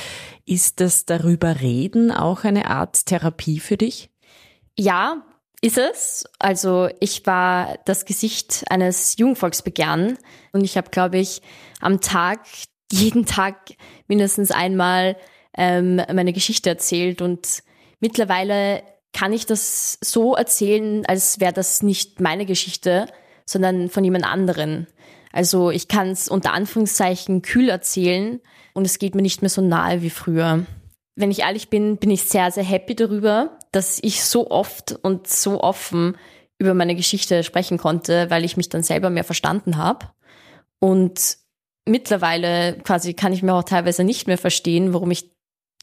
Ist 0.47 0.81
das 0.81 1.05
darüber 1.05 1.61
reden 1.61 2.11
auch 2.11 2.45
eine 2.45 2.71
Art 2.71 3.07
Therapie 3.07 3.61
für 3.61 3.77
dich? 3.77 4.11
Ja, 4.79 5.23
ist 5.61 5.79
es. 5.79 6.25
Also 6.39 6.89
ich 7.01 7.27
war 7.27 7.79
das 7.85 8.05
Gesicht 8.05 8.65
eines 8.71 9.17
Jugendvolksbegehren 9.19 10.19
und 10.53 10.65
ich 10.65 10.77
habe, 10.77 10.91
glaube 10.91 11.19
ich, 11.19 11.43
am 11.81 12.01
Tag, 12.01 12.41
jeden 12.91 13.27
Tag 13.27 13.75
mindestens 14.09 14.51
einmal 14.51 15.17
ähm, 15.57 15.97
meine 16.13 16.33
Geschichte 16.33 16.71
erzählt 16.71 17.23
und 17.23 17.63
mittlerweile 18.01 18.83
kann 19.13 19.33
ich 19.33 19.47
das 19.47 19.99
so 20.01 20.35
erzählen, 20.35 21.05
als 21.07 21.41
wäre 21.41 21.53
das 21.53 21.83
nicht 21.83 22.21
meine 22.21 22.47
Geschichte, 22.47 23.07
sondern 23.45 23.89
von 23.91 24.05
jemand 24.05 24.25
anderen. 24.25 24.87
Also 25.33 25.71
ich 25.71 25.89
kann 25.89 26.11
es 26.11 26.29
unter 26.29 26.53
Anführungszeichen 26.53 27.43
kühl 27.43 27.69
erzählen 27.69 28.41
und 28.75 28.87
es 28.87 28.99
geht 28.99 29.15
mir 29.15 29.23
nicht 29.23 29.43
mehr 29.43 29.49
so 29.49 29.63
nahe 29.63 30.03
wie 30.03 30.11
früher. 30.11 30.67
Wenn 31.15 31.31
ich 31.31 31.41
ehrlich 31.41 31.69
bin, 31.69 31.99
bin 31.99 32.11
ich 32.11 32.23
sehr, 32.23 32.51
sehr 32.51 32.65
happy 32.65 32.95
darüber, 32.95 33.59
dass 33.71 33.99
ich 34.03 34.25
so 34.25 34.51
oft 34.51 34.93
und 35.03 35.27
so 35.27 35.61
offen 35.61 36.17
über 36.59 36.75
meine 36.75 36.95
Geschichte 36.95 37.43
sprechen 37.43 37.77
konnte, 37.77 38.31
weil 38.31 38.45
ich 38.45 38.57
mich 38.57 38.69
dann 38.69 38.83
selber 38.83 39.11
mehr 39.11 39.25
verstanden 39.25 39.77
habe. 39.77 40.07
Und 40.79 41.37
mittlerweile 41.87 42.79
quasi 42.85 43.15
kann 43.15 43.33
ich 43.33 43.43
mir 43.43 43.55
auch 43.55 43.65
teilweise 43.65 44.05
nicht 44.05 44.27
mehr 44.27 44.39
verstehen, 44.39 44.95
warum 44.95 45.11
ich 45.11 45.32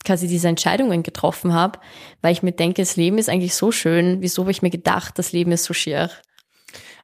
quasi 0.09 0.27
diese 0.27 0.47
Entscheidungen 0.47 1.03
getroffen 1.03 1.53
habe, 1.53 1.77
weil 2.23 2.31
ich 2.31 2.41
mir 2.41 2.51
denke, 2.51 2.81
das 2.81 2.95
Leben 2.95 3.19
ist 3.19 3.29
eigentlich 3.29 3.53
so 3.53 3.71
schön, 3.71 4.23
wieso 4.23 4.41
habe 4.41 4.49
ich 4.49 4.63
mir 4.63 4.71
gedacht, 4.71 5.19
das 5.19 5.33
Leben 5.33 5.51
ist 5.51 5.65
so 5.65 5.73
schier. 5.75 6.09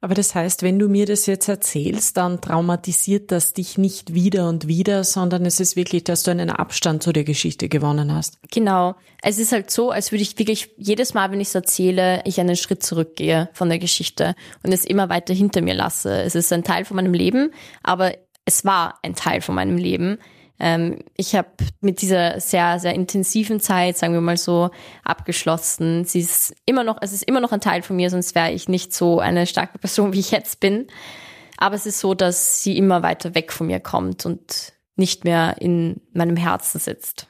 Aber 0.02 0.15
das 0.15 0.34
heißt, 0.34 0.63
wenn 0.63 0.80
du 0.80 0.89
mir 0.89 1.06
das 1.06 1.28
jetzt 1.28 1.48
erzählst, 1.48 2.18
dann 2.18 2.41
traumatisiert 2.41 3.32
das 3.32 3.54
dich 3.54 3.78
nicht 3.78 4.15
wieder 4.15 4.50
und 4.50 4.68
wieder, 4.68 5.04
sondern 5.04 5.46
es 5.46 5.60
ist 5.60 5.76
wirklich, 5.76 6.04
dass 6.04 6.24
du 6.24 6.32
einen 6.32 6.50
Abstand 6.50 7.04
zu 7.04 7.13
der 7.13 7.24
Geschichte 7.24 7.70
gewonnen 7.70 8.12
hast. 8.12 8.39
Genau. 8.52 8.96
Es 9.22 9.38
ist 9.38 9.52
halt 9.52 9.70
so, 9.70 9.91
als 9.91 10.12
würde 10.12 10.24
ich 10.24 10.39
wirklich 10.39 10.72
jedes 10.78 11.13
Mal, 11.13 11.32
wenn 11.32 11.41
ich 11.41 11.50
es 11.50 11.56
erzähle, 11.56 12.24
ich 12.26 12.39
einen 12.39 12.56
Schritt 12.56 12.82
zurückgehe 12.82 13.50
von 13.54 13.70
der 13.70 13.78
Geschichte 13.78 14.34
und 14.63 14.72
es 14.72 14.84
immer 14.84 15.10
weiter 15.10 15.36
hinter 15.36 15.62
mir 15.62 15.76
lasse. 15.76 16.24
Es 16.24 16.34
ist 16.34 16.52
ein 16.52 16.63
Teil 16.63 16.86
von 16.86 16.96
meinem 16.96 17.13
Leben, 17.13 17.52
aber 17.84 18.13
es 18.46 18.65
war 18.65 18.98
ein 19.04 19.13
Teil 19.13 19.41
von 19.41 19.54
meinem 19.54 19.78
Leben. 19.78 20.18
Ähm, 20.60 21.00
ich 21.18 21.36
habe 21.36 21.50
mit 21.82 22.02
dieser 22.02 22.39
sehr, 22.39 22.80
sehr 22.80 22.94
intensiven 22.94 23.60
Zeit, 23.60 23.98
sagen 23.98 24.13
wir 24.13 24.22
mal 24.22 24.38
so, 24.38 24.70
abgeschlossen. 25.04 26.06
Sie 26.06 26.20
ist 26.20 26.56
immer 26.65 26.84
noch, 26.84 26.98
es 27.02 27.13
ist 27.13 27.24
immer 27.24 27.41
noch 27.41 27.52
ein 27.52 27.62
Teil 27.62 27.82
von 27.82 27.96
mir, 27.96 28.10
sonst 28.10 28.36
wäre 28.36 28.52
ich 28.52 28.70
nicht 28.70 28.94
so 28.94 29.20
eine 29.20 29.48
starke 29.48 29.78
Person, 29.78 30.13
wie 30.13 30.20
ich 30.20 30.32
jetzt 30.32 30.60
bin. 30.60 30.88
Aber 31.58 31.76
es 31.76 31.86
ist 31.86 32.00
so, 32.00 32.13
dass 32.13 32.63
sie 32.63 32.78
immer 32.78 33.02
weiter 33.02 33.36
weg 33.36 33.52
von 33.52 33.68
mir 33.68 33.80
kommt 33.80 34.26
und 34.26 34.74
nicht 34.96 35.24
mehr 35.24 35.56
in 35.60 36.02
meinem 36.13 36.38
Herzen 36.38 36.80
sitzt. 36.80 37.28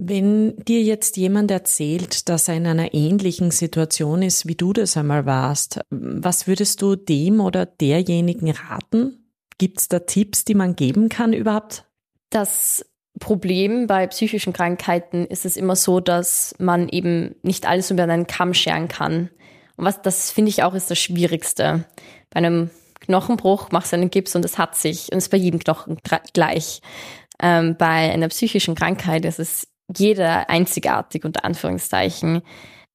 Wenn 0.00 0.56
dir 0.58 0.80
jetzt 0.80 1.16
jemand 1.16 1.50
erzählt, 1.50 2.28
dass 2.28 2.48
er 2.48 2.54
in 2.54 2.66
einer 2.68 2.94
ähnlichen 2.94 3.50
Situation 3.50 4.22
ist, 4.22 4.46
wie 4.46 4.54
du 4.54 4.72
das 4.72 4.96
einmal 4.96 5.26
warst, 5.26 5.80
was 5.90 6.46
würdest 6.46 6.82
du 6.82 6.94
dem 6.94 7.40
oder 7.40 7.66
derjenigen 7.66 8.50
raten? 8.50 9.32
Gibt 9.58 9.80
es 9.80 9.88
da 9.88 9.98
Tipps, 9.98 10.44
die 10.44 10.54
man 10.54 10.76
geben 10.76 11.08
kann 11.08 11.32
überhaupt? 11.32 11.87
Das 12.30 12.84
Problem 13.18 13.86
bei 13.86 14.06
psychischen 14.06 14.52
Krankheiten 14.52 15.26
ist 15.26 15.44
es 15.44 15.56
immer 15.56 15.76
so, 15.76 16.00
dass 16.00 16.54
man 16.58 16.88
eben 16.88 17.34
nicht 17.42 17.66
alles 17.66 17.90
über 17.90 18.04
einen 18.04 18.26
Kamm 18.26 18.54
scheren 18.54 18.88
kann. 18.88 19.30
Und 19.76 19.84
was 19.84 20.02
das 20.02 20.30
finde 20.30 20.50
ich 20.50 20.62
auch 20.62 20.74
ist 20.74 20.90
das 20.90 20.98
Schwierigste. 20.98 21.84
Bei 22.30 22.38
einem 22.38 22.70
Knochenbruch 23.00 23.70
machst 23.70 23.92
du 23.92 23.96
einen 23.96 24.10
Gips 24.10 24.36
und 24.36 24.44
es 24.44 24.58
hat 24.58 24.76
sich 24.76 25.10
und 25.12 25.18
es 25.18 25.24
ist 25.24 25.30
bei 25.30 25.36
jedem 25.36 25.60
Knochen 25.60 25.98
gleich. 26.32 26.80
Ähm, 27.40 27.76
bei 27.78 28.12
einer 28.12 28.28
psychischen 28.28 28.74
Krankheit 28.74 29.24
ist 29.24 29.38
es 29.38 29.68
jeder 29.96 30.50
einzigartig 30.50 31.24
unter 31.24 31.44
Anführungszeichen. 31.44 32.42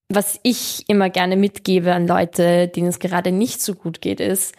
Was 0.10 0.40
ich 0.44 0.88
immer 0.88 1.10
gerne 1.10 1.38
mitgebe 1.38 1.94
an 1.94 2.08
Leute, 2.08 2.68
denen 2.68 2.90
es 2.90 3.00
gerade 3.00 3.32
nicht 3.32 3.62
so 3.62 3.74
gut 3.74 4.02
geht, 4.02 4.20
ist, 4.20 4.54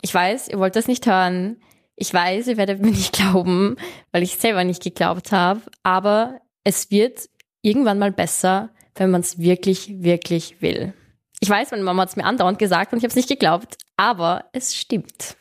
ich 0.00 0.14
weiß, 0.14 0.48
ihr 0.48 0.58
wollt 0.58 0.76
das 0.76 0.86
nicht 0.86 1.06
hören, 1.06 1.60
ich 1.98 2.14
weiß, 2.14 2.46
ihr 2.46 2.56
werdet 2.56 2.80
mir 2.80 2.90
nicht 2.90 3.12
glauben, 3.12 3.76
weil 4.12 4.22
ich 4.22 4.36
selber 4.36 4.64
nicht 4.64 4.82
geglaubt 4.82 5.32
habe, 5.32 5.60
aber 5.82 6.40
es 6.64 6.90
wird 6.90 7.28
irgendwann 7.62 7.98
mal 7.98 8.12
besser, 8.12 8.70
wenn 8.94 9.10
man 9.10 9.20
es 9.20 9.38
wirklich, 9.38 10.02
wirklich 10.02 10.62
will. 10.62 10.94
Ich 11.40 11.50
weiß, 11.50 11.70
meine 11.70 11.82
Mama 11.82 12.02
hat 12.02 12.10
es 12.10 12.16
mir 12.16 12.24
andauernd 12.24 12.58
gesagt 12.58 12.92
und 12.92 12.98
ich 12.98 13.04
habe 13.04 13.10
es 13.10 13.16
nicht 13.16 13.28
geglaubt, 13.28 13.76
aber 13.96 14.44
es 14.52 14.76
stimmt. 14.76 15.36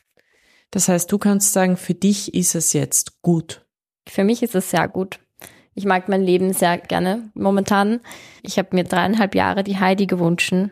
Das 0.71 0.89
heißt, 0.89 1.11
du 1.11 1.17
kannst 1.17 1.53
sagen, 1.53 1.77
für 1.77 1.93
dich 1.93 2.33
ist 2.33 2.55
es 2.55 2.73
jetzt 2.73 3.21
gut. 3.21 3.65
Für 4.07 4.23
mich 4.23 4.43
ist 4.43 4.55
es 4.55 4.69
sehr 4.69 4.87
gut. 4.87 5.19
Ich 5.73 5.85
mag 5.85 6.09
mein 6.09 6.23
Leben 6.23 6.53
sehr 6.53 6.77
gerne 6.77 7.29
momentan. 7.35 7.99
Ich 8.41 8.57
habe 8.57 8.69
mir 8.75 8.83
dreieinhalb 8.83 9.35
Jahre 9.35 9.63
die 9.63 9.79
Heidi 9.79 10.07
gewünscht 10.07 10.51
und 10.51 10.71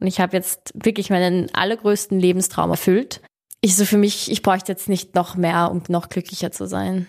ich 0.00 0.20
habe 0.20 0.36
jetzt 0.36 0.72
wirklich 0.74 1.10
meinen 1.10 1.52
allergrößten 1.54 2.18
Lebenstraum 2.18 2.70
erfüllt 2.70 3.20
ich 3.64 3.76
so 3.76 3.86
für 3.86 3.96
mich, 3.96 4.30
ich 4.30 4.42
bräuchte 4.42 4.70
jetzt 4.72 4.90
nicht 4.90 5.14
noch 5.14 5.36
mehr, 5.36 5.70
um 5.70 5.82
noch 5.88 6.10
glücklicher 6.10 6.52
zu 6.52 6.66
sein. 6.66 7.06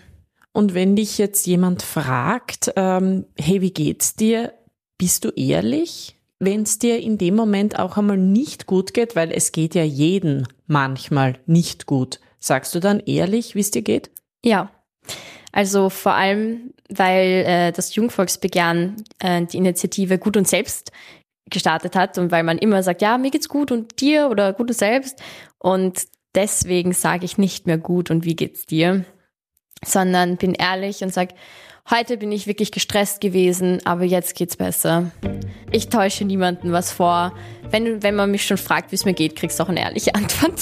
Und 0.52 0.72
wenn 0.72 0.96
dich 0.96 1.18
jetzt 1.18 1.46
jemand 1.46 1.82
fragt, 1.82 2.72
ähm, 2.76 3.26
hey, 3.38 3.60
wie 3.60 3.74
geht's 3.74 4.14
dir? 4.14 4.54
Bist 4.96 5.26
du 5.26 5.28
ehrlich? 5.36 6.16
Wenn 6.38 6.62
es 6.62 6.78
dir 6.78 6.98
in 6.98 7.18
dem 7.18 7.34
Moment 7.34 7.78
auch 7.78 7.98
einmal 7.98 8.16
nicht 8.16 8.64
gut 8.64 8.94
geht, 8.94 9.16
weil 9.16 9.32
es 9.32 9.52
geht 9.52 9.74
ja 9.74 9.84
jeden 9.84 10.48
manchmal 10.66 11.38
nicht 11.44 11.84
gut, 11.84 12.20
sagst 12.38 12.74
du 12.74 12.80
dann 12.80 13.00
ehrlich, 13.00 13.54
wie 13.54 13.60
es 13.60 13.70
dir 13.70 13.82
geht? 13.82 14.10
Ja. 14.42 14.70
Also 15.52 15.90
vor 15.90 16.14
allem, 16.14 16.72
weil 16.88 17.44
äh, 17.46 17.72
das 17.72 17.94
Jungvolksbegehren 17.94 19.04
äh, 19.18 19.44
die 19.44 19.58
Initiative 19.58 20.16
Gut 20.16 20.38
und 20.38 20.48
Selbst 20.48 20.90
gestartet 21.50 21.94
hat 21.96 22.16
und 22.16 22.30
weil 22.32 22.44
man 22.44 22.56
immer 22.56 22.82
sagt, 22.82 23.02
ja, 23.02 23.18
mir 23.18 23.30
geht's 23.30 23.50
gut 23.50 23.70
und 23.70 24.00
dir 24.00 24.30
oder 24.30 24.54
gut 24.54 24.68
und 24.68 24.76
selbst. 24.76 25.22
Und 25.58 26.06
deswegen 26.36 26.92
sage 26.92 27.24
ich 27.24 27.38
nicht 27.38 27.66
mehr 27.66 27.78
gut 27.78 28.10
und 28.10 28.24
wie 28.24 28.36
geht's 28.36 28.66
dir, 28.66 29.04
sondern 29.84 30.36
bin 30.36 30.54
ehrlich 30.54 31.02
und 31.02 31.12
sage, 31.12 31.34
heute 31.90 32.16
bin 32.16 32.30
ich 32.30 32.46
wirklich 32.46 32.70
gestresst 32.70 33.20
gewesen, 33.20 33.84
aber 33.84 34.04
jetzt 34.04 34.34
geht's 34.36 34.56
besser. 34.56 35.10
Ich 35.72 35.88
täusche 35.88 36.24
niemandem 36.24 36.72
was 36.72 36.92
vor. 36.92 37.32
Wenn, 37.70 38.02
wenn 38.02 38.14
man 38.14 38.30
mich 38.30 38.46
schon 38.46 38.58
fragt, 38.58 38.92
wie 38.92 38.96
es 38.96 39.04
mir 39.04 39.14
geht, 39.14 39.34
kriegst 39.36 39.58
du 39.58 39.64
auch 39.64 39.68
eine 39.68 39.80
ehrliche 39.80 40.14
Antwort. 40.14 40.60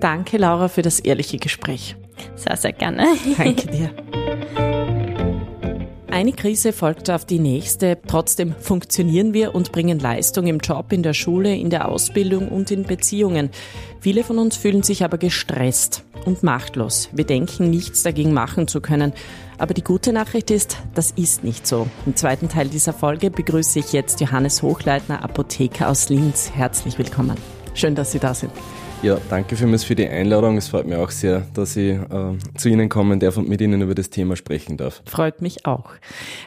Danke, 0.00 0.36
Laura, 0.38 0.68
für 0.68 0.82
das 0.82 0.98
ehrliche 0.98 1.36
Gespräch. 1.36 1.94
Sehr, 2.34 2.56
sehr 2.56 2.72
gerne. 2.72 3.06
Danke 3.36 3.68
dir. 3.68 4.71
Eine 6.12 6.34
Krise 6.34 6.74
folgt 6.74 7.08
auf 7.08 7.24
die 7.24 7.38
nächste. 7.38 7.98
Trotzdem 8.06 8.54
funktionieren 8.60 9.32
wir 9.32 9.54
und 9.54 9.72
bringen 9.72 9.98
Leistung 9.98 10.46
im 10.46 10.58
Job, 10.58 10.92
in 10.92 11.02
der 11.02 11.14
Schule, 11.14 11.56
in 11.56 11.70
der 11.70 11.88
Ausbildung 11.88 12.48
und 12.48 12.70
in 12.70 12.82
Beziehungen. 12.82 13.48
Viele 13.98 14.22
von 14.22 14.38
uns 14.38 14.58
fühlen 14.58 14.82
sich 14.82 15.04
aber 15.04 15.16
gestresst 15.16 16.04
und 16.26 16.42
machtlos. 16.42 17.08
Wir 17.12 17.24
denken, 17.24 17.70
nichts 17.70 18.02
dagegen 18.02 18.34
machen 18.34 18.68
zu 18.68 18.82
können. 18.82 19.14
Aber 19.56 19.72
die 19.72 19.82
gute 19.82 20.12
Nachricht 20.12 20.50
ist, 20.50 20.76
das 20.94 21.12
ist 21.12 21.44
nicht 21.44 21.66
so. 21.66 21.88
Im 22.04 22.14
zweiten 22.14 22.50
Teil 22.50 22.68
dieser 22.68 22.92
Folge 22.92 23.30
begrüße 23.30 23.78
ich 23.78 23.94
jetzt 23.94 24.20
Johannes 24.20 24.60
Hochleitner, 24.60 25.24
Apotheker 25.24 25.88
aus 25.88 26.10
Linz. 26.10 26.50
Herzlich 26.54 26.98
willkommen. 26.98 27.38
Schön, 27.72 27.94
dass 27.94 28.12
Sie 28.12 28.18
da 28.18 28.34
sind. 28.34 28.52
Ja, 29.02 29.18
danke 29.28 29.56
vielmals 29.56 29.82
für 29.82 29.96
die 29.96 30.06
Einladung. 30.06 30.56
Es 30.56 30.68
freut 30.68 30.86
mich 30.86 30.96
auch 30.96 31.10
sehr, 31.10 31.40
dass 31.54 31.74
ich 31.74 31.94
äh, 31.94 32.38
zu 32.56 32.68
Ihnen 32.68 32.88
kommen 32.88 33.18
darf 33.18 33.36
und 33.36 33.48
mit 33.48 33.60
Ihnen 33.60 33.82
über 33.82 33.96
das 33.96 34.10
Thema 34.10 34.36
sprechen 34.36 34.76
darf. 34.76 35.02
Freut 35.06 35.42
mich 35.42 35.66
auch. 35.66 35.94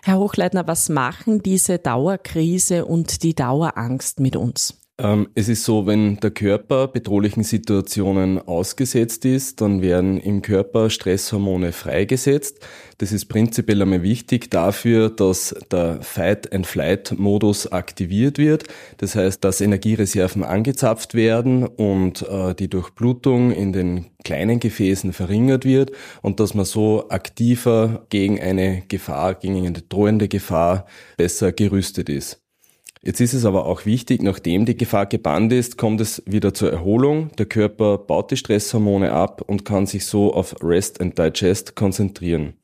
Herr 0.03 0.19
Hochleitner, 0.19 0.65
was 0.65 0.87
machen 0.87 1.43
diese 1.43 1.79
Dauerkrise 1.79 2.85
und 2.85 3.23
die 3.23 3.35
Dauerangst 3.35 4.21
mit 4.21 4.37
uns? 4.37 4.84
Ähm, 4.97 5.27
es 5.36 5.49
ist 5.49 5.65
so, 5.65 5.86
wenn 5.88 6.21
der 6.21 6.31
Körper 6.31 6.88
bedrohlichen 6.88 7.43
Situationen 7.43 8.39
ausgesetzt 8.39 9.25
ist, 9.25 9.60
dann 9.60 9.81
werden 9.81 10.21
im 10.21 10.41
Körper 10.41 10.89
Stresshormone 10.89 11.73
freigesetzt. 11.73 12.60
Das 12.99 13.12
ist 13.12 13.25
prinzipiell 13.25 13.81
einmal 13.81 14.03
wichtig 14.03 14.49
dafür, 14.49 15.10
dass 15.10 15.53
der 15.69 16.01
Fight-and-Flight-Modus 16.01 17.73
aktiviert 17.73 18.38
wird. 18.38 18.63
Das 18.95 19.15
heißt, 19.15 19.43
dass 19.43 19.60
Energiereserven 19.60 20.45
angezapft 20.45 21.13
werden 21.13 21.67
und 21.67 22.21
äh, 22.21 22.55
die 22.55 22.69
Durchblutung 22.69 23.51
in 23.51 23.73
den 23.73 24.05
kleinen 24.23 24.62
Gefäßen 24.62 25.12
verringert 25.12 25.65
wird 25.65 25.91
und 26.21 26.39
dass 26.39 26.53
man 26.53 26.63
so 26.63 27.10
aktiver 27.10 28.05
gegen 28.10 28.39
eine 28.39 28.84
Gefahr, 28.88 29.36
gegen 29.36 29.58
eine 29.58 29.73
drohende 29.73 30.29
Gefahr 30.29 30.86
besser 31.17 31.51
gerüstet 31.51 32.08
ist. 32.08 32.44
Jetzt 33.05 33.21
ist 33.21 33.33
es 33.33 33.45
aber 33.45 33.67
auch 33.67 33.85
wichtig, 33.85 34.23
nachdem 34.23 34.65
die 34.65 34.75
Gefahr 34.75 35.05
gebannt 35.05 35.53
ist, 35.53 35.77
kommt 35.77 36.01
es 36.01 36.23
wieder 36.25 36.55
zur 36.55 36.71
Erholung. 36.71 37.29
Der 37.37 37.45
Körper 37.45 37.99
baut 37.99 38.31
die 38.31 38.37
Stresshormone 38.37 39.11
ab 39.11 39.43
und 39.45 39.63
kann 39.63 39.85
sich 39.85 40.07
so 40.07 40.33
auf 40.33 40.55
Rest 40.63 40.99
and 41.01 41.15
Digest 41.15 41.75
konzentrieren. 41.75 42.55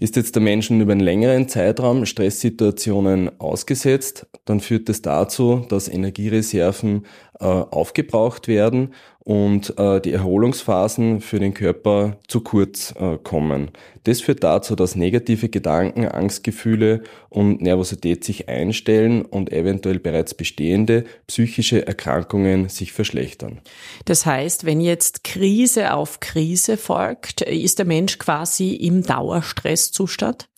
Ist 0.00 0.16
jetzt 0.16 0.34
der 0.34 0.42
Mensch 0.42 0.68
über 0.68 0.92
einen 0.92 1.00
längeren 1.00 1.48
Zeitraum 1.48 2.06
Stresssituationen 2.06 3.40
ausgesetzt, 3.40 4.26
dann 4.44 4.58
führt 4.58 4.88
es 4.88 5.00
dazu, 5.00 5.64
dass 5.68 5.88
Energiereserven 5.88 7.06
äh, 7.38 7.44
aufgebraucht 7.44 8.48
werden 8.48 8.94
und 9.24 9.78
äh, 9.78 10.02
die 10.02 10.12
Erholungsphasen 10.12 11.22
für 11.22 11.38
den 11.38 11.54
Körper 11.54 12.18
zu 12.28 12.42
kurz 12.42 12.94
äh, 12.98 13.16
kommen. 13.16 13.70
Das 14.04 14.20
führt 14.20 14.44
dazu, 14.44 14.76
dass 14.76 14.96
negative 14.96 15.48
Gedanken, 15.48 16.06
Angstgefühle 16.06 17.02
und 17.30 17.62
Nervosität 17.62 18.22
sich 18.22 18.50
einstellen 18.50 19.22
und 19.22 19.50
eventuell 19.50 19.98
bereits 19.98 20.34
bestehende 20.34 21.04
psychische 21.26 21.86
Erkrankungen 21.86 22.68
sich 22.68 22.92
verschlechtern. 22.92 23.62
Das 24.04 24.26
heißt, 24.26 24.66
wenn 24.66 24.82
jetzt 24.82 25.24
Krise 25.24 25.94
auf 25.94 26.20
Krise 26.20 26.76
folgt, 26.76 27.40
ist 27.40 27.78
der 27.78 27.86
Mensch 27.86 28.18
quasi 28.18 28.74
im 28.74 29.02
Dauerstresszustand? 29.02 30.48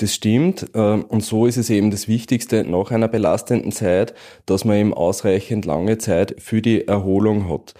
Das 0.00 0.14
stimmt. 0.14 0.64
Ähm, 0.72 1.04
und 1.04 1.22
so 1.22 1.44
ist 1.44 1.58
es 1.58 1.68
eben 1.68 1.90
das 1.90 2.08
Wichtigste 2.08 2.64
nach 2.64 2.90
einer 2.90 3.06
belastenden 3.06 3.70
Zeit, 3.70 4.14
dass 4.46 4.64
man 4.64 4.78
eben 4.78 4.94
ausreichend 4.94 5.66
lange 5.66 5.98
Zeit 5.98 6.36
für 6.38 6.62
die 6.62 6.88
Erholung 6.88 7.50
hat. 7.50 7.74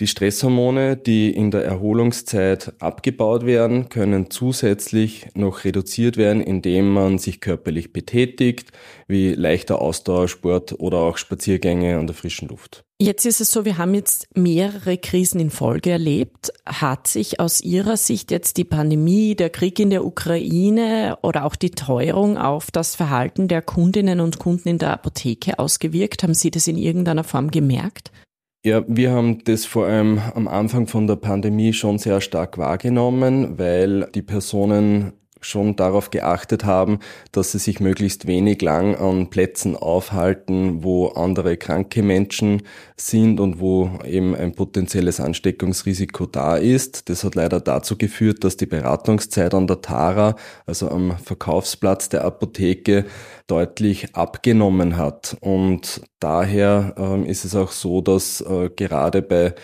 Die 0.00 0.08
Stresshormone, 0.08 0.96
die 0.96 1.30
in 1.30 1.52
der 1.52 1.64
Erholungszeit 1.64 2.72
abgebaut 2.80 3.46
werden, 3.46 3.88
können 3.88 4.30
zusätzlich 4.30 5.28
noch 5.34 5.62
reduziert 5.62 6.16
werden, 6.16 6.42
indem 6.42 6.92
man 6.92 7.18
sich 7.18 7.40
körperlich 7.40 7.92
betätigt, 7.92 8.72
wie 9.06 9.34
leichter 9.34 9.80
Ausdauersport 9.80 10.80
oder 10.80 10.98
auch 10.98 11.18
Spaziergänge 11.18 11.98
an 11.98 12.08
der 12.08 12.16
frischen 12.16 12.48
Luft. 12.48 12.84
Jetzt 13.02 13.24
ist 13.24 13.40
es 13.40 13.50
so, 13.50 13.64
wir 13.64 13.78
haben 13.78 13.94
jetzt 13.94 14.28
mehrere 14.36 14.98
Krisen 14.98 15.40
in 15.40 15.48
Folge 15.48 15.90
erlebt. 15.90 16.52
Hat 16.66 17.06
sich 17.06 17.40
aus 17.40 17.62
Ihrer 17.62 17.96
Sicht 17.96 18.30
jetzt 18.30 18.58
die 18.58 18.64
Pandemie, 18.64 19.34
der 19.34 19.48
Krieg 19.48 19.78
in 19.78 19.88
der 19.88 20.04
Ukraine 20.04 21.16
oder 21.22 21.46
auch 21.46 21.56
die 21.56 21.70
Teuerung 21.70 22.36
auf 22.36 22.70
das 22.70 22.96
Verhalten 22.96 23.48
der 23.48 23.62
Kundinnen 23.62 24.20
und 24.20 24.38
Kunden 24.38 24.68
in 24.68 24.76
der 24.76 24.92
Apotheke 24.92 25.58
ausgewirkt? 25.58 26.22
Haben 26.22 26.34
Sie 26.34 26.50
das 26.50 26.68
in 26.68 26.76
irgendeiner 26.76 27.24
Form 27.24 27.50
gemerkt? 27.50 28.12
Ja, 28.66 28.84
wir 28.86 29.12
haben 29.12 29.42
das 29.44 29.64
vor 29.64 29.86
allem 29.86 30.20
am 30.34 30.46
Anfang 30.46 30.86
von 30.86 31.06
der 31.06 31.16
Pandemie 31.16 31.72
schon 31.72 31.96
sehr 31.96 32.20
stark 32.20 32.58
wahrgenommen, 32.58 33.58
weil 33.58 34.10
die 34.14 34.20
Personen 34.20 35.14
schon 35.40 35.76
darauf 35.76 36.10
geachtet 36.10 36.64
haben, 36.64 36.98
dass 37.32 37.52
sie 37.52 37.58
sich 37.58 37.80
möglichst 37.80 38.26
wenig 38.26 38.60
lang 38.62 38.94
an 38.96 39.30
Plätzen 39.30 39.76
aufhalten, 39.76 40.82
wo 40.84 41.08
andere 41.08 41.56
kranke 41.56 42.02
Menschen 42.02 42.62
sind 42.96 43.40
und 43.40 43.60
wo 43.60 43.90
eben 44.04 44.34
ein 44.34 44.54
potenzielles 44.54 45.20
Ansteckungsrisiko 45.20 46.26
da 46.26 46.56
ist. 46.56 47.08
Das 47.08 47.24
hat 47.24 47.34
leider 47.34 47.60
dazu 47.60 47.96
geführt, 47.96 48.44
dass 48.44 48.56
die 48.56 48.66
Beratungszeit 48.66 49.54
an 49.54 49.66
der 49.66 49.80
Tara, 49.80 50.36
also 50.66 50.90
am 50.90 51.16
Verkaufsplatz 51.18 52.08
der 52.08 52.24
Apotheke, 52.24 53.06
deutlich 53.46 54.14
abgenommen 54.14 54.96
hat. 54.96 55.36
Und 55.40 56.02
daher 56.20 56.94
äh, 56.98 57.28
ist 57.28 57.44
es 57.44 57.54
auch 57.56 57.72
so, 57.72 58.00
dass 58.00 58.40
äh, 58.42 58.70
gerade 58.74 59.22
bei 59.22 59.54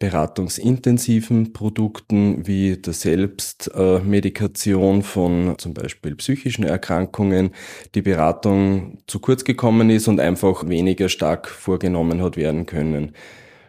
beratungsintensiven 0.00 1.52
Produkten 1.52 2.44
wie 2.46 2.78
der 2.78 2.94
Selbstmedikation 2.94 5.02
von 5.02 5.54
zum 5.58 5.74
Beispiel 5.74 6.16
psychischen 6.16 6.64
Erkrankungen 6.64 7.50
die 7.94 8.02
Beratung 8.02 8.98
zu 9.06 9.20
kurz 9.20 9.44
gekommen 9.44 9.90
ist 9.90 10.08
und 10.08 10.18
einfach 10.18 10.66
weniger 10.68 11.10
stark 11.10 11.48
vorgenommen 11.48 12.22
hat 12.22 12.38
werden 12.38 12.66
können. 12.66 13.12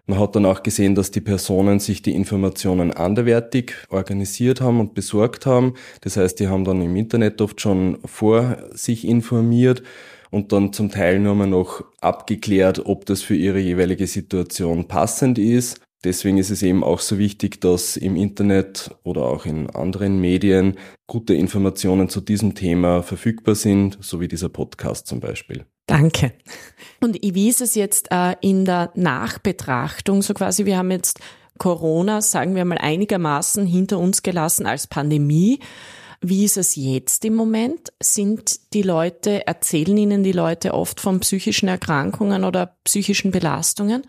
Man 0.07 0.19
hat 0.19 0.35
dann 0.35 0.45
auch 0.45 0.63
gesehen, 0.63 0.95
dass 0.95 1.11
die 1.11 1.21
Personen 1.21 1.79
sich 1.79 2.01
die 2.01 2.15
Informationen 2.15 2.91
anderwertig 2.91 3.73
organisiert 3.89 4.61
haben 4.61 4.79
und 4.79 4.93
besorgt 4.93 5.45
haben. 5.45 5.73
Das 5.99 6.17
heißt, 6.17 6.39
die 6.39 6.47
haben 6.47 6.63
dann 6.63 6.81
im 6.81 6.95
Internet 6.95 7.41
oft 7.41 7.61
schon 7.61 7.99
vor 8.05 8.57
sich 8.71 9.05
informiert 9.05 9.83
und 10.29 10.53
dann 10.53 10.71
zum 10.71 10.89
Teil 10.89 11.19
nur 11.19 11.35
mal 11.35 11.47
noch 11.47 11.83
abgeklärt, 11.99 12.85
ob 12.85 13.05
das 13.05 13.21
für 13.21 13.35
ihre 13.35 13.59
jeweilige 13.59 14.07
Situation 14.07 14.87
passend 14.87 15.37
ist. 15.37 15.81
Deswegen 16.03 16.37
ist 16.37 16.49
es 16.49 16.63
eben 16.63 16.83
auch 16.83 16.99
so 16.99 17.19
wichtig, 17.19 17.61
dass 17.61 17.95
im 17.95 18.15
Internet 18.15 18.95
oder 19.03 19.25
auch 19.25 19.45
in 19.45 19.69
anderen 19.69 20.19
Medien 20.19 20.77
gute 21.05 21.35
Informationen 21.35 22.09
zu 22.09 22.21
diesem 22.21 22.55
Thema 22.55 23.03
verfügbar 23.03 23.53
sind, 23.55 23.99
so 24.01 24.19
wie 24.19 24.27
dieser 24.27 24.49
Podcast 24.49 25.05
zum 25.05 25.19
Beispiel. 25.19 25.65
Danke. 25.85 26.33
Und 27.01 27.17
wie 27.21 27.49
ist 27.49 27.61
es 27.61 27.75
jetzt 27.75 28.07
äh, 28.11 28.35
in 28.41 28.65
der 28.65 28.91
Nachbetrachtung? 28.95 30.21
So 30.21 30.33
quasi, 30.33 30.65
wir 30.65 30.77
haben 30.77 30.89
jetzt 30.89 31.19
Corona, 31.59 32.21
sagen 32.21 32.55
wir 32.55 32.65
mal, 32.65 32.79
einigermaßen 32.79 33.67
hinter 33.67 33.99
uns 33.99 34.23
gelassen 34.23 34.65
als 34.65 34.87
Pandemie. 34.87 35.59
Wie 36.21 36.45
ist 36.45 36.57
es 36.57 36.75
jetzt 36.75 37.25
im 37.25 37.35
Moment? 37.35 37.91
Sind 38.01 38.73
die 38.73 38.83
Leute, 38.83 39.45
erzählen 39.45 39.97
Ihnen 39.97 40.23
die 40.23 40.31
Leute 40.31 40.73
oft 40.73 40.99
von 40.99 41.19
psychischen 41.19 41.67
Erkrankungen 41.67 42.43
oder 42.43 42.77
psychischen 42.83 43.31
Belastungen? 43.31 44.03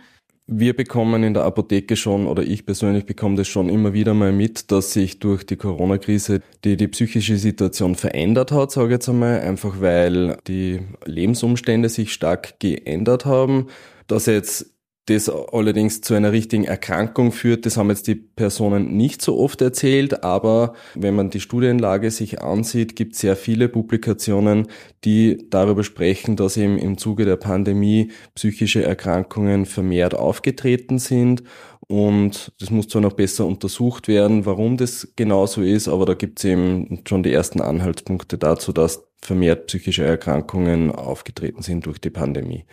Wir 0.46 0.74
bekommen 0.74 1.22
in 1.22 1.34
der 1.34 1.44
Apotheke 1.44 1.96
schon, 1.96 2.26
oder 2.26 2.42
ich 2.42 2.66
persönlich 2.66 3.06
bekomme 3.06 3.36
das 3.36 3.46
schon 3.46 3.68
immer 3.68 3.92
wieder 3.92 4.12
mal 4.12 4.32
mit, 4.32 4.72
dass 4.72 4.92
sich 4.92 5.20
durch 5.20 5.46
die 5.46 5.56
Corona-Krise 5.56 6.42
die, 6.64 6.76
die 6.76 6.88
psychische 6.88 7.36
Situation 7.36 7.94
verändert 7.94 8.50
hat, 8.50 8.72
sage 8.72 8.88
ich 8.88 8.92
jetzt 8.92 9.08
einmal, 9.08 9.40
einfach 9.40 9.80
weil 9.80 10.38
die 10.48 10.80
Lebensumstände 11.04 11.88
sich 11.88 12.12
stark 12.12 12.58
geändert 12.58 13.24
haben. 13.24 13.68
Dass 14.08 14.26
jetzt 14.26 14.71
das 15.06 15.28
allerdings 15.28 16.00
zu 16.00 16.14
einer 16.14 16.30
richtigen 16.30 16.64
Erkrankung 16.64 17.32
führt, 17.32 17.66
das 17.66 17.76
haben 17.76 17.90
jetzt 17.90 18.06
die 18.06 18.14
Personen 18.14 18.96
nicht 18.96 19.20
so 19.20 19.38
oft 19.38 19.60
erzählt, 19.60 20.22
aber 20.22 20.74
wenn 20.94 21.16
man 21.16 21.30
die 21.30 21.40
Studienlage 21.40 22.10
sich 22.12 22.40
ansieht, 22.40 22.94
gibt 22.94 23.14
es 23.14 23.20
sehr 23.20 23.34
viele 23.34 23.68
Publikationen, 23.68 24.68
die 25.04 25.46
darüber 25.50 25.82
sprechen, 25.82 26.36
dass 26.36 26.56
eben 26.56 26.78
im 26.78 26.98
Zuge 26.98 27.24
der 27.24 27.36
Pandemie 27.36 28.12
psychische 28.36 28.84
Erkrankungen 28.84 29.66
vermehrt 29.66 30.14
aufgetreten 30.14 31.00
sind 31.00 31.42
und 31.88 32.52
das 32.60 32.70
muss 32.70 32.88
zwar 32.88 33.02
noch 33.02 33.14
besser 33.14 33.44
untersucht 33.44 34.06
werden, 34.06 34.46
warum 34.46 34.76
das 34.76 35.12
genau 35.16 35.46
so 35.46 35.62
ist, 35.62 35.88
aber 35.88 36.06
da 36.06 36.14
gibt 36.14 36.38
es 36.38 36.44
eben 36.44 37.02
schon 37.06 37.22
die 37.24 37.32
ersten 37.32 37.60
Anhaltspunkte 37.60 38.38
dazu, 38.38 38.72
dass 38.72 39.04
vermehrt 39.20 39.66
psychische 39.66 40.04
Erkrankungen 40.04 40.90
aufgetreten 40.90 41.62
sind 41.62 41.86
durch 41.86 42.00
die 42.00 42.10
Pandemie. 42.10 42.64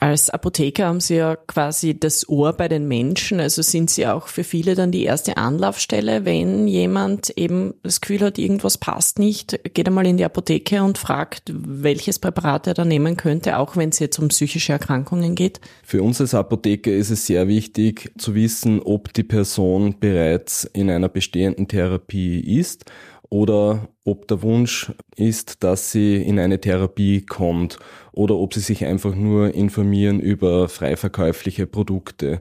Als 0.00 0.30
Apotheker 0.30 0.86
haben 0.86 1.00
Sie 1.00 1.16
ja 1.16 1.36
quasi 1.36 1.98
das 1.98 2.26
Ohr 2.26 2.54
bei 2.54 2.68
den 2.68 2.88
Menschen, 2.88 3.38
also 3.38 3.60
sind 3.60 3.90
Sie 3.90 4.06
auch 4.06 4.28
für 4.28 4.44
viele 4.44 4.74
dann 4.74 4.92
die 4.92 5.04
erste 5.04 5.36
Anlaufstelle, 5.36 6.24
wenn 6.24 6.66
jemand 6.66 7.28
eben 7.36 7.74
das 7.82 8.00
Gefühl 8.00 8.20
hat, 8.20 8.38
irgendwas 8.38 8.78
passt 8.78 9.18
nicht, 9.18 9.60
geht 9.74 9.86
einmal 9.86 10.06
in 10.06 10.16
die 10.16 10.24
Apotheke 10.24 10.82
und 10.82 10.96
fragt, 10.96 11.52
welches 11.52 12.18
Präparat 12.18 12.66
er 12.66 12.72
da 12.72 12.86
nehmen 12.86 13.18
könnte, 13.18 13.58
auch 13.58 13.76
wenn 13.76 13.90
es 13.90 13.98
jetzt 13.98 14.18
um 14.18 14.28
psychische 14.28 14.72
Erkrankungen 14.72 15.34
geht? 15.34 15.60
Für 15.84 16.02
uns 16.02 16.18
als 16.18 16.32
Apotheker 16.32 16.92
ist 16.92 17.10
es 17.10 17.26
sehr 17.26 17.46
wichtig 17.46 18.10
zu 18.16 18.34
wissen, 18.34 18.80
ob 18.80 19.12
die 19.12 19.22
Person 19.22 19.96
bereits 20.00 20.64
in 20.64 20.88
einer 20.88 21.10
bestehenden 21.10 21.68
Therapie 21.68 22.40
ist 22.40 22.86
oder 23.28 23.88
ob 24.04 24.26
der 24.28 24.42
Wunsch 24.42 24.92
ist, 25.14 25.62
dass 25.62 25.92
sie 25.92 26.16
in 26.16 26.38
eine 26.38 26.60
Therapie 26.60 27.20
kommt 27.20 27.78
oder 28.12 28.36
ob 28.36 28.54
sie 28.54 28.60
sich 28.60 28.84
einfach 28.84 29.14
nur 29.14 29.54
informieren 29.54 30.20
über 30.20 30.68
frei 30.68 30.96
verkäufliche 30.96 31.66
Produkte. 31.66 32.40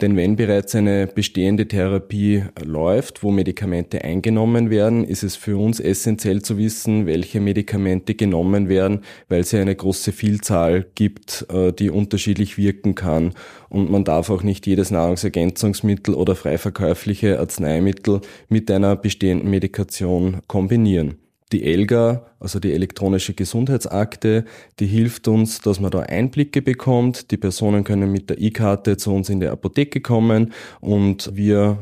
Denn 0.00 0.16
wenn 0.16 0.36
bereits 0.36 0.76
eine 0.76 1.08
bestehende 1.08 1.66
Therapie 1.66 2.44
läuft, 2.64 3.24
wo 3.24 3.32
Medikamente 3.32 4.04
eingenommen 4.04 4.70
werden, 4.70 5.02
ist 5.02 5.24
es 5.24 5.34
für 5.34 5.56
uns 5.56 5.80
essentiell 5.80 6.40
zu 6.42 6.56
wissen, 6.56 7.06
welche 7.06 7.40
Medikamente 7.40 8.14
genommen 8.14 8.68
werden, 8.68 9.00
weil 9.28 9.40
es 9.40 9.50
ja 9.50 9.60
eine 9.60 9.74
große 9.74 10.12
Vielzahl 10.12 10.86
gibt, 10.94 11.46
äh, 11.52 11.72
die 11.72 11.90
unterschiedlich 11.90 12.56
wirken 12.56 12.94
kann. 12.94 13.34
Und 13.68 13.90
man 13.90 14.04
darf 14.04 14.30
auch 14.30 14.44
nicht 14.44 14.68
jedes 14.68 14.92
Nahrungsergänzungsmittel 14.92 16.14
oder 16.14 16.36
frei 16.36 16.58
verkäufliche 16.58 17.40
Arzneimittel 17.40 18.20
mit 18.48 18.70
einer 18.70 18.94
bestehenden 18.94 19.50
Medikation 19.50 20.38
kombinieren. 20.46 21.16
Die 21.52 21.64
ELGA, 21.64 22.26
also 22.40 22.60
die 22.60 22.72
elektronische 22.72 23.34
Gesundheitsakte, 23.34 24.44
die 24.80 24.86
hilft 24.86 25.28
uns, 25.28 25.60
dass 25.60 25.80
man 25.80 25.90
da 25.90 26.00
Einblicke 26.00 26.62
bekommt. 26.62 27.30
Die 27.30 27.36
Personen 27.36 27.84
können 27.84 28.12
mit 28.12 28.30
der 28.30 28.40
E-Karte 28.40 28.96
zu 28.96 29.12
uns 29.14 29.28
in 29.30 29.40
die 29.40 29.48
Apotheke 29.48 30.00
kommen 30.00 30.52
und 30.80 31.30
wir 31.34 31.78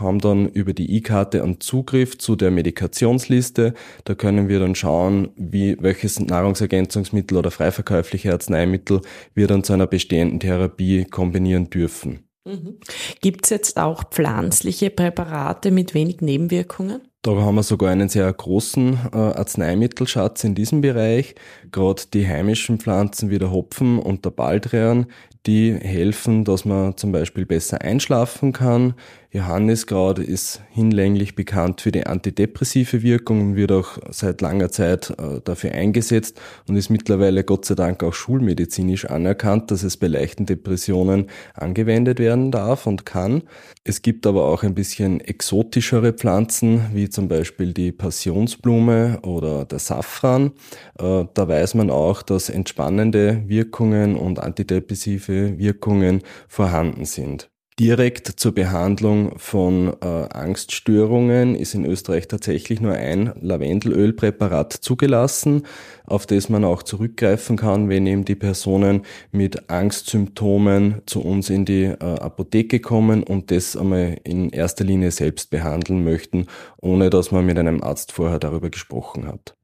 haben 0.00 0.20
dann 0.20 0.48
über 0.48 0.72
die 0.72 0.96
E-Karte 0.96 1.42
einen 1.42 1.60
Zugriff 1.60 2.18
zu 2.18 2.36
der 2.36 2.50
Medikationsliste. 2.50 3.74
Da 4.04 4.14
können 4.14 4.48
wir 4.48 4.60
dann 4.60 4.74
schauen, 4.74 5.30
wie 5.36 5.76
welches 5.80 6.20
Nahrungsergänzungsmittel 6.20 7.36
oder 7.36 7.50
freiverkäufliche 7.50 8.32
Arzneimittel 8.32 9.00
wir 9.34 9.46
dann 9.46 9.64
zu 9.64 9.72
einer 9.72 9.86
bestehenden 9.86 10.40
Therapie 10.40 11.04
kombinieren 11.04 11.70
dürfen. 11.70 12.28
Mhm. 12.44 12.78
Gibt 13.20 13.44
es 13.44 13.50
jetzt 13.50 13.78
auch 13.78 14.04
pflanzliche 14.10 14.90
Präparate 14.90 15.70
mit 15.70 15.94
wenig 15.94 16.20
Nebenwirkungen? 16.20 17.00
Da 17.28 17.36
haben 17.42 17.56
wir 17.56 17.62
sogar 17.62 17.90
einen 17.90 18.08
sehr 18.08 18.32
großen 18.32 18.98
äh, 19.12 19.16
Arzneimittelschatz 19.16 20.44
in 20.44 20.54
diesem 20.54 20.80
Bereich. 20.80 21.34
Gerade 21.70 22.04
die 22.14 22.26
heimischen 22.26 22.78
Pflanzen 22.78 23.28
wie 23.28 23.38
der 23.38 23.50
Hopfen 23.50 23.98
und 23.98 24.24
der 24.24 24.30
Baldrian, 24.30 25.08
die 25.44 25.74
helfen, 25.74 26.44
dass 26.44 26.64
man 26.64 26.96
zum 26.96 27.12
Beispiel 27.12 27.44
besser 27.44 27.82
einschlafen 27.82 28.52
kann. 28.52 28.94
Johanniskraut 29.30 30.18
ist 30.18 30.62
hinlänglich 30.70 31.34
bekannt 31.34 31.82
für 31.82 31.92
die 31.92 32.06
antidepressive 32.06 33.02
Wirkung 33.02 33.40
und 33.40 33.56
wird 33.56 33.72
auch 33.72 33.98
seit 34.10 34.40
langer 34.40 34.70
Zeit 34.70 35.10
äh, 35.10 35.40
dafür 35.44 35.72
eingesetzt 35.72 36.40
und 36.66 36.76
ist 36.76 36.88
mittlerweile 36.88 37.44
Gott 37.44 37.66
sei 37.66 37.74
Dank 37.74 38.02
auch 38.02 38.14
schulmedizinisch 38.14 39.04
anerkannt, 39.04 39.70
dass 39.70 39.82
es 39.82 39.98
bei 39.98 40.06
leichten 40.06 40.46
Depressionen 40.46 41.26
angewendet 41.52 42.20
werden 42.20 42.50
darf 42.50 42.86
und 42.86 43.04
kann. 43.04 43.42
Es 43.84 44.00
gibt 44.00 44.26
aber 44.26 44.46
auch 44.46 44.62
ein 44.62 44.74
bisschen 44.74 45.20
exotischere 45.20 46.14
Pflanzen, 46.14 46.86
wie 46.94 47.10
zum 47.18 47.26
Beispiel 47.26 47.72
die 47.72 47.90
Passionsblume 47.90 49.18
oder 49.22 49.64
der 49.64 49.80
Safran. 49.80 50.52
Äh, 51.00 51.24
da 51.34 51.48
weiß 51.48 51.74
man 51.74 51.90
auch, 51.90 52.22
dass 52.22 52.48
entspannende 52.48 53.42
Wirkungen 53.48 54.14
und 54.14 54.38
antidepressive 54.38 55.58
Wirkungen 55.58 56.22
vorhanden 56.46 57.06
sind. 57.06 57.50
Direkt 57.78 58.26
zur 58.40 58.52
Behandlung 58.52 59.38
von 59.38 59.96
äh, 60.00 60.04
Angststörungen 60.04 61.54
ist 61.54 61.74
in 61.74 61.84
Österreich 61.84 62.26
tatsächlich 62.26 62.80
nur 62.80 62.94
ein 62.94 63.32
Lavendelölpräparat 63.40 64.72
zugelassen, 64.72 65.62
auf 66.04 66.26
das 66.26 66.48
man 66.48 66.64
auch 66.64 66.82
zurückgreifen 66.82 67.56
kann, 67.56 67.88
wenn 67.88 68.08
eben 68.08 68.24
die 68.24 68.34
Personen 68.34 69.02
mit 69.30 69.70
Angstsymptomen 69.70 71.02
zu 71.06 71.20
uns 71.20 71.50
in 71.50 71.66
die 71.66 71.84
äh, 71.84 71.94
Apotheke 71.98 72.80
kommen 72.80 73.22
und 73.22 73.52
das 73.52 73.76
einmal 73.76 74.18
in 74.24 74.50
erster 74.50 74.82
Linie 74.82 75.12
selbst 75.12 75.50
behandeln 75.50 76.02
möchten, 76.02 76.46
ohne 76.82 77.10
dass 77.10 77.30
man 77.30 77.46
mit 77.46 77.58
einem 77.58 77.80
Arzt 77.80 78.10
vorher 78.10 78.40
darüber 78.40 78.70
gesprochen 78.70 79.28
hat. 79.28 79.54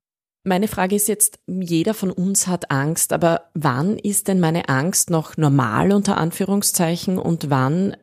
Meine 0.47 0.69
Frage 0.69 0.95
ist 0.95 1.09
jetzt, 1.09 1.41
jeder 1.47 1.95
von 1.95 2.11
uns 2.11 2.47
hat 2.47 2.71
Angst, 2.71 3.15
aber 3.15 3.49
wann 3.55 3.97
ist 3.97 4.29
denn 4.29 4.41
meine 4.41 4.69
Angst 4.69 5.09
noch 5.09 5.39
normal 5.39 5.91
unter 5.91 6.19
Anführungszeichen 6.19 7.17
und 7.17 7.49
wann 7.49 7.97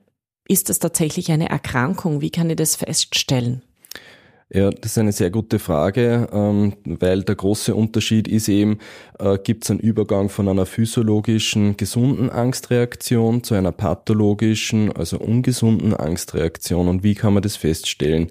ist 0.48 0.70
das 0.70 0.80
tatsächlich 0.80 1.32
eine 1.32 1.50
Erkrankung? 1.50 2.22
Wie 2.22 2.32
kann 2.32 2.50
ich 2.50 2.56
das 2.56 2.76
feststellen? 2.76 3.64
Ja, 4.54 4.70
das 4.70 4.92
ist 4.92 4.98
eine 4.98 5.14
sehr 5.14 5.30
gute 5.30 5.60
Frage, 5.60 6.28
ähm, 6.34 6.74
weil 6.84 7.24
der 7.24 7.36
große 7.36 7.74
Unterschied 7.74 8.28
ist 8.28 8.50
eben, 8.50 8.80
äh, 9.18 9.38
gibt 9.38 9.64
es 9.64 9.72
einen 9.72 9.80
Übergang 9.80 10.28
von 10.28 10.50
einer 10.50 10.66
physiologischen, 10.66 11.78
gesunden 11.78 12.30
Angstreaktion 12.30 13.46
zu 13.46 13.56
einer 13.56 13.72
pathologischen, 13.72 14.92
also 14.92 15.20
ungesunden 15.20 15.94
Angstreaktion 15.94 16.90
und 16.90 17.02
wie 17.02 17.16
kann 17.16 17.34
man 17.34 17.44
das 17.44 17.56
feststellen? 17.56 18.28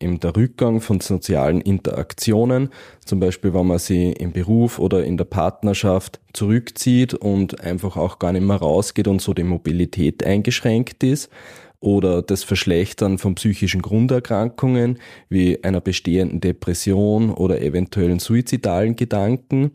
Eben 0.00 0.18
der 0.18 0.34
Rückgang 0.34 0.80
von 0.80 0.98
sozialen 0.98 1.60
Interaktionen, 1.60 2.70
zum 3.04 3.20
Beispiel 3.20 3.54
wenn 3.54 3.68
man 3.68 3.78
sie 3.78 4.10
im 4.10 4.32
Beruf 4.32 4.80
oder 4.80 5.04
in 5.04 5.18
der 5.18 5.24
Partnerschaft 5.24 6.18
zurückzieht 6.32 7.14
und 7.14 7.60
einfach 7.60 7.96
auch 7.96 8.18
gar 8.18 8.32
nicht 8.32 8.44
mehr 8.44 8.56
rausgeht 8.56 9.06
und 9.06 9.22
so 9.22 9.34
die 9.34 9.44
Mobilität 9.44 10.24
eingeschränkt 10.24 11.04
ist 11.04 11.30
oder 11.80 12.22
das 12.22 12.44
Verschlechtern 12.44 13.18
von 13.18 13.34
psychischen 13.34 13.82
Grunderkrankungen 13.82 14.98
wie 15.28 15.64
einer 15.64 15.80
bestehenden 15.80 16.40
Depression 16.40 17.30
oder 17.30 17.60
eventuellen 17.60 18.18
suizidalen 18.18 18.96
Gedanken, 18.96 19.72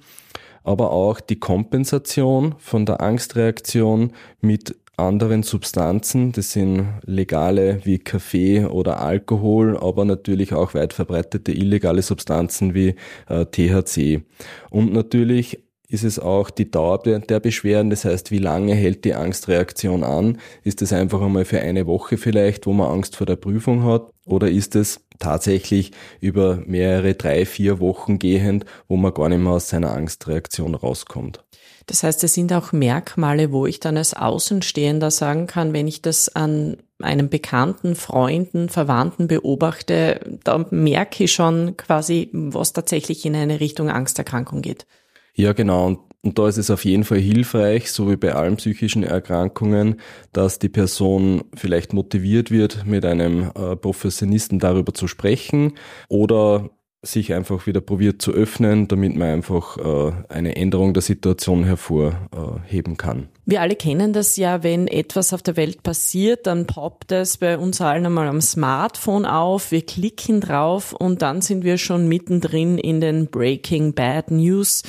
aber 0.63 0.91
auch 0.91 1.19
die 1.19 1.39
Kompensation 1.39 2.55
von 2.59 2.85
der 2.85 3.01
Angstreaktion 3.01 4.13
mit 4.41 4.75
anderen 4.97 5.43
Substanzen, 5.43 6.31
das 6.31 6.51
sind 6.51 6.87
legale 7.03 7.81
wie 7.83 7.99
Kaffee 7.99 8.65
oder 8.65 9.01
Alkohol, 9.01 9.77
aber 9.77 10.05
natürlich 10.05 10.53
auch 10.53 10.73
weit 10.73 10.93
verbreitete 10.93 11.51
illegale 11.51 12.01
Substanzen 12.01 12.73
wie 12.73 12.95
äh, 13.27 13.45
THC. 13.45 14.21
Und 14.69 14.93
natürlich 14.93 15.64
ist 15.87 16.03
es 16.03 16.19
auch 16.19 16.49
die 16.49 16.69
Dauer 16.71 16.99
der 17.03 17.39
Beschwerden, 17.39 17.89
das 17.89 18.05
heißt, 18.05 18.31
wie 18.31 18.39
lange 18.39 18.73
hält 18.73 19.05
die 19.05 19.13
Angstreaktion 19.13 20.03
an? 20.03 20.39
Ist 20.63 20.81
es 20.81 20.93
einfach 20.93 21.21
einmal 21.21 21.45
für 21.45 21.59
eine 21.59 21.85
Woche 21.85 22.17
vielleicht, 22.17 22.65
wo 22.65 22.73
man 22.73 22.91
Angst 22.91 23.15
vor 23.15 23.27
der 23.27 23.35
Prüfung 23.35 23.83
hat? 23.83 24.11
Oder 24.25 24.49
ist 24.49 24.75
es 24.75 25.01
tatsächlich 25.19 25.91
über 26.19 26.61
mehrere, 26.65 27.13
drei, 27.13 27.45
vier 27.45 27.79
Wochen 27.79 28.19
gehend, 28.19 28.65
wo 28.87 28.95
man 28.95 29.13
gar 29.13 29.29
nicht 29.29 29.39
mehr 29.39 29.53
aus 29.53 29.69
seiner 29.69 29.93
Angstreaktion 29.93 30.75
rauskommt? 30.75 31.43
Das 31.87 32.01
heißt, 32.01 32.23
es 32.23 32.33
sind 32.33 32.51
auch 32.51 32.71
Merkmale, 32.71 33.51
wo 33.51 33.67
ich 33.67 33.79
dann 33.79 33.97
als 33.97 34.15
Außenstehender 34.15 35.11
sagen 35.11 35.45
kann, 35.45 35.73
wenn 35.73 35.87
ich 35.87 36.01
das 36.01 36.35
an 36.35 36.77
einem 36.99 37.29
Bekannten, 37.29 37.95
Freunden, 37.95 38.69
Verwandten 38.69 39.27
beobachte, 39.27 40.39
da 40.43 40.65
merke 40.71 41.25
ich 41.25 41.33
schon 41.33 41.77
quasi, 41.77 42.29
was 42.31 42.73
tatsächlich 42.73 43.25
in 43.25 43.35
eine 43.35 43.59
Richtung 43.59 43.89
Angsterkrankung 43.89 44.61
geht. 44.63 44.87
Ja, 45.35 45.53
genau. 45.53 45.85
Und, 45.85 45.99
und 46.23 46.39
da 46.39 46.47
ist 46.47 46.57
es 46.57 46.71
auf 46.71 46.85
jeden 46.85 47.03
Fall 47.03 47.19
hilfreich, 47.19 47.91
so 47.91 48.09
wie 48.09 48.15
bei 48.15 48.33
allen 48.33 48.55
psychischen 48.55 49.03
Erkrankungen, 49.03 49.99
dass 50.33 50.59
die 50.59 50.69
Person 50.69 51.43
vielleicht 51.55 51.93
motiviert 51.93 52.49
wird, 52.49 52.85
mit 52.85 53.05
einem 53.05 53.51
äh, 53.55 53.75
Professionisten 53.75 54.59
darüber 54.59 54.93
zu 54.93 55.07
sprechen 55.07 55.73
oder 56.09 56.71
sich 57.05 57.33
einfach 57.33 57.67
wieder 57.67 57.81
probiert 57.81 58.21
zu 58.21 58.31
öffnen, 58.31 58.87
damit 58.87 59.15
man 59.15 59.29
einfach 59.29 59.77
äh, 59.77 60.11
eine 60.29 60.55
Änderung 60.55 60.93
der 60.93 61.03
Situation 61.03 61.63
hervorheben 61.63 62.97
kann. 62.97 63.29
Wir 63.45 63.61
alle 63.61 63.75
kennen 63.75 64.13
das 64.13 64.37
ja, 64.37 64.63
wenn 64.63 64.87
etwas 64.87 65.33
auf 65.33 65.43
der 65.43 65.55
Welt 65.55 65.83
passiert, 65.83 66.47
dann 66.47 66.65
poppt 66.65 67.11
es 67.11 67.37
bei 67.37 67.57
uns 67.57 67.79
allen 67.81 68.05
einmal 68.05 68.27
am 68.27 68.41
Smartphone 68.41 69.25
auf, 69.25 69.71
wir 69.71 69.85
klicken 69.85 70.41
drauf 70.41 70.93
und 70.93 71.21
dann 71.21 71.41
sind 71.41 71.63
wir 71.63 71.77
schon 71.77 72.07
mittendrin 72.07 72.77
in 72.77 73.01
den 73.01 73.27
Breaking 73.27 73.93
Bad 73.93 74.31
News. 74.31 74.83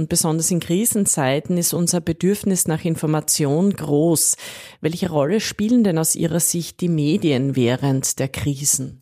Und 0.00 0.08
besonders 0.08 0.50
in 0.50 0.60
Krisenzeiten 0.60 1.58
ist 1.58 1.74
unser 1.74 2.00
Bedürfnis 2.00 2.66
nach 2.66 2.86
Information 2.86 3.70
groß. 3.70 4.38
Welche 4.80 5.10
Rolle 5.10 5.40
spielen 5.40 5.84
denn 5.84 5.98
aus 5.98 6.16
Ihrer 6.16 6.40
Sicht 6.40 6.80
die 6.80 6.88
Medien 6.88 7.54
während 7.54 8.18
der 8.18 8.28
Krisen? 8.28 9.00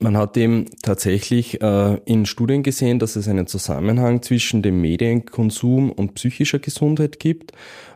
Man 0.00 0.16
hat 0.16 0.36
eben 0.36 0.64
tatsächlich 0.82 1.62
äh, 1.62 2.00
in 2.04 2.26
Studien 2.26 2.64
gesehen, 2.64 2.98
dass 2.98 3.14
es 3.14 3.28
einen 3.28 3.46
Zusammenhang 3.46 4.20
zwischen 4.20 4.60
dem 4.60 4.80
Medienkonsum 4.80 5.92
und 5.92 6.14
psychischer 6.14 6.58
Gesundheit 6.58 7.20
gibt. 7.20 7.52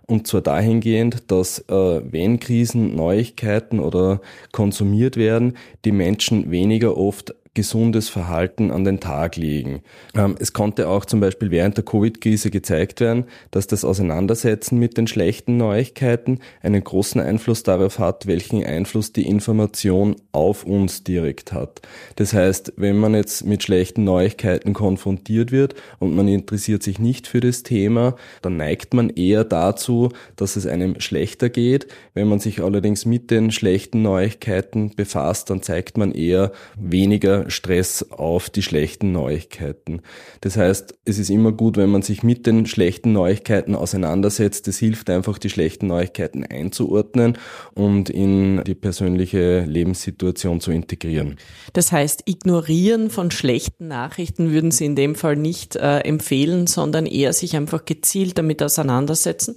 Und 0.07 0.29
zwar 0.29 0.43
dahingehend, 0.43 1.29
dass 1.33 1.59
äh, 1.69 2.03
wenn 2.09 2.39
Krisen 2.39 2.95
Neuigkeiten 2.95 3.81
oder 3.81 4.21
konsumiert 4.53 5.17
werden, 5.17 5.57
die 5.85 5.93
Menschen 5.93 6.53
weniger 6.53 6.97
oft 6.97 7.35
gesundes 7.55 8.09
Verhalten 8.09 8.71
an 8.71 8.85
den 8.85 8.99
Tag 8.99 9.37
legen. 9.37 9.83
Ähm, 10.15 10.37
es 10.39 10.55
konnte 10.55 10.89
auch 10.89 11.05
zum 11.05 11.21
Beispiel 11.21 11.51
während 11.51 11.77
der 11.77 11.85
Covid-Krise 11.85 12.51
gezeigt 12.51 13.01
werden, 13.01 13.25
dass 13.51 13.67
das 13.67 13.85
Auseinandersetzen 13.85 14.79
mit 14.79 14.97
den 14.97 15.07
schlechten 15.07 15.59
Neuigkeiten 15.59 16.39
einen 16.63 16.83
großen 16.83 17.21
Einfluss 17.21 17.63
darauf 17.63 17.99
hat, 17.99 18.27
welchen 18.27 18.65
Einfluss 18.65 19.13
die 19.13 19.27
Information 19.27 20.17
auf 20.33 20.65
uns 20.65 21.05
direkt 21.05 21.53
hat. 21.53 21.83
Das 22.17 22.33
heißt, 22.33 22.73
wenn 22.77 22.97
man 22.97 23.15
jetzt 23.15 23.45
mit 23.45 23.63
schlechten 23.63 24.05
Neuigkeiten 24.05 24.73
konfrontiert 24.73 25.53
wird 25.53 25.75
und 25.99 26.17
man 26.17 26.29
interessiert 26.29 26.83
sich 26.83 26.99
nicht 26.99 27.27
für 27.27 27.41
das 27.41 27.65
Thema, 27.65 28.17
dann 28.41 28.57
neigt 28.57 28.95
man 28.95 29.11
eher 29.11 29.45
dazu, 29.45 30.09
dass 30.37 30.57
es 30.57 30.67
einem 30.67 31.01
schlechter 31.01 31.51
geht. 31.51 31.87
Wenn 32.15 32.29
man 32.29 32.39
sich 32.39 32.63
allerdings 32.63 33.05
mit 33.05 33.31
den 33.31 33.51
schlechten 33.51 34.01
Neuigkeiten 34.01 34.95
befasst, 34.97 35.51
dann 35.51 35.61
zeigt 35.61 35.99
man 35.99 36.13
eher 36.13 36.53
weniger 36.77 37.42
Stress 37.51 38.07
auf 38.11 38.51
die 38.51 38.63
schlechten 38.63 39.13
Neuigkeiten. 39.13 40.03
Das 40.41 40.57
heißt, 40.57 40.95
es 41.05 41.19
ist 41.19 41.31
immer 41.31 41.53
gut, 41.53 41.77
wenn 41.77 41.91
man 41.91 42.03
sich 42.03 42.23
mit 42.23 42.47
den 42.47 42.67
schlechten 42.67 43.13
Neuigkeiten 43.13 43.75
auseinandersetzt. 43.75 44.69
Es 44.69 44.79
hilft 44.79 45.11
einfach, 45.11 45.39
die 45.39 45.51
schlechten 45.51 45.87
Neuigkeiten 45.87 46.45
einzuordnen 46.45 47.39
und 47.75 48.11
in 48.11 48.63
die 48.65 48.75
persönliche 48.75 49.61
Lebenssituation 49.61 50.61
zu 50.61 50.71
integrieren. 50.71 51.37
Das 51.73 51.93
heißt, 51.93 52.23
ignorieren 52.27 53.11
von 53.11 53.31
schlechten 53.31 53.89
Nachrichten 53.89 54.53
würden 54.53 54.71
Sie 54.71 54.87
in 54.87 54.97
dem 54.97 55.15
Fall 55.15 55.37
nicht 55.37 55.77
äh, 55.77 56.01
empfehlen, 56.01 56.67
sondern 56.67 57.07
eher 57.07 57.33
sich 57.33 57.57
einfach 57.57 57.85
gezielt 57.85 58.39
damit 58.39 58.63
auseinandersetzen? 58.63 59.57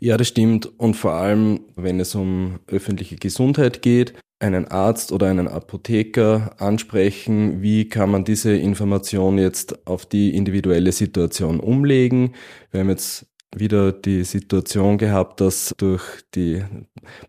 Ja, 0.00 0.16
das 0.16 0.28
stimmt. 0.28 0.70
Und 0.78 0.94
vor 0.94 1.12
allem, 1.12 1.60
wenn 1.76 2.00
es 2.00 2.14
um 2.14 2.60
öffentliche 2.66 3.16
Gesundheit 3.16 3.82
geht, 3.82 4.14
einen 4.38 4.68
Arzt 4.68 5.12
oder 5.12 5.28
einen 5.28 5.48
Apotheker 5.48 6.56
ansprechen, 6.58 7.62
wie 7.62 7.88
kann 7.88 8.10
man 8.10 8.24
diese 8.24 8.56
Information 8.56 9.38
jetzt 9.38 9.86
auf 9.86 10.06
die 10.06 10.34
individuelle 10.36 10.92
Situation 10.92 11.60
umlegen. 11.60 12.34
Wir 12.70 12.80
haben 12.80 12.90
jetzt 12.90 13.26
wieder 13.58 13.92
die 13.92 14.24
Situation 14.24 14.98
gehabt, 14.98 15.40
dass 15.40 15.72
durch 15.78 16.02
die 16.34 16.62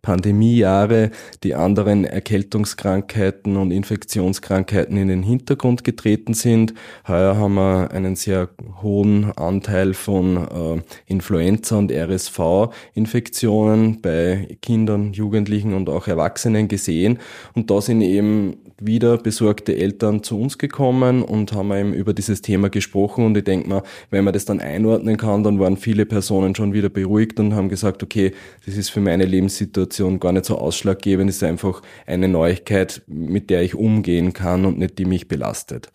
Pandemiejahre 0.01 1.11
die 1.43 1.55
anderen 1.55 2.05
Erkältungskrankheiten 2.05 3.57
und 3.57 3.71
Infektionskrankheiten 3.71 4.97
in 4.97 5.07
den 5.07 5.23
Hintergrund 5.23 5.83
getreten 5.83 6.33
sind. 6.33 6.73
Heuer 7.07 7.38
haben 7.38 7.55
wir 7.55 7.91
einen 7.91 8.15
sehr 8.15 8.49
hohen 8.81 9.31
Anteil 9.38 9.93
von 9.93 10.38
äh, 10.38 10.81
Influenza 11.05 11.77
und 11.77 11.91
RSV-Infektionen 11.91 14.01
bei 14.01 14.57
Kindern, 14.61 15.13
Jugendlichen 15.13 15.73
und 15.73 15.89
auch 15.89 16.07
Erwachsenen 16.07 16.67
gesehen. 16.67 17.19
Und 17.53 17.69
da 17.69 17.81
sind 17.81 18.01
eben 18.01 18.57
wieder 18.79 19.17
besorgte 19.17 19.77
Eltern 19.77 20.23
zu 20.23 20.39
uns 20.39 20.57
gekommen 20.57 21.21
und 21.21 21.53
haben 21.53 21.71
eben 21.71 21.93
über 21.93 22.13
dieses 22.13 22.41
Thema 22.41 22.69
gesprochen. 22.69 23.25
Und 23.25 23.38
ich 23.38 23.43
denke 23.43 23.69
mal, 23.69 23.83
wenn 24.09 24.25
man 24.25 24.33
das 24.33 24.45
dann 24.45 24.59
einordnen 24.59 25.17
kann, 25.17 25.43
dann 25.43 25.59
waren 25.59 25.77
viele 25.77 26.05
Personen 26.15 26.56
schon 26.56 26.71
wieder 26.71 26.88
beruhigt 26.88 27.41
und 27.41 27.56
haben 27.56 27.67
gesagt, 27.67 28.01
okay, 28.01 28.32
das 28.65 28.78
ist 28.78 28.88
für 28.88 29.01
meine 29.01 29.25
Lebenssituation 29.25 30.21
gar 30.21 30.32
nicht 30.32 30.45
so 30.45 30.58
ausschlaggebend, 30.58 31.30
es 31.30 31.36
ist 31.38 31.43
einfach 31.43 31.82
eine 32.08 32.30
Neuigkeit, 32.30 33.01
mit 33.06 33.49
der 33.49 33.63
ich 33.63 33.75
umgehen 33.75 34.32
kann 34.32 34.63
und 34.63 34.78
nicht 34.78 34.97
die 34.97 35.04
mich 35.04 35.28
belastet. 35.28 35.91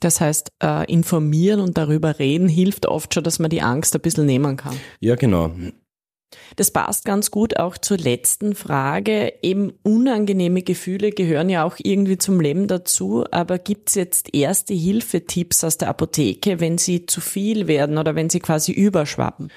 Das 0.00 0.22
heißt, 0.22 0.52
äh, 0.62 0.90
informieren 0.90 1.60
und 1.60 1.76
darüber 1.76 2.18
reden 2.18 2.48
hilft 2.48 2.86
oft 2.86 3.12
schon, 3.12 3.24
dass 3.24 3.38
man 3.38 3.50
die 3.50 3.60
Angst 3.60 3.94
ein 3.94 4.00
bisschen 4.00 4.24
nehmen 4.24 4.56
kann. 4.56 4.74
Ja, 5.00 5.16
genau. 5.16 5.52
Das 6.56 6.70
passt 6.70 7.04
ganz 7.04 7.30
gut 7.30 7.58
auch 7.58 7.78
zur 7.78 7.98
letzten 7.98 8.54
Frage. 8.54 9.32
Eben 9.42 9.72
unangenehme 9.82 10.62
Gefühle 10.62 11.10
gehören 11.10 11.48
ja 11.48 11.64
auch 11.64 11.76
irgendwie 11.78 12.18
zum 12.18 12.40
Leben 12.40 12.66
dazu, 12.66 13.24
aber 13.30 13.58
gibt 13.58 13.88
es 13.88 13.94
jetzt 13.94 14.34
erste 14.34 14.74
Hilfetipps 14.74 15.64
aus 15.64 15.78
der 15.78 15.88
Apotheke, 15.88 16.60
wenn 16.60 16.78
sie 16.78 17.06
zu 17.06 17.20
viel 17.20 17.66
werden 17.66 17.98
oder 17.98 18.14
wenn 18.14 18.30
sie 18.30 18.40
quasi 18.40 18.72
überschwappen? 18.72 19.50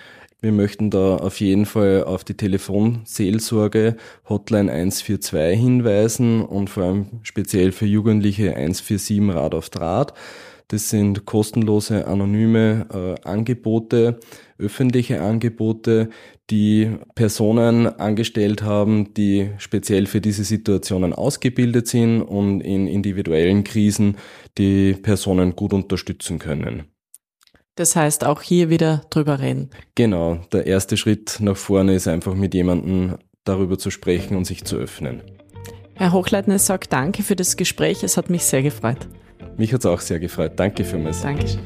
Wir 0.44 0.52
möchten 0.52 0.90
da 0.90 1.18
auf 1.18 1.40
jeden 1.40 1.68
Fall 1.68 2.04
auf 2.04 2.24
die 2.24 2.34
Telefonseelsorge 2.34 3.96
Hotline 4.28 4.72
142 4.72 5.60
hinweisen 5.60 6.44
und 6.44 6.72
vor 6.72 6.84
allem 6.84 7.06
speziell 7.22 7.72
für 7.72 7.86
Jugendliche 7.86 8.56
147 8.56 9.36
Rad 9.36 9.54
auf 9.54 9.70
Draht. 9.70 10.16
Das 10.72 10.90
sind 10.90 11.26
kostenlose, 11.26 12.08
anonyme 12.08 12.88
äh, 12.94 13.28
Angebote, 13.28 14.22
öffentliche 14.58 15.22
Angebote, 15.22 16.10
die 16.50 16.96
Personen 17.14 17.88
angestellt 17.88 18.64
haben, 18.64 19.14
die 19.14 19.50
speziell 19.58 20.06
für 20.06 20.22
diese 20.22 20.46
Situationen 20.46 21.12
ausgebildet 21.12 21.90
sind 21.90 22.22
und 22.22 22.62
in 22.62 22.88
individuellen 22.88 23.66
Krisen 23.66 24.16
die 24.58 24.94
Personen 24.94 25.58
gut 25.58 25.74
unterstützen 25.74 26.40
können. 26.40 26.86
Das 27.76 27.98
heißt, 27.98 28.24
auch 28.24 28.42
hier 28.42 28.70
wieder 28.70 29.02
drüber 29.10 29.42
reden. 29.42 29.72
Genau, 29.96 30.40
der 30.54 30.68
erste 30.68 30.96
Schritt 30.96 31.40
nach 31.42 31.58
vorne 31.58 31.96
ist 31.96 32.08
einfach 32.08 32.34
mit 32.34 32.54
jemandem 32.54 33.18
darüber 33.44 33.78
zu 33.78 33.92
sprechen 33.92 34.38
und 34.38 34.46
sich 34.46 34.64
zu 34.64 34.78
öffnen. 34.78 35.22
Herr 35.96 36.14
Hochleitner 36.14 36.60
sagt 36.60 36.94
danke 36.94 37.24
für 37.24 37.36
das 37.36 37.58
Gespräch. 37.58 38.04
Es 38.04 38.16
hat 38.16 38.30
mich 38.30 38.46
sehr 38.46 38.64
gefreut. 38.64 39.10
Mich 39.62 39.72
hat 39.74 39.82
es 39.82 39.86
auch 39.86 40.00
sehr 40.00 40.20
gefreut. 40.20 40.54
Danke 40.56 40.84
mich. 40.98 41.22
Dankeschön. 41.22 41.60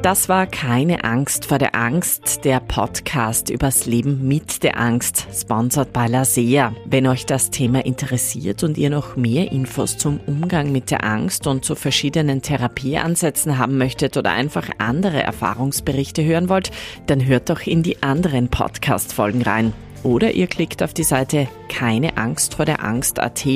Das 0.00 0.28
war 0.28 0.46
keine 0.46 1.02
Angst 1.02 1.46
vor 1.46 1.58
der 1.58 1.74
Angst, 1.74 2.44
der 2.44 2.60
Podcast 2.60 3.50
übers 3.50 3.86
Leben 3.86 4.28
mit 4.28 4.62
der 4.62 4.78
Angst, 4.78 5.26
sponsored 5.34 5.92
by 5.92 6.06
Lasea. 6.06 6.72
Wenn 6.84 7.08
euch 7.08 7.26
das 7.26 7.50
Thema 7.50 7.84
interessiert 7.84 8.62
und 8.62 8.78
ihr 8.78 8.90
noch 8.90 9.16
mehr 9.16 9.50
Infos 9.50 9.98
zum 9.98 10.20
Umgang 10.20 10.70
mit 10.70 10.92
der 10.92 11.02
Angst 11.02 11.48
und 11.48 11.64
zu 11.64 11.74
verschiedenen 11.74 12.42
Therapieansätzen 12.42 13.58
haben 13.58 13.76
möchtet 13.76 14.16
oder 14.16 14.30
einfach 14.30 14.70
andere 14.78 15.24
Erfahrungsberichte 15.24 16.24
hören 16.24 16.48
wollt, 16.48 16.70
dann 17.06 17.26
hört 17.26 17.50
doch 17.50 17.62
in 17.62 17.82
die 17.82 18.04
anderen 18.04 18.50
Podcast-Folgen 18.50 19.42
rein. 19.42 19.72
Oder 20.02 20.32
ihr 20.32 20.46
klickt 20.46 20.82
auf 20.82 20.94
die 20.94 21.04
Seite 21.04 21.48
keine 21.68 22.16
Angst 22.16 22.54
vor 22.54 22.64
der 22.64 22.84
Angst.at. 22.84 23.46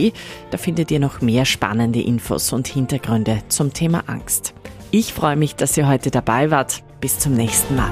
Da 0.50 0.58
findet 0.58 0.90
ihr 0.90 1.00
noch 1.00 1.20
mehr 1.20 1.44
spannende 1.44 2.00
Infos 2.00 2.52
und 2.52 2.68
Hintergründe 2.68 3.42
zum 3.48 3.72
Thema 3.72 4.04
Angst. 4.06 4.54
Ich 4.90 5.12
freue 5.12 5.36
mich, 5.36 5.56
dass 5.56 5.76
ihr 5.76 5.88
heute 5.88 6.10
dabei 6.10 6.50
wart. 6.50 6.82
Bis 7.00 7.18
zum 7.18 7.34
nächsten 7.34 7.76
Mal. 7.76 7.90